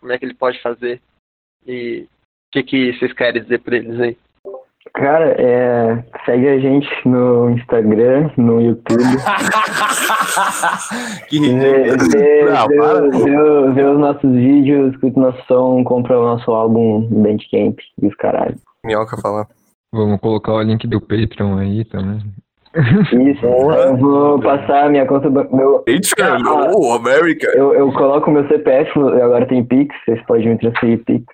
como 0.00 0.10
é 0.10 0.18
que 0.18 0.24
ele 0.24 0.34
pode 0.34 0.60
fazer? 0.60 1.00
E 1.64 2.02
o 2.02 2.08
que, 2.50 2.64
que 2.64 2.98
vocês 2.98 3.12
querem 3.12 3.40
dizer 3.40 3.60
pra 3.60 3.76
eles 3.76 4.00
aí? 4.00 4.16
Cara, 4.94 5.34
é, 5.40 6.04
segue 6.26 6.48
a 6.48 6.58
gente 6.58 6.88
no 7.06 7.50
Instagram, 7.50 8.30
no 8.36 8.60
YouTube. 8.60 9.02
que 11.28 11.38
Vê, 11.40 11.82
ridículo. 11.92 12.10
vê, 12.10 12.44
Não, 12.50 12.68
vê, 12.68 12.76
para, 12.76 13.10
pô. 13.10 13.18
vê- 13.24 13.70
vê 13.72 13.84
os 13.84 13.98
nossos 13.98 14.30
vídeos, 14.32 14.92
escuta 14.92 15.18
o 15.18 15.22
nosso 15.22 15.42
som, 15.46 15.84
compra 15.84 16.18
o 16.18 16.24
nosso 16.24 16.50
álbum 16.50 17.06
Bandcamp 17.10 17.78
e 18.02 18.06
os 18.06 18.14
caralho. 18.16 18.56
Minhoca 18.84 19.16
falar. 19.16 19.46
Vamos 19.94 20.20
colocar 20.20 20.52
o 20.54 20.62
link 20.62 20.86
do 20.86 21.00
Patreon 21.00 21.58
aí 21.58 21.84
também. 21.84 22.20
Isso, 22.74 23.44
eu 23.46 23.96
vou 23.98 24.40
passar 24.40 24.86
a 24.86 24.88
minha 24.88 25.06
conta. 25.06 25.28
Meu, 25.30 25.84
Eita, 25.86 26.38
oh, 26.74 26.92
América. 26.94 27.46
eu, 27.54 27.72
eu 27.74 27.92
coloco 27.92 28.30
meu 28.30 28.46
CPF, 28.48 28.90
agora 28.98 29.46
tem 29.46 29.62
Pix, 29.64 29.94
vocês 30.04 30.20
podem 30.26 30.48
me 30.48 30.58
transferir 30.58 31.04
Pix. 31.04 31.24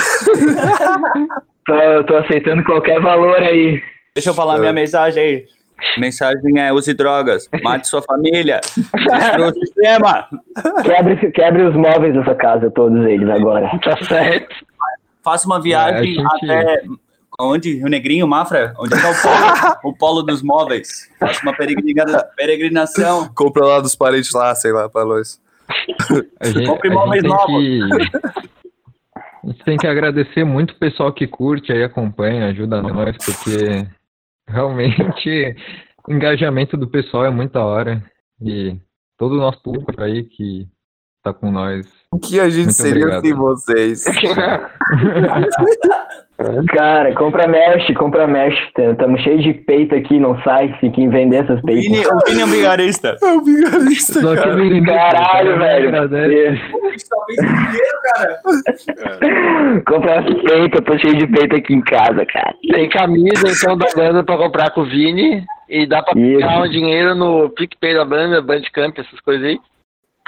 tô, 1.66 1.74
eu 1.74 2.04
tô 2.04 2.16
aceitando 2.16 2.62
qualquer 2.64 3.00
valor 3.00 3.36
aí. 3.36 3.82
Deixa 4.14 4.30
eu 4.30 4.34
falar 4.34 4.58
minha 4.58 4.72
mensagem 4.72 5.22
aí. 5.22 5.46
Mensagem 5.98 6.60
é: 6.60 6.72
use 6.72 6.94
drogas, 6.94 7.48
mate 7.62 7.88
sua 7.88 8.00
família, 8.02 8.60
destrua 8.94 9.48
o 9.48 9.54
sistema, 9.54 10.28
Quebre, 10.84 11.32
quebre 11.32 11.62
os 11.64 11.74
móveis 11.74 12.14
dessa 12.14 12.34
casa, 12.34 12.70
todos 12.70 13.04
eles 13.06 13.28
agora. 13.28 13.68
Tá 13.82 13.96
certo. 14.04 14.54
faça 15.22 15.46
uma 15.46 15.60
viagem 15.60 16.16
É, 16.48 16.62
até. 16.62 16.82
Onde? 17.40 17.74
Rio 17.78 17.88
Negrinho, 17.88 18.28
Mafra? 18.28 18.72
Onde 18.78 18.90
que 18.94 19.04
é 19.04 19.10
o 19.10 19.14
polo, 19.20 19.76
o 19.90 19.92
polo 19.96 20.22
dos 20.22 20.40
móveis? 20.40 21.10
Faça 21.18 21.42
uma 21.42 21.52
peregrina- 21.52 22.24
peregrinação. 22.36 23.28
Compra 23.34 23.66
lá 23.66 23.80
dos 23.80 23.96
parentes 23.96 24.32
lá, 24.32 24.54
sei 24.54 24.70
lá, 24.70 24.88
pra 24.88 25.04
nós. 25.04 25.40
Gente, 26.40 26.66
Compre 26.66 26.90
móveis 26.90 27.24
novos. 27.24 27.64
que. 27.64 28.48
A 29.44 29.52
gente 29.52 29.64
tem 29.64 29.76
que 29.76 29.86
agradecer 29.86 30.42
muito 30.42 30.70
o 30.70 30.78
pessoal 30.78 31.12
que 31.12 31.26
curte 31.26 31.70
aí, 31.70 31.84
acompanha, 31.84 32.46
ajuda 32.46 32.80
nós, 32.80 33.14
porque 33.18 33.86
realmente 34.48 35.54
o 36.08 36.12
engajamento 36.12 36.76
do 36.78 36.88
pessoal 36.88 37.26
é 37.26 37.30
muito 37.30 37.52
da 37.52 37.64
hora. 37.64 38.02
E 38.40 38.74
todo 39.18 39.34
o 39.34 39.38
nosso 39.38 39.62
público 39.62 40.02
aí 40.02 40.24
que 40.24 40.66
estar 41.18 41.34
com 41.34 41.50
nós. 41.50 41.86
O 42.14 42.18
que 42.20 42.38
a 42.38 42.48
gente 42.48 42.66
Muito 42.66 42.74
seria 42.74 43.18
obrigado. 43.18 43.22
sem 43.22 43.34
vocês? 43.34 44.04
Cara, 46.68 47.12
compra 47.14 47.48
mesh, 47.48 47.92
compra 47.96 48.26
mesh. 48.28 48.54
Estamos 48.78 49.20
cheios 49.22 49.42
de 49.42 49.52
peito 49.54 49.94
aqui, 49.96 50.20
não 50.20 50.40
sai. 50.42 50.76
Se 50.78 50.90
quem 50.90 51.08
vender 51.08 51.38
essas 51.44 51.60
Vini, 51.62 51.90
peitas. 51.90 52.12
o 52.12 52.18
Vini 52.28 52.40
é 52.40 52.44
um 52.44 52.48
vigarista. 52.48 53.16
É 53.20 53.26
o 53.32 53.40
vigarista, 53.40 54.20
Só 54.20 54.36
que 54.36 54.42
cara. 54.42 54.56
Caralho, 54.84 55.58
cara, 55.58 55.60
velho. 55.80 55.88
agradece. 55.88 56.60
compra 59.86 60.22
peito, 60.22 60.76
eu 60.78 60.82
tô 60.82 60.96
cheio 60.98 61.16
de 61.18 61.26
peito 61.26 61.56
aqui 61.56 61.74
em 61.74 61.80
casa, 61.82 62.24
cara. 62.26 62.54
Tem 62.72 62.88
camisa 62.90 63.48
então 63.48 63.76
da 63.76 63.86
banda 63.96 64.22
pra 64.22 64.36
comprar 64.36 64.70
com 64.70 64.82
o 64.82 64.86
Vini. 64.86 65.44
E 65.68 65.84
dá 65.86 66.00
pra 66.02 66.14
pegar 66.14 66.62
um 66.62 66.68
dinheiro 66.68 67.14
no 67.16 67.48
PicPay 67.50 67.94
da 67.94 68.04
banda, 68.04 68.40
Bandcamp, 68.42 68.96
essas 68.98 69.18
coisas 69.20 69.44
aí. 69.46 69.58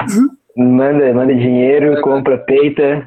Manda, 0.57 1.13
manda 1.13 1.35
dinheiro, 1.35 2.01
compra 2.01 2.39
peita, 2.39 3.05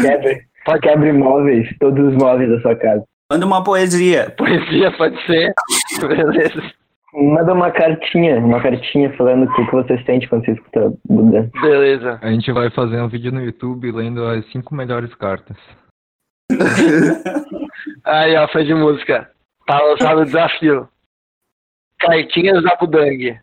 quebra, 0.00 0.78
quebra 0.80 1.08
imóveis, 1.08 1.68
todos 1.80 2.12
os 2.12 2.14
móveis 2.14 2.48
da 2.50 2.60
sua 2.60 2.76
casa. 2.76 3.04
Manda 3.30 3.46
uma 3.46 3.64
poesia. 3.64 4.32
Poesia 4.36 4.92
pode 4.92 5.20
ser. 5.26 5.52
Beleza. 6.06 6.62
Manda 7.14 7.52
uma 7.52 7.70
cartinha, 7.70 8.38
uma 8.38 8.60
cartinha 8.60 9.12
falando 9.16 9.44
o 9.44 9.54
que, 9.54 9.70
você 9.70 9.98
sente 10.04 10.28
quando 10.28 10.44
você 10.44 10.52
escuta 10.52 10.92
Buda. 11.08 11.48
Beleza. 11.60 12.18
A 12.20 12.30
gente 12.30 12.50
vai 12.52 12.70
fazer 12.70 13.00
um 13.00 13.08
vídeo 13.08 13.32
no 13.32 13.42
YouTube 13.42 13.90
lendo 13.92 14.24
as 14.26 14.44
cinco 14.50 14.74
melhores 14.74 15.14
cartas. 15.14 15.56
Aí, 18.04 18.36
ó, 18.36 18.48
fã 18.48 18.64
de 18.64 18.74
música. 18.74 19.30
Tá 19.66 19.80
lançado 19.80 20.22
o 20.22 20.24
desafio. 20.24 20.88
Cartinhas 22.00 22.62
da 22.62 22.76
Budang. 22.76 23.38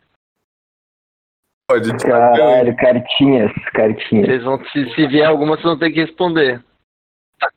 Pode 1.68 1.96
Caralho, 1.98 2.76
cartinhas, 2.76 3.52
cartinhas. 3.72 4.26
Vocês 4.26 4.44
vão, 4.44 4.64
se, 4.66 4.94
se 4.94 5.06
vier 5.06 5.26
alguma, 5.26 5.54
vocês 5.54 5.64
vão 5.64 5.78
ter 5.78 5.90
que 5.90 6.00
responder. 6.00 6.62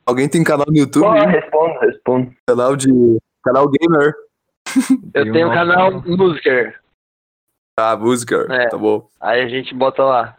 Alguém 0.04 0.28
tem 0.28 0.42
canal 0.42 0.66
no 0.68 0.76
YouTube? 0.76 1.02
Pô, 1.02 1.12
respondo, 1.12 1.80
respondo. 1.80 2.34
Canal 2.48 2.76
de. 2.76 2.88
Canal 3.44 3.68
gamer. 3.68 4.14
Eu 5.14 5.24
Tem 5.24 5.32
tenho 5.32 5.48
um 5.48 5.54
canal 5.54 6.02
Musiker. 6.02 6.80
Ah, 7.78 7.96
música. 7.96 8.46
É. 8.50 8.68
Tá 8.68 8.78
bom. 8.78 9.08
Aí 9.20 9.42
a 9.42 9.48
gente 9.48 9.74
bota 9.74 10.02
lá. 10.02 10.36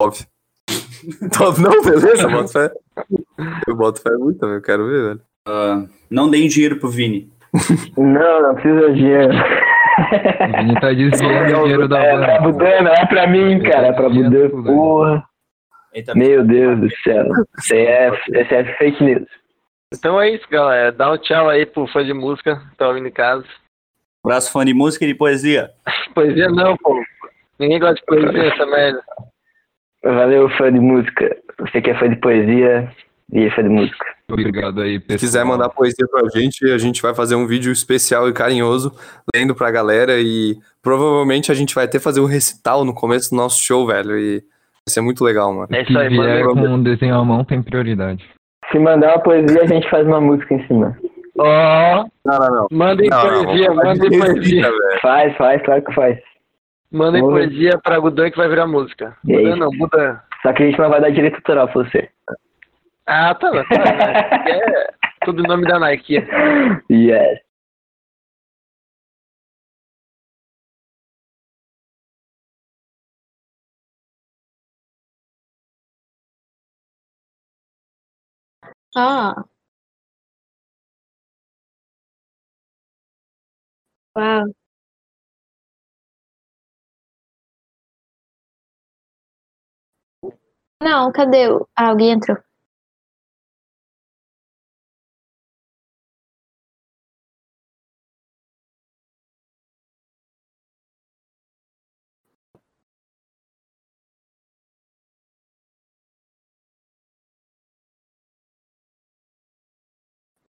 Óbvio. 0.00 0.26
Top, 1.36 1.60
não, 1.60 1.82
beleza, 1.82 2.28
boto 2.28 2.52
fé. 2.52 2.72
Eu 3.66 3.76
boto 3.76 4.00
fé 4.00 4.10
muito 4.16 4.38
também, 4.40 4.56
eu 4.56 4.62
quero 4.62 4.86
ver, 4.88 5.02
velho. 5.08 5.22
Ah, 5.46 5.86
não 6.10 6.30
deem 6.30 6.48
dinheiro 6.48 6.80
pro 6.80 6.90
Vini. 6.90 7.30
Não, 7.96 8.42
não 8.42 8.54
precisa 8.54 8.92
de 8.92 8.98
dinheiro. 8.98 9.32
Vini 10.58 10.80
tá 10.80 10.92
desviando 10.92 11.44
o 11.60 11.62
dinheiro 11.64 11.88
da 11.88 11.98
É 12.00 12.16
pra 12.16 12.38
banda. 12.40 12.52
Budan, 12.52 12.82
não 12.82 12.92
é 12.92 13.06
pra 13.06 13.26
mim, 13.26 13.62
cara, 13.62 13.86
é 13.88 13.92
pra 13.92 14.08
Budan. 14.08 14.50
Porra, 14.62 15.24
Ele 15.92 16.04
tá- 16.04 16.14
meu 16.14 16.44
Deus 16.44 16.78
do 16.80 16.90
céu. 17.02 17.24
Isso 17.58 17.74
é, 17.74 18.08
isso 18.08 18.54
é 18.54 18.64
fake 18.76 19.02
news. 19.02 19.28
Então 19.94 20.20
é 20.20 20.30
isso, 20.30 20.46
galera. 20.50 20.92
Dá 20.92 21.12
um 21.12 21.18
tchau 21.18 21.48
aí 21.48 21.64
pro 21.64 21.86
fã 21.86 22.04
de 22.04 22.12
música 22.12 22.56
que 22.70 22.76
tá 22.76 22.88
ouvindo 22.88 23.08
em 23.08 23.12
casa. 23.12 23.44
Abraço, 24.24 24.52
fã 24.52 24.64
de 24.64 24.74
música 24.74 25.04
e 25.04 25.08
de 25.08 25.14
poesia. 25.14 25.70
Poesia 26.14 26.48
não, 26.48 26.76
pô. 26.78 27.00
Ninguém 27.58 27.78
gosta 27.78 27.94
de 27.94 28.04
poesia, 28.04 28.52
essa 28.52 28.66
merda. 28.66 29.00
Valeu, 30.02 30.48
fã 30.50 30.72
de 30.72 30.80
música. 30.80 31.36
Você 31.58 31.80
que 31.80 31.90
é 31.90 31.98
fã 31.98 32.08
de 32.08 32.16
poesia 32.16 32.90
e 33.32 33.44
é 33.44 33.50
fã 33.50 33.62
de 33.62 33.68
música. 33.68 34.15
Obrigado 34.36 34.80
aí, 34.80 34.98
pessoal. 34.98 35.18
Se 35.18 35.24
quiser 35.26 35.44
mandar 35.44 35.68
poesia 35.68 36.06
pra 36.10 36.28
gente, 36.28 36.64
a 36.72 36.78
gente 36.78 37.00
vai 37.00 37.14
fazer 37.14 37.36
um 37.36 37.46
vídeo 37.46 37.70
especial 37.70 38.28
e 38.28 38.32
carinhoso, 38.32 38.92
lendo 39.34 39.54
pra 39.54 39.70
galera 39.70 40.18
e 40.18 40.56
provavelmente 40.82 41.52
a 41.52 41.54
gente 41.54 41.74
vai 41.74 41.84
até 41.84 42.00
fazer 42.00 42.20
um 42.20 42.24
recital 42.26 42.84
no 42.84 42.92
começo 42.92 43.30
do 43.30 43.36
nosso 43.36 43.62
show, 43.62 43.86
velho, 43.86 44.18
e 44.18 44.38
vai 44.40 44.88
ser 44.88 45.00
muito 45.00 45.22
legal, 45.22 45.52
mano. 45.54 45.68
É 45.70 45.84
Se 45.84 45.90
isso 45.90 45.98
aí, 45.98 46.08
vier 46.08 46.44
mano. 46.44 46.54
com 46.54 46.68
um 46.74 46.82
desenho 46.82 47.14
à 47.14 47.24
mão, 47.24 47.44
tem 47.44 47.62
prioridade. 47.62 48.24
Se 48.72 48.78
mandar 48.80 49.14
uma 49.14 49.22
poesia, 49.22 49.62
a 49.62 49.66
gente 49.66 49.88
faz 49.88 50.04
uma 50.04 50.20
música 50.20 50.54
em 50.54 50.66
cima. 50.66 50.98
Ó, 51.38 52.04
Não, 52.24 52.38
não, 52.38 52.50
não. 52.50 52.66
mandem 52.72 53.08
Não, 53.08 53.30
não, 53.30 53.44
poesia, 53.44 53.68
de 53.70 53.76
mandem 53.76 54.18
poesia. 54.18 54.62
velho. 54.62 55.00
Faz, 55.02 55.36
faz, 55.36 55.62
claro 55.62 55.82
que 55.84 55.94
faz. 55.94 56.18
Mandem 56.90 57.20
Vamos 57.22 57.38
poesia 57.38 57.78
pra 57.82 57.98
Gudan 58.00 58.30
que 58.30 58.36
vai 58.38 58.48
virar 58.48 58.66
música. 58.66 59.16
Gudan 59.24 59.54
não, 59.56 59.70
Budan. 59.70 60.18
Só 60.42 60.52
que 60.52 60.62
a 60.64 60.66
gente 60.66 60.78
não 60.80 60.88
vai 60.90 61.00
dar 61.00 61.10
direito 61.10 61.36
autoral 61.36 61.68
pra 61.68 61.84
você. 61.84 62.08
Ah, 63.06 63.34
tá. 63.34 63.50
tá, 63.52 63.64
tá. 63.64 64.44
É 64.50 65.24
tudo 65.24 65.42
nome 65.42 65.64
da 65.66 65.78
Nike. 65.78 66.14
Yes. 66.90 67.40
Ah. 78.94 79.44
Uau. 84.16 84.52
Não, 90.82 91.12
cadê? 91.12 91.48
o- 91.50 91.68
Ah, 91.76 91.88
alguém 91.88 92.12
entrou. 92.12 92.36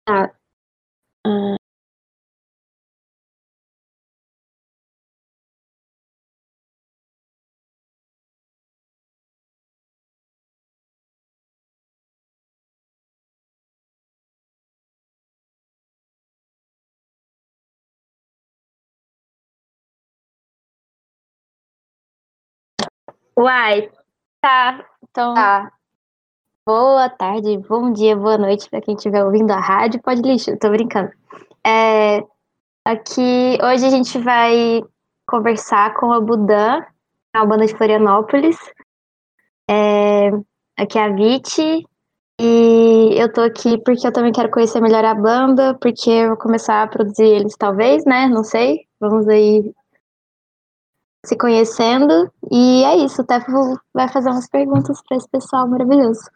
Ah. 0.08 0.32
Ah. 1.26 1.58
Uai, 23.38 23.89
tá. 24.41 24.86
Então, 25.03 25.34
tá. 25.36 25.76
Boa 26.68 27.09
tarde, 27.09 27.57
bom 27.59 27.93
dia, 27.93 28.13
boa 28.13 28.38
noite 28.38 28.70
para 28.70 28.82
quem 28.82 28.93
estiver 28.93 29.24
ouvindo 29.24 29.51
a 29.51 29.57
rádio. 29.57 30.01
Pode 30.01 30.22
lixo, 30.22 30.57
tô 30.59 30.70
brincando. 30.70 31.09
É, 31.65 32.22
aqui, 32.84 33.57
hoje 33.63 33.86
a 33.86 33.89
gente 33.89 34.20
vai 34.20 34.84
conversar 35.26 35.93
com 35.93 36.11
a 36.11 36.20
Budan, 36.20 36.84
a 37.34 37.45
banda 37.45 37.65
de 37.65 37.74
Florianópolis. 37.74 38.57
É, 39.70 40.30
aqui 40.78 40.99
é 40.99 41.05
a 41.05 41.13
Viti. 41.13 41.88
E 42.38 43.13
eu 43.15 43.32
tô 43.32 43.39
aqui 43.39 43.78
porque 43.78 44.05
eu 44.05 44.11
também 44.11 44.34
quero 44.34 44.51
conhecer 44.51 44.82
melhor 44.82 45.05
a 45.05 45.15
banda, 45.15 45.74
porque 45.76 46.09
eu 46.09 46.28
vou 46.32 46.38
começar 46.38 46.84
a 46.84 46.88
produzir 46.88 47.28
eles, 47.28 47.55
talvez, 47.55 48.04
né? 48.04 48.28
Não 48.28 48.43
sei. 48.43 48.82
Vamos 49.00 49.25
aí 49.29 49.74
se 51.25 51.37
conhecendo. 51.37 52.29
E 52.51 52.83
é 52.83 52.97
isso, 52.97 53.21
o 53.21 53.25
Tefo 53.25 53.79
vai 53.93 54.09
fazer 54.09 54.29
umas 54.29 54.50
perguntas 54.50 55.01
para 55.08 55.16
esse 55.16 55.29
pessoal 55.29 55.66
maravilhoso. 55.66 56.29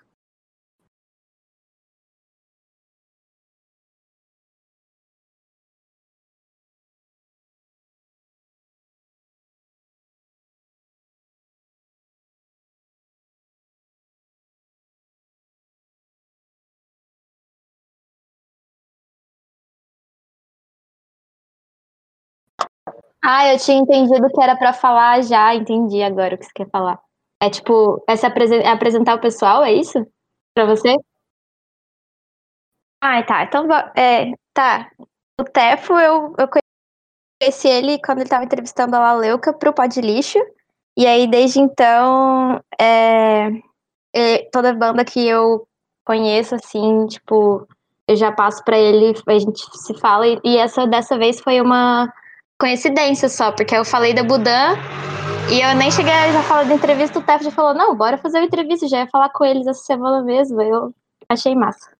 Ah, 23.23 23.53
eu 23.53 23.57
tinha 23.59 23.77
entendido 23.77 24.27
que 24.29 24.41
era 24.41 24.55
para 24.55 24.73
falar 24.73 25.21
já, 25.23 25.53
entendi 25.55 26.01
agora 26.01 26.35
o 26.35 26.37
que 26.37 26.45
você 26.45 26.51
quer 26.55 26.69
falar. 26.69 26.99
É 27.41 27.49
tipo, 27.49 28.03
é, 28.07 28.15
se 28.15 28.25
apresen- 28.25 28.61
é 28.61 28.69
apresentar 28.69 29.15
o 29.15 29.21
pessoal, 29.21 29.63
é 29.63 29.73
isso? 29.73 30.05
Pra 30.55 30.65
você? 30.65 30.95
Ah, 33.01 33.23
tá. 33.23 33.43
Então, 33.43 33.67
é, 33.95 34.31
tá. 34.53 34.89
O 35.39 35.43
Tefo, 35.43 35.93
eu, 35.99 36.33
eu 36.37 36.47
conheci 37.41 37.67
ele 37.67 37.99
quando 38.03 38.19
ele 38.19 38.29
tava 38.29 38.45
entrevistando 38.45 38.95
a 38.95 38.99
Laleuca 38.99 39.53
pro 39.53 39.73
Pó 39.73 39.85
de 39.85 40.01
Lixo. 40.01 40.39
E 40.97 41.07
aí, 41.07 41.27
desde 41.27 41.59
então, 41.59 42.61
é, 42.79 43.49
é, 44.15 44.49
toda 44.51 44.73
banda 44.73 45.05
que 45.05 45.25
eu 45.27 45.67
conheço, 46.05 46.55
assim, 46.55 47.07
tipo, 47.07 47.67
eu 48.07 48.15
já 48.15 48.31
passo 48.31 48.63
pra 48.65 48.77
ele, 48.79 49.13
a 49.27 49.39
gente 49.39 49.59
se 49.79 49.93
fala. 49.99 50.27
E, 50.27 50.39
e 50.45 50.57
essa 50.57 50.87
dessa 50.87 51.17
vez 51.17 51.39
foi 51.41 51.61
uma 51.61 52.11
coincidência 52.61 53.27
só, 53.27 53.51
porque 53.51 53.75
eu 53.75 53.83
falei 53.83 54.13
da 54.13 54.21
Budan 54.21 54.75
E 55.51 55.59
eu 55.61 55.75
nem 55.75 55.89
cheguei 55.89 56.13
a 56.13 56.31
já 56.31 56.43
falar 56.43 56.63
da 56.65 56.75
entrevista, 56.75 57.17
o 57.17 57.21
Tef 57.23 57.43
já 57.43 57.49
falou, 57.49 57.73
não, 57.73 57.95
bora 57.95 58.19
fazer 58.19 58.37
uma 58.37 58.45
entrevista, 58.45 58.87
já 58.87 58.99
ia 58.99 59.07
falar 59.07 59.29
com 59.29 59.43
eles 59.43 59.65
essa 59.65 59.81
semana 59.83 60.21
mesmo. 60.23 60.61
Eu 60.61 60.93
achei 61.27 61.55
massa. 61.55 61.90